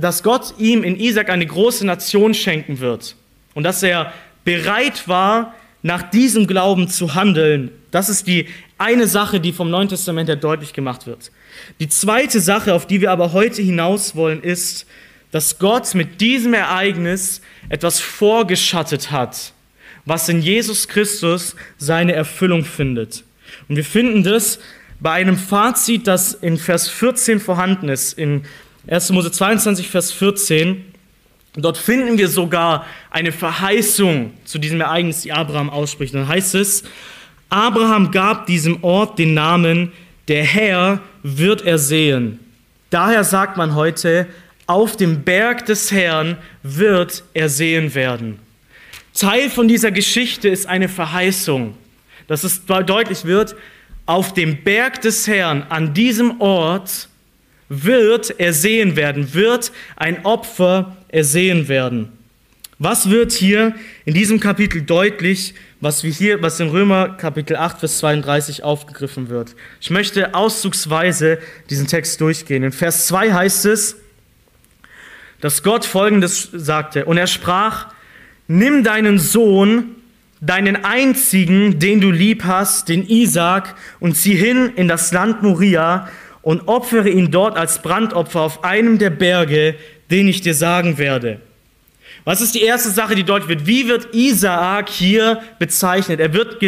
dass 0.00 0.22
Gott 0.22 0.54
ihm 0.58 0.82
in 0.82 0.98
Isaac 0.98 1.30
eine 1.30 1.46
große 1.46 1.86
Nation 1.86 2.34
schenken 2.34 2.80
wird. 2.80 3.16
Und 3.54 3.64
dass 3.64 3.82
er 3.82 4.12
bereit 4.44 5.08
war, 5.08 5.54
nach 5.82 6.10
diesem 6.10 6.46
Glauben 6.46 6.88
zu 6.88 7.14
handeln. 7.14 7.70
Das 7.90 8.08
ist 8.08 8.26
die 8.26 8.46
eine 8.78 9.06
Sache, 9.06 9.40
die 9.40 9.52
vom 9.52 9.70
Neuen 9.70 9.88
Testament 9.88 10.28
her 10.28 10.36
deutlich 10.36 10.72
gemacht 10.72 11.06
wird. 11.06 11.30
Die 11.80 11.88
zweite 11.88 12.40
Sache, 12.40 12.74
auf 12.74 12.86
die 12.86 13.00
wir 13.00 13.10
aber 13.10 13.32
heute 13.32 13.62
hinaus 13.62 14.14
wollen, 14.14 14.42
ist, 14.42 14.86
dass 15.30 15.58
Gott 15.58 15.94
mit 15.94 16.20
diesem 16.20 16.54
Ereignis 16.54 17.40
etwas 17.68 18.00
vorgeschattet 18.00 19.10
hat, 19.10 19.52
was 20.04 20.28
in 20.28 20.42
Jesus 20.42 20.88
Christus 20.88 21.56
seine 21.78 22.12
Erfüllung 22.12 22.64
findet. 22.64 23.24
Und 23.68 23.76
wir 23.76 23.84
finden 23.84 24.22
das 24.22 24.58
bei 24.98 25.12
einem 25.12 25.36
Fazit, 25.36 26.06
das 26.06 26.34
in 26.34 26.58
Vers 26.58 26.88
14 26.88 27.40
vorhanden 27.40 27.88
ist, 27.88 28.18
in 28.18 28.44
1. 28.90 29.10
Mose 29.12 29.30
22, 29.30 29.88
Vers 29.88 30.10
14. 30.10 30.84
Dort 31.54 31.78
finden 31.78 32.18
wir 32.18 32.26
sogar 32.26 32.84
eine 33.10 33.30
Verheißung 33.30 34.32
zu 34.44 34.58
diesem 34.58 34.80
Ereignis, 34.80 35.22
die 35.22 35.30
Abraham 35.30 35.70
ausspricht. 35.70 36.12
Dann 36.12 36.26
heißt 36.26 36.56
es, 36.56 36.82
Abraham 37.50 38.10
gab 38.10 38.46
diesem 38.46 38.82
Ort 38.82 39.18
den 39.20 39.32
Namen 39.32 39.92
der 40.26 40.42
Herr 40.44 41.00
wird 41.22 41.62
er 41.62 41.78
sehen. 41.78 42.40
Daher 42.90 43.22
sagt 43.22 43.56
man 43.56 43.76
heute, 43.76 44.26
auf 44.66 44.96
dem 44.96 45.22
Berg 45.22 45.66
des 45.66 45.92
Herrn 45.92 46.36
wird 46.64 47.22
er 47.32 47.48
sehen 47.48 47.94
werden. 47.94 48.40
Teil 49.14 49.50
von 49.50 49.68
dieser 49.68 49.92
Geschichte 49.92 50.48
ist 50.48 50.66
eine 50.66 50.88
Verheißung, 50.88 51.76
dass 52.26 52.42
es 52.42 52.64
deutlich 52.64 53.24
wird, 53.24 53.54
auf 54.06 54.34
dem 54.34 54.64
Berg 54.64 55.00
des 55.00 55.28
Herrn, 55.28 55.64
an 55.68 55.94
diesem 55.94 56.40
Ort, 56.40 57.08
wird 57.70 58.34
er 58.38 58.52
sehen 58.52 58.96
werden, 58.96 59.32
wird 59.32 59.72
ein 59.96 60.26
Opfer 60.26 60.96
ersehen 61.08 61.68
werden. 61.68 62.12
Was 62.78 63.08
wird 63.10 63.32
hier 63.32 63.74
in 64.04 64.14
diesem 64.14 64.40
Kapitel 64.40 64.82
deutlich, 64.82 65.54
was 65.80 66.02
wir 66.02 66.10
hier, 66.10 66.42
was 66.42 66.58
in 66.60 66.68
Römer 66.68 67.10
Kapitel 67.10 67.56
8, 67.56 67.78
Vers 67.78 67.98
32 67.98 68.64
aufgegriffen 68.64 69.28
wird? 69.28 69.54
Ich 69.80 69.90
möchte 69.90 70.34
auszugsweise 70.34 71.38
diesen 71.68 71.86
Text 71.86 72.20
durchgehen. 72.20 72.64
In 72.64 72.72
Vers 72.72 73.06
2 73.06 73.32
heißt 73.32 73.66
es, 73.66 73.96
dass 75.40 75.62
Gott 75.62 75.84
Folgendes 75.84 76.48
sagte, 76.52 77.04
und 77.04 77.18
er 77.18 77.26
sprach, 77.28 77.92
nimm 78.48 78.82
deinen 78.82 79.18
Sohn, 79.18 79.94
deinen 80.40 80.84
einzigen, 80.84 81.78
den 81.78 82.00
du 82.00 82.10
lieb 82.10 82.44
hast, 82.44 82.88
den 82.88 83.06
Isaac, 83.08 83.76
und 84.00 84.16
zieh 84.16 84.34
hin 84.34 84.72
in 84.74 84.88
das 84.88 85.12
Land 85.12 85.42
Moria 85.42 86.08
und 86.42 86.68
opfere 86.68 87.08
ihn 87.08 87.30
dort 87.30 87.56
als 87.56 87.82
Brandopfer 87.82 88.40
auf 88.40 88.64
einem 88.64 88.98
der 88.98 89.10
Berge, 89.10 89.74
den 90.10 90.28
ich 90.28 90.40
dir 90.40 90.54
sagen 90.54 90.98
werde. 90.98 91.40
Was 92.24 92.40
ist 92.40 92.54
die 92.54 92.62
erste 92.62 92.90
Sache, 92.90 93.14
die 93.14 93.24
deutlich 93.24 93.48
wird? 93.48 93.66
Wie 93.66 93.88
wird 93.88 94.14
Isaak 94.14 94.88
hier 94.88 95.40
bezeichnet? 95.58 96.20
Er 96.20 96.34
wird 96.34 96.58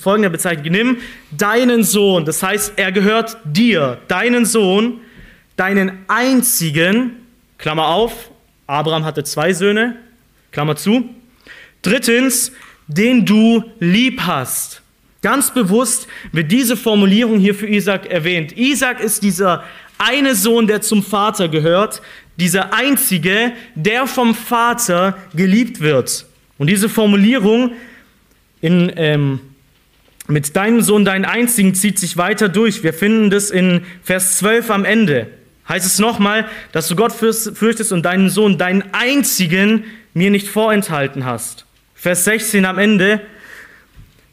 folgender 0.00 0.30
bezeichnet. 0.30 0.70
Nimm 0.70 0.98
deinen 1.30 1.82
Sohn, 1.82 2.24
das 2.24 2.42
heißt, 2.42 2.74
er 2.76 2.92
gehört 2.92 3.36
dir, 3.44 3.98
deinen 4.08 4.44
Sohn, 4.44 5.00
deinen 5.56 6.04
einzigen, 6.06 7.16
Klammer 7.58 7.88
auf, 7.88 8.30
Abraham 8.66 9.04
hatte 9.04 9.24
zwei 9.24 9.52
Söhne, 9.52 9.96
Klammer 10.52 10.76
zu. 10.76 11.10
Drittens, 11.82 12.52
den 12.86 13.26
du 13.26 13.64
lieb 13.80 14.20
hast. 14.22 14.80
Ganz 15.22 15.52
bewusst 15.52 16.08
wird 16.32 16.50
diese 16.50 16.76
Formulierung 16.76 17.38
hier 17.38 17.54
für 17.54 17.66
Isaac 17.66 18.06
erwähnt. 18.06 18.56
Isaac 18.56 19.00
ist 19.00 19.22
dieser 19.22 19.64
eine 19.98 20.34
Sohn, 20.34 20.66
der 20.66 20.80
zum 20.80 21.02
Vater 21.02 21.48
gehört, 21.48 22.00
dieser 22.38 22.72
einzige, 22.72 23.52
der 23.74 24.06
vom 24.06 24.34
Vater 24.34 25.18
geliebt 25.34 25.80
wird. 25.80 26.26
Und 26.56 26.68
diese 26.68 26.88
Formulierung 26.88 27.72
in, 28.62 28.92
ähm, 28.96 29.40
mit 30.26 30.56
deinem 30.56 30.80
Sohn, 30.80 31.04
deinen 31.04 31.26
einzigen, 31.26 31.74
zieht 31.74 31.98
sich 31.98 32.16
weiter 32.16 32.48
durch. 32.48 32.82
Wir 32.82 32.94
finden 32.94 33.30
das 33.30 33.50
in 33.50 33.82
Vers 34.02 34.38
12 34.38 34.70
am 34.70 34.84
Ende. 34.84 35.26
Heißt 35.68 35.86
es 35.86 35.98
nochmal, 35.98 36.48
dass 36.72 36.88
du 36.88 36.96
Gott 36.96 37.12
fürchtest 37.12 37.92
und 37.92 38.04
deinen 38.04 38.30
Sohn, 38.30 38.58
deinen 38.58 38.84
einzigen, 38.92 39.84
mir 40.14 40.30
nicht 40.30 40.48
vorenthalten 40.48 41.24
hast. 41.24 41.66
Vers 41.94 42.24
16 42.24 42.64
am 42.64 42.78
Ende. 42.78 43.20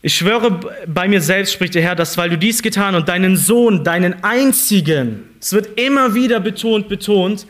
Ich 0.01 0.15
schwöre 0.15 0.59
bei 0.87 1.07
mir 1.07 1.21
selbst, 1.21 1.53
spricht 1.53 1.73
der 1.73 1.81
Herr, 1.81 1.95
dass 1.95 2.17
weil 2.17 2.29
du 2.29 2.37
dies 2.37 2.61
getan 2.61 2.93
und 2.93 3.09
deinen 3.09 3.35
Sohn, 3.35 3.83
deinen 3.83 4.23
einzigen, 4.23 5.23
es 5.39 5.53
wird 5.53 5.79
immer 5.79 6.13
wieder 6.13 6.39
betont, 6.39 6.87
betont, 6.87 7.47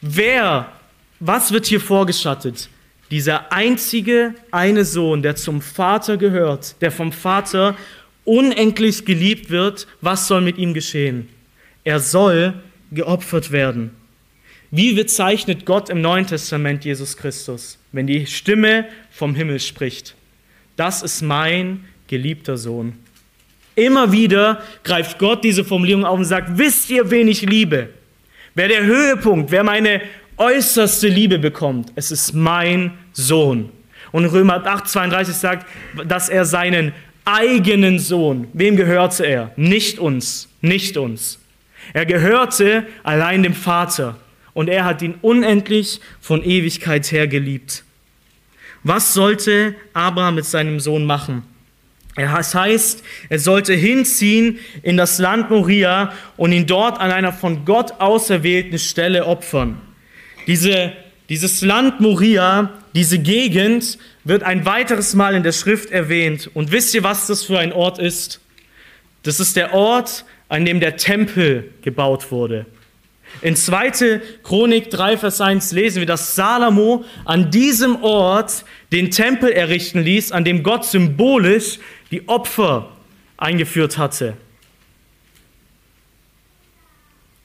wer, 0.00 0.72
was 1.18 1.52
wird 1.52 1.66
hier 1.66 1.80
vorgeschattet? 1.80 2.70
Dieser 3.10 3.52
einzige 3.52 4.34
eine 4.50 4.84
Sohn, 4.84 5.22
der 5.22 5.36
zum 5.36 5.60
Vater 5.60 6.16
gehört, 6.16 6.80
der 6.80 6.90
vom 6.90 7.12
Vater 7.12 7.76
unendlich 8.24 9.04
geliebt 9.04 9.50
wird, 9.50 9.86
was 10.00 10.26
soll 10.26 10.40
mit 10.40 10.56
ihm 10.56 10.72
geschehen? 10.72 11.28
Er 11.84 12.00
soll 12.00 12.54
geopfert 12.92 13.50
werden. 13.50 13.90
Wie 14.70 14.94
bezeichnet 14.94 15.66
Gott 15.66 15.90
im 15.90 16.00
Neuen 16.00 16.26
Testament 16.26 16.84
Jesus 16.84 17.16
Christus, 17.16 17.78
wenn 17.92 18.06
die 18.06 18.26
Stimme 18.26 18.86
vom 19.10 19.34
Himmel 19.34 19.58
spricht? 19.58 20.14
Das 20.76 21.02
ist 21.02 21.22
mein 21.22 21.84
geliebter 22.10 22.58
Sohn. 22.58 22.92
Immer 23.76 24.12
wieder 24.12 24.62
greift 24.84 25.18
Gott 25.18 25.42
diese 25.42 25.64
Formulierung 25.64 26.04
auf 26.04 26.18
und 26.18 26.26
sagt, 26.26 26.58
wisst 26.58 26.90
ihr, 26.90 27.10
wen 27.10 27.28
ich 27.28 27.42
liebe? 27.42 27.88
Wer 28.54 28.68
der 28.68 28.84
Höhepunkt, 28.84 29.50
wer 29.50 29.64
meine 29.64 30.02
äußerste 30.36 31.08
Liebe 31.08 31.38
bekommt, 31.38 31.92
es 31.94 32.10
ist 32.10 32.34
mein 32.34 32.92
Sohn. 33.12 33.70
Und 34.12 34.26
Römer 34.26 34.66
8, 34.66 34.88
32 34.88 35.34
sagt, 35.34 35.66
dass 36.06 36.28
er 36.28 36.44
seinen 36.44 36.92
eigenen 37.24 37.98
Sohn, 37.98 38.48
wem 38.52 38.76
gehörte 38.76 39.24
er? 39.24 39.52
Nicht 39.56 39.98
uns, 39.98 40.48
nicht 40.60 40.96
uns. 40.96 41.38
Er 41.92 42.06
gehörte 42.06 42.86
allein 43.04 43.42
dem 43.42 43.54
Vater 43.54 44.16
und 44.52 44.68
er 44.68 44.84
hat 44.84 45.00
ihn 45.00 45.14
unendlich 45.22 46.00
von 46.20 46.42
Ewigkeit 46.42 47.10
her 47.12 47.28
geliebt. 47.28 47.84
Was 48.82 49.14
sollte 49.14 49.76
Abraham 49.92 50.36
mit 50.36 50.44
seinem 50.46 50.80
Sohn 50.80 51.04
machen? 51.04 51.44
Es 52.20 52.54
heißt, 52.54 53.02
er 53.28 53.38
sollte 53.38 53.74
hinziehen 53.74 54.58
in 54.82 54.96
das 54.96 55.18
Land 55.18 55.50
Moria 55.50 56.12
und 56.36 56.52
ihn 56.52 56.66
dort 56.66 57.00
an 57.00 57.10
einer 57.10 57.32
von 57.32 57.64
Gott 57.64 58.00
auserwählten 58.00 58.78
Stelle 58.78 59.26
opfern. 59.26 59.80
Diese, 60.46 60.92
dieses 61.28 61.62
Land 61.62 62.00
Moria, 62.00 62.72
diese 62.94 63.18
Gegend, 63.18 63.98
wird 64.24 64.42
ein 64.42 64.64
weiteres 64.66 65.14
Mal 65.14 65.34
in 65.34 65.42
der 65.42 65.52
Schrift 65.52 65.90
erwähnt. 65.90 66.50
Und 66.54 66.72
wisst 66.72 66.94
ihr, 66.94 67.04
was 67.04 67.26
das 67.26 67.44
für 67.44 67.58
ein 67.58 67.72
Ort 67.72 67.98
ist? 67.98 68.40
Das 69.22 69.40
ist 69.40 69.56
der 69.56 69.74
Ort, 69.74 70.24
an 70.48 70.64
dem 70.64 70.80
der 70.80 70.96
Tempel 70.96 71.72
gebaut 71.82 72.30
wurde. 72.30 72.66
In 73.42 73.56
2. 73.56 74.20
Chronik 74.42 74.90
3, 74.90 75.16
Vers 75.16 75.40
1 75.40 75.72
lesen 75.72 76.00
wir, 76.00 76.06
dass 76.06 76.34
Salomo 76.34 77.04
an 77.24 77.50
diesem 77.50 78.02
Ort 78.02 78.64
den 78.92 79.10
Tempel 79.10 79.50
errichten 79.50 80.00
ließ, 80.00 80.32
an 80.32 80.44
dem 80.44 80.62
Gott 80.62 80.84
symbolisch 80.84 81.78
die 82.10 82.28
Opfer 82.28 82.92
eingeführt 83.38 83.96
hatte. 83.96 84.36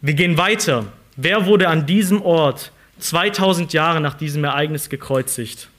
Wir 0.01 0.13
gehen 0.13 0.37
weiter. 0.37 0.85
Wer 1.15 1.45
wurde 1.45 1.69
an 1.69 1.85
diesem 1.85 2.21
Ort 2.21 2.71
2000 2.99 3.71
Jahre 3.73 4.01
nach 4.01 4.15
diesem 4.15 4.43
Ereignis 4.43 4.89
gekreuzigt? 4.89 5.69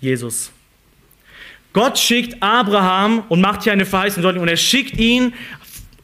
Jesus. 0.00 0.52
Gott 1.72 1.98
schickt 1.98 2.42
Abraham 2.42 3.24
und 3.28 3.40
macht 3.40 3.62
hier 3.62 3.72
eine 3.72 3.86
Verheißung 3.86 4.24
und 4.24 4.48
er 4.48 4.56
schickt 4.56 4.98
ihn 4.98 5.32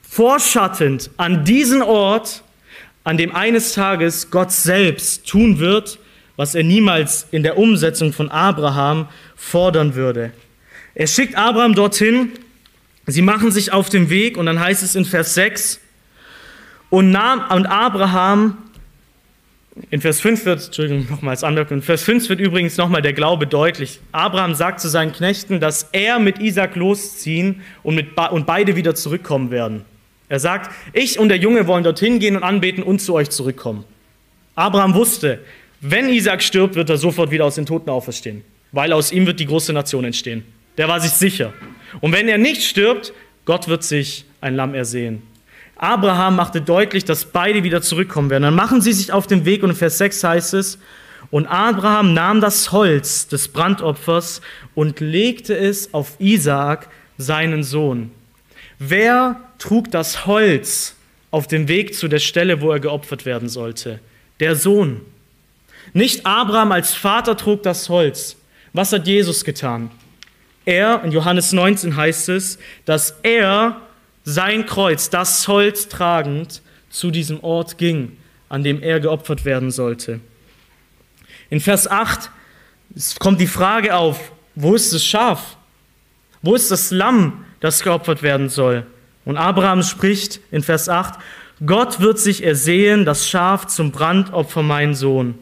vorschattend 0.08 1.10
an 1.16 1.44
diesen 1.44 1.82
Ort, 1.82 2.42
an 3.06 3.16
dem 3.16 3.32
eines 3.32 3.72
Tages 3.72 4.32
Gott 4.32 4.50
selbst 4.50 5.28
tun 5.28 5.60
wird, 5.60 6.00
was 6.34 6.56
er 6.56 6.64
niemals 6.64 7.28
in 7.30 7.44
der 7.44 7.56
Umsetzung 7.56 8.12
von 8.12 8.32
Abraham 8.32 9.06
fordern 9.36 9.94
würde. 9.94 10.32
Er 10.96 11.06
schickt 11.06 11.36
Abraham 11.36 11.76
dorthin, 11.76 12.32
sie 13.06 13.22
machen 13.22 13.52
sich 13.52 13.72
auf 13.72 13.88
den 13.88 14.10
Weg 14.10 14.36
und 14.36 14.46
dann 14.46 14.58
heißt 14.58 14.82
es 14.82 14.96
in 14.96 15.04
Vers 15.04 15.34
6, 15.34 15.78
und, 16.90 17.12
nahm, 17.12 17.44
und 17.50 17.66
Abraham, 17.66 18.58
in 19.90 20.00
Vers 20.00 20.20
5 20.20 20.44
wird, 20.44 20.66
Entschuldigung, 20.66 21.06
nochmal 21.08 21.36
in 21.70 21.82
Vers 21.82 22.02
5 22.02 22.28
wird 22.28 22.40
übrigens 22.40 22.76
nochmal 22.76 23.02
der 23.02 23.12
Glaube 23.12 23.46
deutlich. 23.46 24.00
Abraham 24.10 24.56
sagt 24.56 24.80
zu 24.80 24.88
seinen 24.88 25.12
Knechten, 25.12 25.60
dass 25.60 25.90
er 25.92 26.18
mit 26.18 26.40
Isaac 26.40 26.74
losziehen 26.74 27.62
und, 27.84 27.94
mit, 27.94 28.18
und 28.18 28.46
beide 28.46 28.74
wieder 28.74 28.96
zurückkommen 28.96 29.52
werden. 29.52 29.84
Er 30.28 30.40
sagt, 30.40 30.70
ich 30.92 31.18
und 31.18 31.28
der 31.28 31.38
Junge 31.38 31.66
wollen 31.66 31.84
dorthin 31.84 32.18
gehen 32.18 32.36
und 32.36 32.42
anbeten 32.42 32.82
und 32.82 33.00
zu 33.00 33.14
euch 33.14 33.30
zurückkommen. 33.30 33.84
Abraham 34.54 34.94
wusste, 34.94 35.40
wenn 35.80 36.08
Isaac 36.08 36.42
stirbt, 36.42 36.74
wird 36.74 36.90
er 36.90 36.96
sofort 36.96 37.30
wieder 37.30 37.44
aus 37.44 37.54
den 37.56 37.66
Toten 37.66 37.90
auferstehen, 37.90 38.42
weil 38.72 38.92
aus 38.92 39.12
ihm 39.12 39.26
wird 39.26 39.38
die 39.38 39.46
große 39.46 39.72
Nation 39.72 40.04
entstehen. 40.04 40.44
Der 40.78 40.88
war 40.88 41.00
sich 41.00 41.12
sicher. 41.12 41.52
Und 42.00 42.12
wenn 42.12 42.28
er 42.28 42.38
nicht 42.38 42.62
stirbt, 42.62 43.12
Gott 43.44 43.68
wird 43.68 43.84
sich 43.84 44.24
ein 44.40 44.56
Lamm 44.56 44.74
ersehen. 44.74 45.22
Abraham 45.76 46.36
machte 46.36 46.62
deutlich, 46.62 47.04
dass 47.04 47.26
beide 47.26 47.62
wieder 47.62 47.82
zurückkommen 47.82 48.30
werden. 48.30 48.44
Dann 48.44 48.54
machen 48.54 48.80
sie 48.80 48.92
sich 48.92 49.12
auf 49.12 49.26
den 49.26 49.44
Weg 49.44 49.62
und 49.62 49.70
in 49.70 49.76
Vers 49.76 49.98
6 49.98 50.24
heißt 50.24 50.54
es, 50.54 50.78
und 51.30 51.46
Abraham 51.46 52.14
nahm 52.14 52.40
das 52.40 52.72
Holz 52.72 53.26
des 53.28 53.48
Brandopfers 53.48 54.40
und 54.74 55.00
legte 55.00 55.56
es 55.56 55.92
auf 55.92 56.16
Isaak, 56.18 56.88
seinen 57.18 57.62
Sohn. 57.62 58.10
Wer 58.78 59.40
trug 59.58 59.90
das 59.90 60.26
Holz 60.26 60.96
auf 61.30 61.46
dem 61.46 61.68
Weg 61.68 61.94
zu 61.94 62.08
der 62.08 62.18
Stelle, 62.18 62.60
wo 62.60 62.70
er 62.70 62.80
geopfert 62.80 63.24
werden 63.24 63.48
sollte? 63.48 64.00
Der 64.40 64.54
Sohn. 64.54 65.00
Nicht 65.92 66.26
Abraham 66.26 66.72
als 66.72 66.92
Vater 66.92 67.36
trug 67.36 67.62
das 67.62 67.88
Holz. 67.88 68.36
Was 68.72 68.92
hat 68.92 69.06
Jesus 69.06 69.44
getan? 69.44 69.90
Er, 70.66 71.02
in 71.04 71.12
Johannes 71.12 71.52
19 71.52 71.96
heißt 71.96 72.28
es, 72.28 72.58
dass 72.84 73.14
er 73.22 73.80
sein 74.24 74.66
Kreuz, 74.66 75.08
das 75.08 75.46
Holz 75.48 75.88
tragend, 75.88 76.60
zu 76.90 77.10
diesem 77.10 77.42
Ort 77.42 77.78
ging, 77.78 78.16
an 78.48 78.64
dem 78.64 78.82
er 78.82 79.00
geopfert 79.00 79.44
werden 79.44 79.70
sollte. 79.70 80.20
In 81.50 81.60
Vers 81.60 81.88
8 81.88 82.30
kommt 83.18 83.40
die 83.40 83.46
Frage 83.46 83.94
auf, 83.94 84.32
wo 84.54 84.74
ist 84.74 84.92
das 84.92 85.04
Schaf? 85.04 85.56
Wo 86.42 86.54
ist 86.54 86.70
das 86.70 86.90
Lamm, 86.90 87.44
das 87.66 87.82
geopfert 87.82 88.22
werden 88.22 88.48
soll. 88.48 88.86
Und 89.24 89.36
Abraham 89.36 89.82
spricht 89.82 90.38
in 90.52 90.62
Vers 90.62 90.88
8, 90.88 91.18
Gott 91.66 91.98
wird 91.98 92.16
sich 92.16 92.44
ersehen, 92.44 93.04
das 93.04 93.28
Schaf 93.28 93.66
zum 93.66 93.90
Brandopfer 93.90 94.62
mein 94.62 94.94
Sohn. 94.94 95.34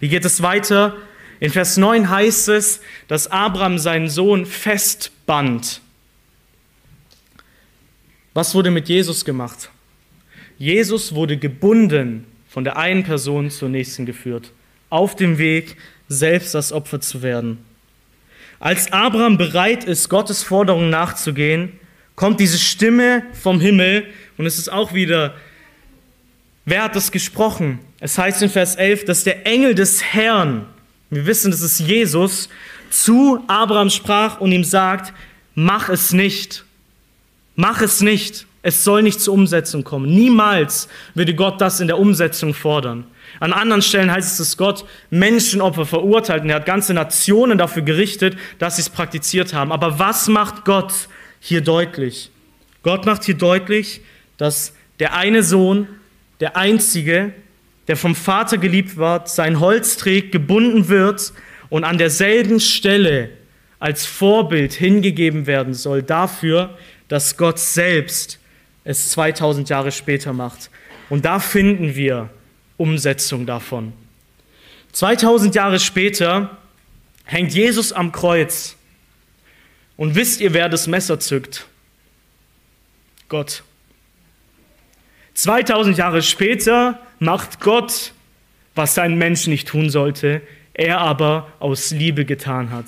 Wie 0.00 0.10
geht 0.10 0.26
es 0.26 0.42
weiter? 0.42 0.96
In 1.38 1.50
Vers 1.50 1.78
9 1.78 2.10
heißt 2.10 2.48
es, 2.50 2.82
dass 3.08 3.26
Abraham 3.26 3.78
seinen 3.78 4.10
Sohn 4.10 4.44
festband. 4.44 5.80
Was 8.34 8.54
wurde 8.54 8.70
mit 8.70 8.90
Jesus 8.90 9.24
gemacht? 9.24 9.70
Jesus 10.58 11.14
wurde 11.14 11.38
gebunden 11.38 12.26
von 12.50 12.64
der 12.64 12.76
einen 12.76 13.02
Person 13.02 13.50
zur 13.50 13.70
nächsten 13.70 14.04
geführt, 14.04 14.52
auf 14.90 15.16
dem 15.16 15.38
Weg, 15.38 15.78
selbst 16.06 16.54
das 16.54 16.70
Opfer 16.70 17.00
zu 17.00 17.22
werden. 17.22 17.64
Als 18.60 18.92
Abraham 18.92 19.38
bereit 19.38 19.84
ist, 19.84 20.10
Gottes 20.10 20.42
Forderungen 20.42 20.90
nachzugehen, 20.90 21.72
kommt 22.14 22.40
diese 22.40 22.58
Stimme 22.58 23.22
vom 23.32 23.58
Himmel 23.58 24.04
und 24.36 24.44
es 24.44 24.58
ist 24.58 24.70
auch 24.70 24.92
wieder, 24.92 25.34
wer 26.66 26.84
hat 26.84 26.94
das 26.94 27.10
gesprochen? 27.10 27.78
Es 28.00 28.18
heißt 28.18 28.42
in 28.42 28.50
Vers 28.50 28.76
11, 28.76 29.06
dass 29.06 29.24
der 29.24 29.46
Engel 29.46 29.74
des 29.74 30.02
Herrn, 30.02 30.66
wir 31.08 31.24
wissen, 31.24 31.50
das 31.50 31.62
ist 31.62 31.80
Jesus, 31.80 32.50
zu 32.90 33.42
Abraham 33.46 33.88
sprach 33.88 34.42
und 34.42 34.52
ihm 34.52 34.64
sagt, 34.64 35.14
mach 35.54 35.88
es 35.88 36.12
nicht, 36.12 36.66
mach 37.56 37.80
es 37.80 38.02
nicht, 38.02 38.44
es 38.62 38.84
soll 38.84 39.02
nicht 39.02 39.22
zur 39.22 39.32
Umsetzung 39.32 39.84
kommen. 39.84 40.14
Niemals 40.14 40.86
würde 41.14 41.34
Gott 41.34 41.62
das 41.62 41.80
in 41.80 41.86
der 41.86 41.98
Umsetzung 41.98 42.52
fordern. 42.52 43.06
An 43.38 43.52
anderen 43.52 43.82
Stellen 43.82 44.10
heißt 44.10 44.32
es, 44.32 44.38
dass 44.38 44.56
Gott 44.56 44.84
Menschenopfer 45.10 45.86
verurteilt 45.86 46.42
und 46.42 46.50
er 46.50 46.56
hat 46.56 46.66
ganze 46.66 46.92
Nationen 46.94 47.58
dafür 47.58 47.82
gerichtet, 47.82 48.36
dass 48.58 48.76
sie 48.76 48.82
es 48.82 48.90
praktiziert 48.90 49.54
haben. 49.54 49.72
Aber 49.72 49.98
was 49.98 50.28
macht 50.28 50.64
Gott 50.64 50.92
hier 51.38 51.60
deutlich? 51.60 52.30
Gott 52.82 53.06
macht 53.06 53.24
hier 53.24 53.36
deutlich, 53.36 54.00
dass 54.36 54.74
der 54.98 55.14
eine 55.14 55.42
Sohn, 55.42 55.86
der 56.40 56.56
einzige, 56.56 57.32
der 57.88 57.96
vom 57.96 58.14
Vater 58.14 58.58
geliebt 58.58 58.96
wird, 58.96 59.28
sein 59.28 59.60
Holz 59.60 59.96
trägt, 59.96 60.32
gebunden 60.32 60.88
wird 60.88 61.32
und 61.68 61.84
an 61.84 61.98
derselben 61.98 62.60
Stelle, 62.60 63.30
als 63.80 64.04
Vorbild 64.04 64.74
hingegeben 64.74 65.46
werden 65.46 65.72
soll 65.72 66.02
dafür, 66.02 66.76
dass 67.08 67.36
Gott 67.38 67.58
selbst 67.58 68.38
es 68.84 69.10
2000 69.10 69.68
Jahre 69.70 69.90
später 69.90 70.32
macht. 70.32 70.70
Und 71.08 71.24
da 71.24 71.40
finden 71.40 71.96
wir 71.96 72.28
Umsetzung 72.80 73.44
davon. 73.44 73.92
2000 74.92 75.54
Jahre 75.54 75.78
später 75.78 76.56
hängt 77.24 77.52
Jesus 77.52 77.92
am 77.92 78.10
Kreuz. 78.10 78.74
Und 79.98 80.14
wisst 80.14 80.40
ihr, 80.40 80.54
wer 80.54 80.70
das 80.70 80.86
Messer 80.86 81.20
zückt? 81.20 81.66
Gott. 83.28 83.62
2000 85.34 85.98
Jahre 85.98 86.22
später 86.22 86.98
macht 87.18 87.60
Gott, 87.60 88.12
was 88.74 88.94
sein 88.94 89.18
Mensch 89.18 89.46
nicht 89.46 89.68
tun 89.68 89.90
sollte, 89.90 90.40
er 90.72 91.00
aber 91.00 91.52
aus 91.60 91.90
Liebe 91.90 92.24
getan 92.24 92.70
hat. 92.70 92.86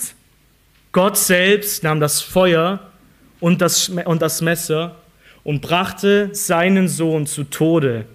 Gott 0.91 1.17
selbst 1.17 1.83
nahm 1.83 1.99
das 1.99 2.21
Feuer 2.21 2.91
und 3.39 3.61
das, 3.61 3.89
und 3.89 4.23
das 4.23 4.41
Messer 4.41 4.95
und 5.43 5.61
brachte 5.61 6.33
seinen 6.33 6.87
Sohn 6.87 7.27
zu 7.27 7.43
Tode, 7.43 8.05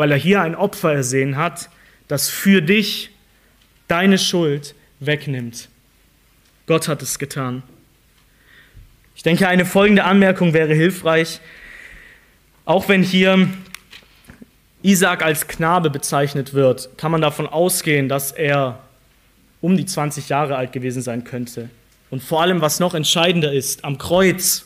weil 0.00 0.12
er 0.12 0.16
hier 0.16 0.40
ein 0.40 0.54
Opfer 0.54 0.94
ersehen 0.94 1.36
hat, 1.36 1.68
das 2.08 2.30
für 2.30 2.62
dich 2.62 3.10
deine 3.86 4.16
Schuld 4.16 4.74
wegnimmt. 4.98 5.68
Gott 6.66 6.88
hat 6.88 7.02
es 7.02 7.18
getan. 7.18 7.62
Ich 9.14 9.22
denke, 9.22 9.46
eine 9.46 9.66
folgende 9.66 10.04
Anmerkung 10.04 10.54
wäre 10.54 10.72
hilfreich. 10.72 11.40
Auch 12.64 12.88
wenn 12.88 13.02
hier 13.02 13.50
Isaac 14.80 15.22
als 15.22 15.46
Knabe 15.48 15.90
bezeichnet 15.90 16.54
wird, 16.54 16.96
kann 16.96 17.12
man 17.12 17.20
davon 17.20 17.46
ausgehen, 17.46 18.08
dass 18.08 18.32
er 18.32 18.78
um 19.60 19.76
die 19.76 19.84
20 19.84 20.30
Jahre 20.30 20.56
alt 20.56 20.72
gewesen 20.72 21.02
sein 21.02 21.24
könnte. 21.24 21.68
Und 22.08 22.22
vor 22.22 22.40
allem, 22.40 22.62
was 22.62 22.80
noch 22.80 22.94
entscheidender 22.94 23.52
ist, 23.52 23.84
am 23.84 23.98
Kreuz 23.98 24.64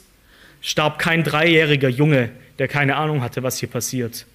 starb 0.60 1.00
kein 1.00 1.24
dreijähriger 1.24 1.88
Junge, 1.88 2.30
der 2.60 2.68
keine 2.68 2.94
Ahnung 2.94 3.20
hatte, 3.20 3.42
was 3.42 3.58
hier 3.58 3.68
passiert. 3.68 4.26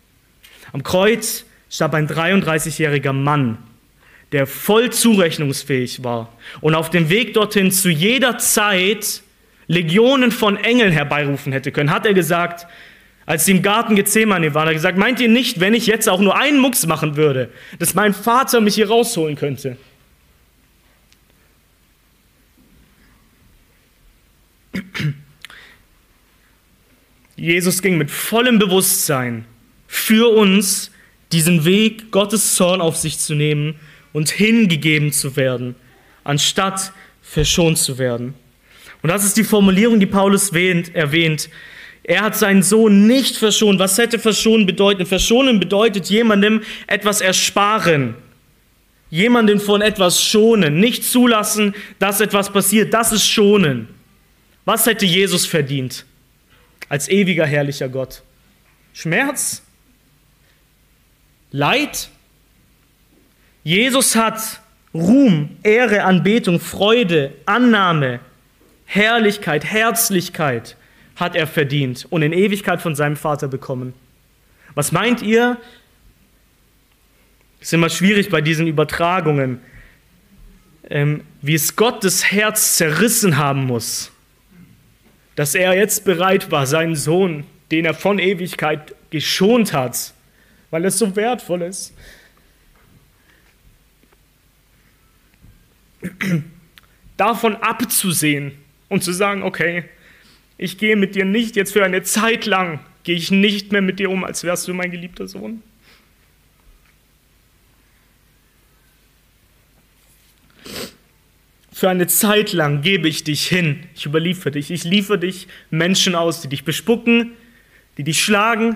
Am 0.72 0.84
Kreuz 0.84 1.46
starb 1.70 1.94
ein 1.94 2.08
33-jähriger 2.08 3.14
Mann, 3.14 3.58
der 4.32 4.48
voll 4.48 4.92
zurechnungsfähig 4.92 6.04
war 6.04 6.34
und 6.62 6.76
auf 6.76 6.90
dem 6.90 7.10
Weg 7.10 7.34
dorthin 7.34 7.72
zu 7.72 7.90
jeder 7.90 8.38
Zeit 8.38 9.24
Legionen 9.68 10.32
von 10.32 10.58
Engeln 10.58 10.92
herbeirufen 10.92 11.54
hätte 11.54 11.72
können, 11.72 11.92
hat 11.92 12.06
er 12.06 12.14
gesagt, 12.14 12.68
als 13.26 13.46
sie 13.46 13.52
im 13.52 13.62
Garten 13.62 13.96
Gethsemane 13.96 14.56
waren, 14.56 14.64
hat 14.64 14.70
er 14.70 14.74
gesagt, 14.74 14.98
meint 14.98 15.20
ihr 15.20 15.30
nicht, 15.30 15.60
wenn 15.60 15.76
ich 15.76 15.86
jetzt 15.86 16.10
auch 16.10 16.20
nur 16.20 16.36
einen 16.36 16.58
Mucks 16.58 16.88
machen 16.88 17.16
würde, 17.16 17.52
dass 17.78 17.94
mein 17.94 18.16
Vater 18.16 18.62
mich 18.62 18.74
hier 18.76 18.88
rausholen 18.88 19.36
könnte? 19.36 19.78
Jesus 27.36 27.84
ging 27.84 28.00
mit 28.00 28.10
vollem 28.10 28.58
Bewusstsein 28.58 29.46
für 29.92 30.32
uns 30.32 30.92
diesen 31.32 31.66
Weg, 31.66 32.12
Gottes 32.12 32.54
Zorn 32.54 32.80
auf 32.80 32.96
sich 32.96 33.18
zu 33.18 33.34
nehmen 33.34 33.76
und 34.14 34.30
hingegeben 34.30 35.12
zu 35.12 35.36
werden, 35.36 35.76
anstatt 36.24 36.94
verschont 37.24 37.80
zu 37.80 37.98
werden. 37.98 38.36
Und 39.02 39.10
das 39.10 39.26
ist 39.26 39.36
die 39.36 39.44
Formulierung, 39.44 40.00
die 40.00 40.06
Paulus 40.06 40.52
erwähnt. 40.52 41.50
Er 42.04 42.22
hat 42.22 42.38
seinen 42.38 42.62
Sohn 42.62 43.08
nicht 43.08 43.36
verschont. 43.36 43.80
Was 43.80 43.98
hätte 43.98 44.20
verschonen 44.20 44.68
bedeuten? 44.68 45.08
Verschonen 45.08 45.60
bedeutet 45.60 46.08
jemandem 46.08 46.62
etwas 46.86 47.20
ersparen. 47.20 48.14
Jemanden 49.10 49.60
von 49.60 49.82
etwas 49.82 50.24
schonen. 50.24 50.80
Nicht 50.80 51.04
zulassen, 51.04 51.74
dass 51.98 52.22
etwas 52.22 52.54
passiert. 52.54 52.94
Das 52.94 53.12
ist 53.12 53.28
schonen. 53.28 53.88
Was 54.66 54.86
hätte 54.86 55.08
Jesus 55.08 55.48
verdient 55.48 56.06
als 56.90 57.10
ewiger 57.10 57.48
herrlicher 57.48 57.90
Gott? 57.90 58.22
Schmerz? 58.94 59.64
Leid? 61.52 62.10
Jesus 63.64 64.16
hat 64.16 64.62
Ruhm, 64.94 65.58
Ehre, 65.64 66.04
Anbetung, 66.04 66.60
Freude, 66.60 67.34
Annahme, 67.46 68.20
Herrlichkeit, 68.86 69.66
Herzlichkeit 69.66 70.76
hat 71.16 71.36
er 71.36 71.48
verdient 71.48 72.08
und 72.10 72.22
in 72.22 72.34
Ewigkeit 72.34 72.82
von 72.82 72.96
seinem 72.96 73.18
Vater 73.18 73.48
bekommen. 73.48 73.94
Was 74.74 74.92
meint 74.92 75.22
ihr? 75.22 75.58
Es 77.60 77.68
ist 77.68 77.74
immer 77.74 77.90
schwierig 77.90 78.30
bei 78.30 78.42
diesen 78.42 78.68
Übertragungen, 78.68 79.60
ähm, 80.90 81.22
wie 81.42 81.56
es 81.56 81.76
Gottes 81.76 82.32
Herz 82.32 82.78
zerrissen 82.78 83.38
haben 83.38 83.66
muss, 83.66 84.12
dass 85.36 85.56
er 85.56 85.76
jetzt 85.76 86.06
bereit 86.06 86.52
war, 86.52 86.66
seinen 86.66 86.96
Sohn, 86.96 87.44
den 87.70 87.86
er 87.86 87.94
von 87.94 88.18
Ewigkeit 88.18 88.96
geschont 89.10 89.74
hat, 89.74 90.14
weil 90.72 90.86
es 90.86 90.98
so 90.98 91.16
wertvoll 91.16 91.64
ist, 91.64 91.94
davon 97.18 97.56
abzusehen 97.58 98.54
und 98.88 99.04
zu 99.04 99.12
sagen, 99.12 99.44
okay, 99.44 99.86
ich 100.58 100.78
gehe 100.78 100.96
mit 100.96 101.16
dir 101.16 101.26
nicht 101.26 101.56
jetzt 101.56 101.74
für 101.74 101.84
eine 101.84 102.04
Zeit 102.04 102.46
lang, 102.46 102.80
gehe 103.04 103.16
ich 103.16 103.32
nicht 103.32 103.72
mehr 103.72 103.82
mit 103.82 104.00
dir 104.00 104.10
um, 104.10 104.24
als 104.24 104.44
wärst 104.44 104.68
du 104.68 104.74
mein 104.74 104.92
geliebter 104.92 105.28
Sohn. 105.28 105.62
Für 111.72 111.90
eine 111.90 112.08
Zeit 112.08 112.52
lang 112.52 112.82
gebe 112.82 113.08
ich 113.08 113.24
dich 113.24 113.48
hin. 113.48 113.86
Ich 113.96 114.06
überliefere 114.06 114.52
dich. 114.52 114.70
Ich 114.70 114.84
liefere 114.84 115.18
dich 115.18 115.48
Menschen 115.70 116.14
aus, 116.14 116.42
die 116.42 116.50
dich 116.50 116.66
bespucken, 116.66 117.32
die 117.98 118.04
dich 118.04 118.22
schlagen, 118.22 118.76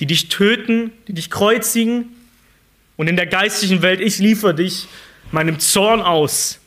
die 0.00 0.06
dich 0.06 0.28
töten, 0.28 0.92
die 1.08 1.12
dich 1.12 1.30
kreuzigen. 1.30 2.14
Und 2.96 3.08
in 3.08 3.16
der 3.16 3.26
geistlichen 3.26 3.82
Welt, 3.82 4.00
ich 4.00 4.18
liefere 4.18 4.54
dich 4.54 4.86
meinem 5.32 5.58
Zorn 5.58 6.00
aus, 6.00 6.60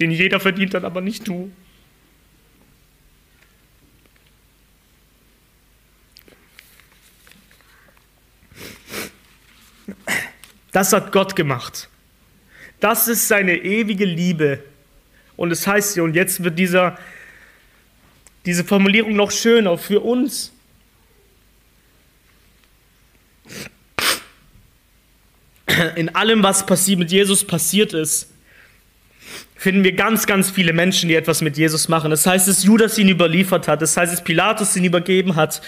den 0.00 0.10
jeder 0.10 0.40
verdient 0.40 0.74
hat, 0.74 0.84
aber 0.84 1.00
nicht 1.00 1.26
du. 1.26 1.50
Das 10.72 10.92
hat 10.92 11.12
Gott 11.12 11.34
gemacht. 11.34 11.88
Das 12.80 13.08
ist 13.08 13.26
seine 13.26 13.56
ewige 13.56 14.04
Liebe. 14.04 14.62
Und 15.36 15.50
es 15.50 15.66
heißt 15.66 15.94
hier, 15.94 16.04
und 16.04 16.14
jetzt 16.14 16.44
wird 16.44 16.58
dieser, 16.58 16.98
diese 18.44 18.64
Formulierung 18.64 19.16
noch 19.16 19.30
schöner 19.30 19.78
für 19.78 20.00
uns. 20.00 20.52
In 25.96 26.14
allem, 26.14 26.42
was 26.42 26.66
passiert, 26.66 26.98
mit 26.98 27.10
Jesus 27.10 27.44
passiert 27.44 27.92
ist, 27.92 28.28
finden 29.58 29.82
wir 29.82 29.92
ganz, 29.92 30.26
ganz 30.26 30.50
viele 30.50 30.72
Menschen, 30.72 31.08
die 31.08 31.16
etwas 31.16 31.42
mit 31.42 31.56
Jesus 31.56 31.88
machen. 31.88 32.10
Das 32.10 32.24
heißt, 32.26 32.46
dass 32.46 32.62
Judas 32.62 32.96
ihn 32.96 33.08
überliefert 33.08 33.66
hat. 33.66 33.82
Das 33.82 33.96
heißt, 33.96 34.12
dass 34.12 34.22
Pilatus 34.22 34.76
ihn 34.76 34.84
übergeben 34.84 35.34
hat. 35.34 35.60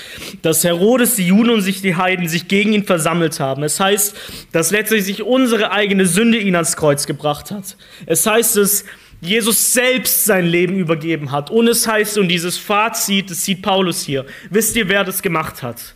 Dass 0.43 0.63
Herodes, 0.63 1.17
die 1.17 1.27
Juden 1.27 1.51
und 1.51 1.63
sich 1.63 1.83
die 1.83 1.97
Heiden 1.97 2.29
sich 2.29 2.47
gegen 2.47 2.73
ihn 2.73 2.85
versammelt 2.85 3.41
haben. 3.41 3.65
Es 3.65 3.81
heißt, 3.81 4.17
dass 4.53 4.71
letztlich 4.71 5.05
sich 5.05 5.23
unsere 5.23 5.73
eigene 5.73 6.07
Sünde 6.07 6.39
ihn 6.39 6.55
ans 6.55 6.77
Kreuz 6.77 7.07
gebracht 7.07 7.51
hat. 7.51 7.77
Es 8.07 8.25
heißt, 8.27 8.57
dass 8.57 8.85
Jesus 9.21 9.75
selbst 9.75 10.25
sein 10.25 10.47
Leben 10.47 10.79
übergeben 10.79 11.33
hat. 11.33 11.51
Und 11.51 11.67
es 11.67 11.87
heißt, 11.87 12.17
und 12.19 12.29
dieses 12.29 12.57
Fazit, 12.57 13.31
das 13.31 13.45
sieht 13.45 13.61
Paulus 13.61 14.03
hier. 14.03 14.25
Wisst 14.51 14.77
ihr, 14.77 14.89
wer 14.89 15.05
das 15.05 15.21
gemacht 15.21 15.63
hat? 15.63 15.95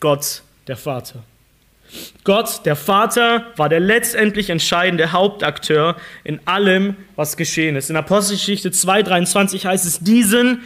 Gott, 0.00 0.42
der 0.66 0.76
Vater. 0.76 1.22
Gott, 2.24 2.66
der 2.66 2.76
Vater, 2.76 3.52
war 3.56 3.68
der 3.68 3.80
letztendlich 3.80 4.50
entscheidende 4.50 5.12
Hauptakteur 5.12 5.96
in 6.24 6.40
allem, 6.46 6.96
was 7.16 7.36
geschehen 7.36 7.76
ist. 7.76 7.90
In 7.90 7.96
Apostelgeschichte 7.96 8.70
2,23 8.70 9.64
heißt 9.64 9.86
es, 9.86 10.00
diesen 10.00 10.62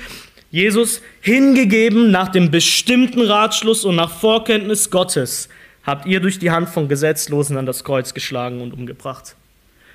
Jesus 0.51 1.01
hingegeben 1.21 2.11
nach 2.11 2.29
dem 2.29 2.51
bestimmten 2.51 3.23
Ratschluss 3.23 3.85
und 3.85 3.97
nach 3.97 4.11
Vorkenntnis 4.11 4.91
Gottes, 4.91 5.49
habt 5.85 6.07
ihr 6.07 6.21
durch 6.21 6.39
die 6.39 6.51
Hand 6.51 6.69
von 6.69 6.89
Gesetzlosen 6.89 7.57
an 7.57 7.67
das 7.67 7.85
Kreuz 7.85 8.13
geschlagen 8.13 8.61
und 8.61 8.75
umgebracht. 8.75 9.35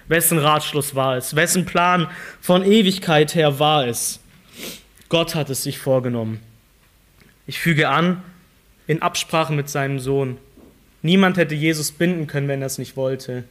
Wessen 0.08 0.40
Ratschluss 0.40 0.96
war 0.96 1.18
es? 1.18 1.36
Wessen 1.36 1.66
Plan 1.66 2.08
von 2.42 2.64
Ewigkeit 2.64 3.36
her 3.36 3.60
war 3.60 3.86
es? 3.86 4.20
Gott 5.10 5.36
hat 5.36 5.50
es 5.50 5.64
sich 5.64 5.78
vorgenommen. 5.78 6.40
Ich 7.46 7.60
füge 7.60 7.90
an, 7.90 8.24
in 8.88 9.02
Absprache 9.02 9.54
mit 9.54 9.70
seinem 9.70 10.00
Sohn, 10.00 10.38
Niemand 11.02 11.38
hätte 11.38 11.56
Jesus 11.56 11.92
binden 11.92 12.28
können, 12.28 12.48
wenn 12.48 12.62
er 12.62 12.68
es 12.68 12.78
nicht 12.78 12.98
wollte. 12.98 13.44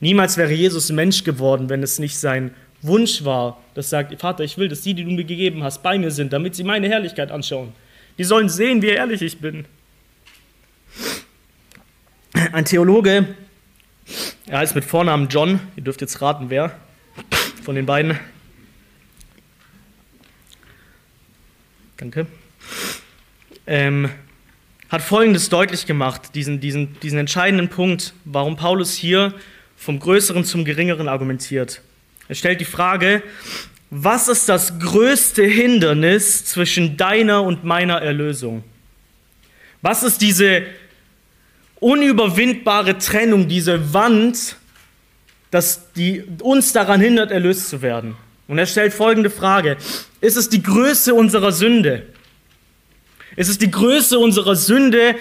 Niemals 0.00 0.36
wäre 0.36 0.52
Jesus 0.52 0.90
Mensch 0.90 1.24
geworden, 1.24 1.68
wenn 1.68 1.82
es 1.82 1.98
nicht 1.98 2.18
sein 2.18 2.54
Wunsch 2.82 3.24
war, 3.24 3.62
das 3.74 3.90
sagt, 3.90 4.18
Vater, 4.20 4.44
ich 4.44 4.58
will, 4.58 4.68
dass 4.68 4.82
die, 4.82 4.94
die 4.94 5.04
du 5.04 5.10
mir 5.10 5.24
gegeben 5.24 5.62
hast, 5.62 5.82
bei 5.82 5.98
mir 5.98 6.10
sind, 6.10 6.32
damit 6.32 6.54
sie 6.54 6.64
meine 6.64 6.88
Herrlichkeit 6.88 7.30
anschauen. 7.30 7.72
Die 8.18 8.24
sollen 8.24 8.48
sehen, 8.48 8.82
wie 8.82 8.88
ehrlich 8.88 9.22
ich 9.22 9.38
bin. 9.38 9.64
Ein 12.52 12.64
Theologe, 12.64 13.34
er 14.46 14.58
heißt 14.58 14.74
mit 14.74 14.84
Vornamen 14.84 15.28
John, 15.28 15.60
ihr 15.76 15.82
dürft 15.82 16.00
jetzt 16.00 16.20
raten, 16.20 16.50
wer 16.50 16.76
von 17.62 17.74
den 17.74 17.86
beiden. 17.86 18.18
Danke. 21.96 22.26
Ähm, 23.66 24.10
hat 24.88 25.02
Folgendes 25.02 25.48
deutlich 25.48 25.86
gemacht, 25.86 26.34
diesen, 26.34 26.60
diesen, 26.60 26.98
diesen 27.00 27.18
entscheidenden 27.18 27.68
Punkt, 27.68 28.14
warum 28.24 28.56
Paulus 28.56 28.94
hier 28.94 29.34
vom 29.76 29.98
Größeren 29.98 30.44
zum 30.44 30.64
Geringeren 30.64 31.08
argumentiert. 31.08 31.82
Er 32.28 32.34
stellt 32.34 32.60
die 32.60 32.64
Frage, 32.64 33.22
was 33.90 34.28
ist 34.28 34.48
das 34.48 34.78
größte 34.78 35.44
Hindernis 35.44 36.44
zwischen 36.44 36.96
deiner 36.96 37.42
und 37.42 37.64
meiner 37.64 38.00
Erlösung? 38.02 38.64
Was 39.82 40.02
ist 40.02 40.20
diese 40.22 40.62
unüberwindbare 41.76 42.98
Trennung, 42.98 43.48
diese 43.48 43.92
Wand, 43.92 44.56
dass 45.50 45.92
die 45.92 46.24
uns 46.42 46.72
daran 46.72 47.00
hindert, 47.00 47.30
erlöst 47.30 47.68
zu 47.68 47.82
werden? 47.82 48.16
Und 48.48 48.58
er 48.58 48.66
stellt 48.66 48.92
folgende 48.92 49.30
Frage. 49.30 49.76
Ist 50.20 50.36
es 50.36 50.48
die 50.48 50.62
Größe 50.62 51.14
unserer 51.14 51.52
Sünde? 51.52 52.06
Ist 53.36 53.48
es 53.48 53.58
die 53.58 53.70
Größe 53.70 54.18
unserer 54.18 54.56
Sünde, 54.56 55.14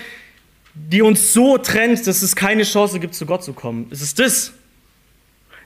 die 0.73 1.01
uns 1.01 1.33
so 1.33 1.57
trennt, 1.57 2.07
dass 2.07 2.21
es 2.21 2.35
keine 2.35 2.63
Chance 2.63 2.99
gibt, 2.99 3.13
zu 3.13 3.25
Gott 3.25 3.43
zu 3.43 3.53
kommen? 3.53 3.87
Ist 3.91 4.01
es 4.01 4.15
das? 4.15 4.53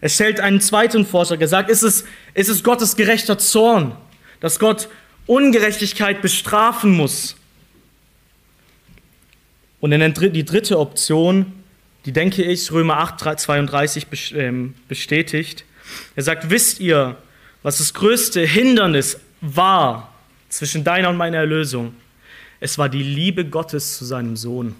Er 0.02 0.10
stellt 0.10 0.39
einen 0.39 0.62
zweiten 0.62 1.06
Vorschlag. 1.06 1.39
Er 1.41 1.47
sagt, 1.47 1.70
ist 1.70 1.84
es, 1.84 2.06
ist 2.34 2.50
es 2.50 2.64
Gottes 2.64 2.95
gerechter 2.95 3.38
Zorn, 3.38 3.95
dass 4.39 4.60
Gott 4.60 4.89
Ungerechtigkeit 5.26 6.22
bestrafen 6.22 6.91
muss? 6.91 7.36
Und 9.80 9.91
nennt 9.91 10.20
die 10.20 10.45
dritte 10.45 10.80
Option, 10.80 11.54
die 12.06 12.12
denke 12.12 12.43
ich 12.43 12.72
Römer 12.72 12.97
8, 12.97 13.39
32 13.39 14.08
ähm, 14.34 14.74
bestätigt. 14.88 15.66
Er 16.16 16.24
sagt, 16.24 16.50
wisst 16.50 16.80
ihr, 16.80 17.18
was 17.64 17.78
das 17.78 17.93
größte 17.93 18.41
Hindernis 18.41 19.20
war 19.41 20.14
zwischen 20.50 20.84
deiner 20.84 21.10
und 21.10 21.18
meiner 21.18 21.38
Erlösung? 21.38 21.93
Es 22.60 22.78
war 22.78 22.89
die 22.89 23.03
Liebe 23.03 23.45
Gottes 23.45 23.97
zu 23.97 24.05
seinem 24.05 24.36
Sohn. 24.36 24.76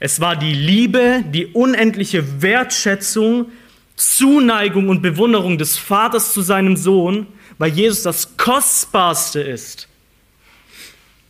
Es 0.00 0.20
war 0.20 0.36
die 0.36 0.54
Liebe, 0.54 1.24
die 1.26 1.46
unendliche 1.46 2.42
Wertschätzung, 2.42 3.52
Zuneigung 3.96 4.88
und 4.88 5.02
Bewunderung 5.02 5.56
des 5.56 5.78
Vaters 5.78 6.32
zu 6.32 6.42
seinem 6.42 6.76
Sohn, 6.76 7.26
weil 7.58 7.72
Jesus 7.72 8.02
das 8.02 8.36
Kostbarste 8.36 9.40
ist. 9.40 9.88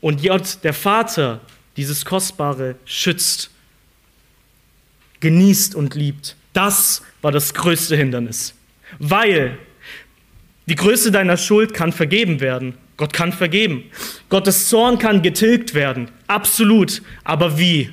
Und 0.01 0.23
Gott, 0.23 0.59
der 0.63 0.75
Vater, 0.75 1.41
dieses 1.77 2.05
Kostbare 2.05 2.77
schützt, 2.85 3.51
genießt 5.21 5.75
und 5.75 5.95
liebt. 5.95 6.37
Das 6.53 7.03
war 7.23 7.33
das 7.33 7.55
größte 7.55 7.97
Hindernis. 7.97 8.55
Weil 8.99 9.59
die 10.67 10.75
Größe 10.75 11.11
deiner 11.11 11.37
Schuld 11.37 11.75
kann 11.75 11.93
vergeben 11.93 12.41
werden. 12.41 12.75
Gott 12.97 13.13
kann 13.13 13.33
vergeben. 13.33 13.85
Gottes 14.29 14.69
Zorn 14.69 14.99
kann 14.99 15.23
getilgt 15.23 15.75
werden. 15.75 16.11
Absolut. 16.27 17.03
Aber 17.25 17.59
wie? 17.59 17.91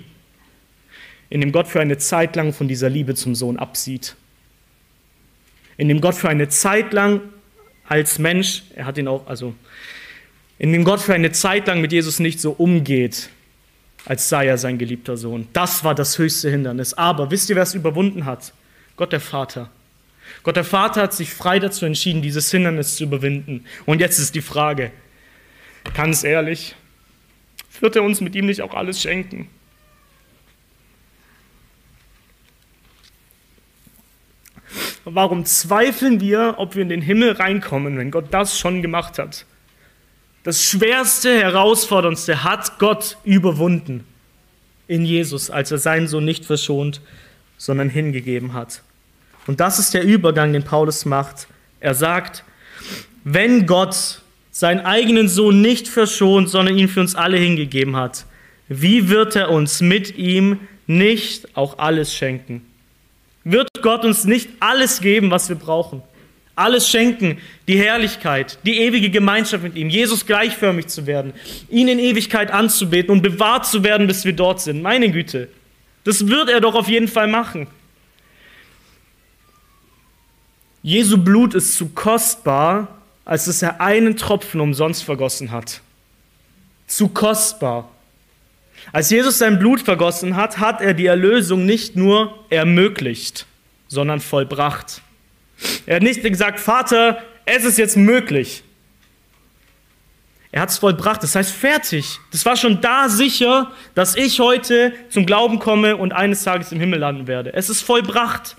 Indem 1.29 1.51
Gott 1.51 1.67
für 1.67 1.81
eine 1.81 1.97
Zeit 1.97 2.35
lang 2.35 2.53
von 2.53 2.67
dieser 2.67 2.89
Liebe 2.89 3.15
zum 3.15 3.33
Sohn 3.33 3.57
absieht. 3.57 4.15
Indem 5.77 6.01
Gott 6.01 6.15
für 6.15 6.29
eine 6.29 6.49
Zeit 6.49 6.93
lang 6.93 7.21
als 7.87 8.19
Mensch, 8.19 8.63
er 8.75 8.85
hat 8.85 8.97
ihn 8.97 9.07
auch, 9.07 9.25
also, 9.27 9.55
indem 10.59 10.83
Gott 10.83 11.01
für 11.01 11.13
eine 11.13 11.31
Zeit 11.31 11.67
lang 11.67 11.81
mit 11.81 11.91
Jesus 11.91 12.19
nicht 12.19 12.39
so 12.39 12.51
umgeht, 12.51 13.29
als 14.05 14.29
sei 14.29 14.45
er 14.47 14.57
sein 14.57 14.77
geliebter 14.77 15.17
Sohn. 15.17 15.47
Das 15.53 15.83
war 15.83 15.95
das 15.95 16.17
höchste 16.17 16.49
Hindernis. 16.49 16.93
Aber 16.93 17.31
wisst 17.31 17.49
ihr, 17.49 17.55
wer 17.55 17.63
es 17.63 17.73
überwunden 17.73 18.25
hat? 18.25 18.53
Gott 18.95 19.11
der 19.11 19.19
Vater. 19.19 19.69
Gott 20.43 20.55
der 20.55 20.63
Vater 20.63 21.03
hat 21.03 21.13
sich 21.13 21.33
frei 21.33 21.59
dazu 21.59 21.85
entschieden, 21.85 22.21
dieses 22.21 22.49
Hindernis 22.49 22.95
zu 22.95 23.03
überwinden. 23.03 23.65
Und 23.85 23.99
jetzt 23.99 24.17
ist 24.17 24.33
die 24.33 24.41
Frage, 24.41 24.91
ganz 25.93 26.23
ehrlich, 26.23 26.75
wird 27.79 27.95
er 27.95 28.03
uns 28.03 28.21
mit 28.21 28.35
ihm 28.35 28.45
nicht 28.45 28.61
auch 28.61 28.73
alles 28.73 29.01
schenken? 29.01 29.49
Warum 35.03 35.45
zweifeln 35.45 36.21
wir, 36.21 36.55
ob 36.57 36.75
wir 36.75 36.83
in 36.83 36.89
den 36.89 37.01
Himmel 37.01 37.31
reinkommen, 37.33 37.97
wenn 37.97 38.11
Gott 38.11 38.27
das 38.31 38.57
schon 38.57 38.81
gemacht 38.81 39.17
hat? 39.17 39.45
Das 40.43 40.63
schwerste, 40.63 41.39
herausforderndste 41.39 42.43
hat 42.43 42.79
Gott 42.79 43.17
überwunden 43.23 44.05
in 44.87 45.05
Jesus, 45.05 45.49
als 45.49 45.71
er 45.71 45.77
seinen 45.77 46.07
Sohn 46.07 46.25
nicht 46.25 46.45
verschont, 46.45 47.01
sondern 47.57 47.89
hingegeben 47.89 48.53
hat. 48.53 48.81
Und 49.47 49.59
das 49.59 49.79
ist 49.79 49.93
der 49.93 50.03
Übergang, 50.03 50.53
den 50.53 50.63
Paulus 50.63 51.05
macht. 51.05 51.47
Er 51.79 51.95
sagt, 51.95 52.43
wenn 53.23 53.65
Gott 53.65 54.21
seinen 54.51 54.81
eigenen 54.81 55.27
Sohn 55.27 55.61
nicht 55.61 55.87
verschont, 55.87 56.49
sondern 56.49 56.77
ihn 56.77 56.87
für 56.87 56.99
uns 56.99 57.15
alle 57.15 57.37
hingegeben 57.37 57.95
hat, 57.95 58.25
wie 58.67 59.09
wird 59.09 59.35
er 59.35 59.49
uns 59.49 59.81
mit 59.81 60.17
ihm 60.17 60.59
nicht 60.87 61.55
auch 61.57 61.79
alles 61.79 62.13
schenken? 62.13 62.65
Wird 63.43 63.69
Gott 63.81 64.05
uns 64.05 64.25
nicht 64.25 64.49
alles 64.59 65.01
geben, 65.01 65.31
was 65.31 65.49
wir 65.49 65.55
brauchen? 65.55 66.03
Alles 66.55 66.89
schenken, 66.89 67.39
die 67.67 67.79
Herrlichkeit, 67.79 68.59
die 68.65 68.79
ewige 68.79 69.09
Gemeinschaft 69.09 69.63
mit 69.63 69.75
ihm, 69.75 69.89
Jesus 69.89 70.25
gleichförmig 70.25 70.87
zu 70.87 71.07
werden, 71.07 71.33
ihn 71.69 71.87
in 71.87 71.97
Ewigkeit 71.97 72.51
anzubeten 72.51 73.11
und 73.11 73.21
bewahrt 73.21 73.65
zu 73.65 73.83
werden, 73.83 74.05
bis 74.05 74.25
wir 74.25 74.33
dort 74.33 74.61
sind. 74.61 74.81
Meine 74.81 75.09
Güte, 75.09 75.47
das 76.03 76.27
wird 76.27 76.49
er 76.49 76.61
doch 76.61 76.75
auf 76.75 76.87
jeden 76.87 77.07
Fall 77.07 77.27
machen. 77.27 77.67
Jesu 80.84 81.17
Blut 81.17 81.53
ist 81.53 81.75
zu 81.75 81.89
kostbar, 81.89 82.88
als 83.23 83.45
dass 83.45 83.61
er 83.61 83.82
einen 83.82 84.17
Tropfen 84.17 84.59
umsonst 84.61 85.03
vergossen 85.03 85.51
hat. 85.51 85.82
Zu 86.88 87.07
kostbar. 87.09 87.89
Als 88.91 89.09
Jesus 89.11 89.38
sein 89.38 89.59
Blut 89.59 89.82
vergossen 89.82 90.36
hat, 90.36 90.57
hat 90.57 90.82
er 90.82 90.93
die 90.93 91.05
Erlösung 91.05 91.65
nicht 91.65 91.95
nur 91.95 92.45
ermöglicht, 92.49 93.45
sondern 93.88 94.19
vollbracht. 94.19 95.01
Er 95.86 95.97
hat 95.97 96.03
nicht 96.03 96.23
gesagt, 96.23 96.59
Vater, 96.59 97.21
es 97.45 97.63
ist 97.63 97.77
jetzt 97.77 97.95
möglich. 97.95 98.63
Er 100.51 100.63
hat 100.63 100.69
es 100.69 100.79
vollbracht, 100.79 101.23
das 101.23 101.36
heißt 101.36 101.51
fertig. 101.51 102.19
Das 102.32 102.45
war 102.45 102.57
schon 102.57 102.82
da 102.82 103.07
sicher, 103.07 103.71
dass 103.93 104.15
ich 104.15 104.39
heute 104.39 104.93
zum 105.09 105.25
Glauben 105.25 105.59
komme 105.59 105.95
und 105.95 106.11
eines 106.11 106.43
Tages 106.43 106.71
im 106.71 106.79
Himmel 106.79 106.99
landen 106.99 107.27
werde. 107.27 107.53
Es 107.53 107.69
ist 107.69 107.82
vollbracht. 107.82 108.57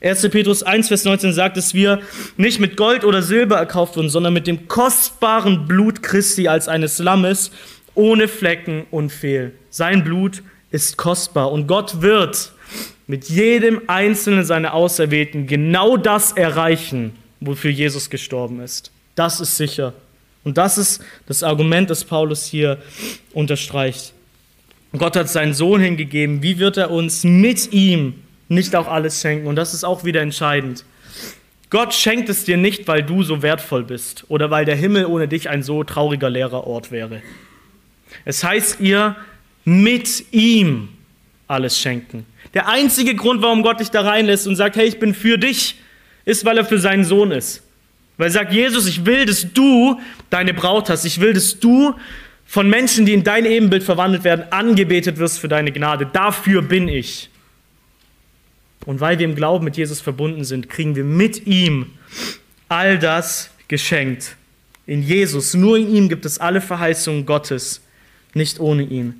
1. 0.00 0.28
Petrus 0.30 0.62
1, 0.62 0.88
Vers 0.88 1.04
19 1.04 1.32
sagt, 1.32 1.56
dass 1.56 1.74
wir 1.74 2.00
nicht 2.36 2.60
mit 2.60 2.76
Gold 2.76 3.04
oder 3.04 3.20
Silber 3.22 3.56
erkauft 3.56 3.96
wurden, 3.96 4.10
sondern 4.10 4.32
mit 4.32 4.46
dem 4.46 4.68
kostbaren 4.68 5.66
Blut 5.66 6.02
Christi 6.02 6.46
als 6.46 6.68
eines 6.68 6.98
Lammes, 6.98 7.50
ohne 7.94 8.28
Flecken 8.28 8.86
und 8.92 9.10
Fehl. 9.10 9.52
Sein 9.70 10.04
Blut 10.04 10.42
ist 10.70 10.96
kostbar 10.96 11.50
und 11.50 11.66
Gott 11.66 12.00
wird 12.00 12.52
mit 13.08 13.28
jedem 13.28 13.82
einzelnen 13.88 14.44
seiner 14.44 14.74
Auserwählten 14.74 15.46
genau 15.48 15.96
das 15.96 16.32
erreichen, 16.32 17.16
wofür 17.40 17.70
Jesus 17.70 18.08
gestorben 18.08 18.60
ist. 18.60 18.92
Das 19.16 19.40
ist 19.40 19.56
sicher. 19.56 19.94
Und 20.44 20.58
das 20.58 20.78
ist 20.78 21.02
das 21.26 21.42
Argument, 21.42 21.90
das 21.90 22.04
Paulus 22.04 22.46
hier 22.46 22.78
unterstreicht. 23.32 24.12
Gott 24.96 25.16
hat 25.16 25.28
seinen 25.28 25.54
Sohn 25.54 25.80
hingegeben. 25.80 26.42
Wie 26.42 26.58
wird 26.58 26.76
er 26.76 26.90
uns 26.90 27.24
mit 27.24 27.72
ihm 27.72 28.14
nicht 28.48 28.74
auch 28.74 28.88
alles 28.88 29.20
schenken. 29.20 29.46
Und 29.46 29.56
das 29.56 29.74
ist 29.74 29.84
auch 29.84 30.04
wieder 30.04 30.20
entscheidend. 30.20 30.84
Gott 31.70 31.92
schenkt 31.92 32.28
es 32.28 32.44
dir 32.44 32.56
nicht, 32.56 32.88
weil 32.88 33.02
du 33.02 33.22
so 33.22 33.42
wertvoll 33.42 33.84
bist 33.84 34.24
oder 34.28 34.50
weil 34.50 34.64
der 34.64 34.76
Himmel 34.76 35.04
ohne 35.04 35.28
dich 35.28 35.50
ein 35.50 35.62
so 35.62 35.84
trauriger 35.84 36.30
leerer 36.30 36.66
Ort 36.66 36.90
wäre. 36.90 37.22
Es 38.24 38.42
heißt 38.42 38.80
ihr 38.80 39.16
mit 39.64 40.32
ihm 40.32 40.88
alles 41.46 41.78
schenken. 41.78 42.24
Der 42.54 42.68
einzige 42.68 43.14
Grund, 43.14 43.42
warum 43.42 43.62
Gott 43.62 43.80
dich 43.80 43.90
da 43.90 44.00
reinlässt 44.00 44.46
und 44.46 44.56
sagt, 44.56 44.76
hey, 44.76 44.86
ich 44.86 44.98
bin 44.98 45.14
für 45.14 45.36
dich, 45.36 45.76
ist, 46.24 46.44
weil 46.44 46.58
er 46.58 46.64
für 46.64 46.78
seinen 46.78 47.04
Sohn 47.04 47.32
ist. 47.32 47.62
Weil 48.16 48.28
er 48.28 48.32
sagt, 48.32 48.52
Jesus, 48.52 48.86
ich 48.86 49.04
will, 49.04 49.26
dass 49.26 49.52
du 49.52 50.00
deine 50.30 50.54
Braut 50.54 50.88
hast. 50.90 51.04
Ich 51.04 51.20
will, 51.20 51.32
dass 51.32 51.58
du 51.58 51.94
von 52.46 52.68
Menschen, 52.68 53.04
die 53.04 53.12
in 53.12 53.24
dein 53.24 53.44
Ebenbild 53.44 53.82
verwandelt 53.82 54.24
werden, 54.24 54.46
angebetet 54.50 55.18
wirst 55.18 55.38
für 55.38 55.48
deine 55.48 55.70
Gnade. 55.70 56.06
Dafür 56.06 56.62
bin 56.62 56.88
ich. 56.88 57.28
Und 58.86 59.00
weil 59.00 59.18
wir 59.18 59.26
im 59.26 59.34
Glauben 59.34 59.64
mit 59.64 59.76
Jesus 59.76 60.00
verbunden 60.00 60.44
sind, 60.44 60.68
kriegen 60.68 60.96
wir 60.96 61.04
mit 61.04 61.46
ihm 61.46 61.86
all 62.68 62.98
das 62.98 63.50
geschenkt. 63.68 64.36
In 64.86 65.02
Jesus, 65.02 65.54
nur 65.54 65.76
in 65.76 65.94
ihm 65.94 66.08
gibt 66.08 66.24
es 66.24 66.38
alle 66.38 66.60
Verheißungen 66.60 67.26
Gottes, 67.26 67.82
nicht 68.34 68.58
ohne 68.60 68.82
ihn. 68.82 69.14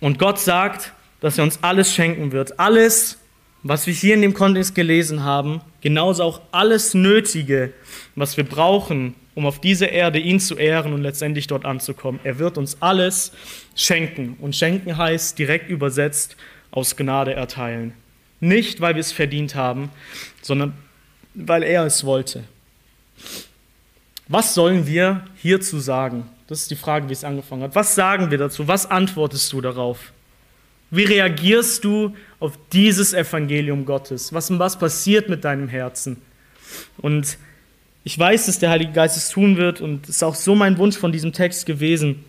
Und 0.00 0.18
Gott 0.18 0.38
sagt, 0.38 0.92
dass 1.20 1.38
er 1.38 1.44
uns 1.44 1.58
alles 1.62 1.92
schenken 1.92 2.32
wird. 2.32 2.58
Alles, 2.58 3.18
was 3.62 3.86
wir 3.86 3.94
hier 3.94 4.14
in 4.14 4.22
dem 4.22 4.34
Kontext 4.34 4.74
gelesen 4.74 5.22
haben, 5.22 5.60
genauso 5.80 6.22
auch 6.22 6.40
alles 6.52 6.94
Nötige, 6.94 7.72
was 8.14 8.36
wir 8.36 8.44
brauchen, 8.44 9.14
um 9.34 9.46
auf 9.46 9.60
dieser 9.60 9.90
Erde 9.90 10.18
ihn 10.18 10.40
zu 10.40 10.56
ehren 10.56 10.92
und 10.92 11.02
letztendlich 11.02 11.46
dort 11.46 11.64
anzukommen. 11.64 12.20
Er 12.24 12.38
wird 12.38 12.58
uns 12.58 12.76
alles 12.80 13.32
schenken. 13.74 14.36
Und 14.40 14.56
schenken 14.56 14.96
heißt 14.96 15.38
direkt 15.38 15.68
übersetzt 15.68 16.36
aus 16.70 16.96
Gnade 16.96 17.34
erteilen. 17.34 17.94
Nicht, 18.40 18.80
weil 18.80 18.94
wir 18.94 19.00
es 19.00 19.12
verdient 19.12 19.54
haben, 19.54 19.90
sondern 20.40 20.74
weil 21.34 21.62
er 21.62 21.84
es 21.84 22.04
wollte. 22.04 22.44
Was 24.28 24.54
sollen 24.54 24.86
wir 24.86 25.24
hierzu 25.36 25.78
sagen? 25.80 26.24
Das 26.46 26.62
ist 26.62 26.70
die 26.70 26.76
Frage, 26.76 27.08
wie 27.08 27.12
es 27.12 27.24
angefangen 27.24 27.62
hat. 27.62 27.74
Was 27.74 27.94
sagen 27.94 28.30
wir 28.30 28.38
dazu? 28.38 28.66
Was 28.66 28.90
antwortest 28.90 29.52
du 29.52 29.60
darauf? 29.60 30.12
Wie 30.90 31.04
reagierst 31.04 31.84
du 31.84 32.16
auf 32.40 32.58
dieses 32.72 33.12
Evangelium 33.12 33.84
Gottes? 33.84 34.32
Was, 34.32 34.56
was 34.58 34.78
passiert 34.78 35.28
mit 35.28 35.44
deinem 35.44 35.68
Herzen? 35.68 36.20
Und 36.98 37.38
ich 38.02 38.18
weiß, 38.18 38.46
dass 38.46 38.58
der 38.58 38.70
Heilige 38.70 38.92
Geist 38.92 39.16
es 39.16 39.28
tun 39.28 39.56
wird 39.56 39.80
und 39.80 40.04
es 40.04 40.16
ist 40.16 40.22
auch 40.22 40.34
so 40.34 40.54
mein 40.54 40.78
Wunsch 40.78 40.96
von 40.96 41.12
diesem 41.12 41.32
Text 41.32 41.66
gewesen, 41.66 42.24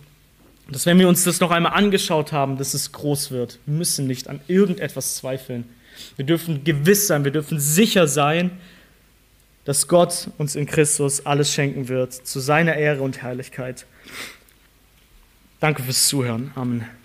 dass 0.68 0.86
wenn 0.86 0.98
wir 0.98 1.08
uns 1.08 1.24
das 1.24 1.40
noch 1.40 1.50
einmal 1.50 1.72
angeschaut 1.72 2.32
haben, 2.32 2.56
dass 2.56 2.74
es 2.74 2.92
groß 2.92 3.30
wird. 3.30 3.58
Wir 3.66 3.74
müssen 3.74 4.06
nicht 4.06 4.28
an 4.28 4.40
irgendetwas 4.48 5.16
zweifeln. 5.16 5.64
Wir 6.16 6.24
dürfen 6.24 6.64
gewiss 6.64 7.06
sein, 7.06 7.24
wir 7.24 7.32
dürfen 7.32 7.60
sicher 7.60 8.06
sein, 8.06 8.50
dass 9.64 9.88
Gott 9.88 10.28
uns 10.38 10.56
in 10.56 10.66
Christus 10.66 11.24
alles 11.26 11.52
schenken 11.52 11.88
wird, 11.88 12.12
zu 12.12 12.40
seiner 12.40 12.74
Ehre 12.74 13.02
und 13.02 13.22
Herrlichkeit. 13.22 13.86
Danke 15.60 15.82
fürs 15.82 16.08
Zuhören. 16.08 16.50
Amen. 16.54 17.01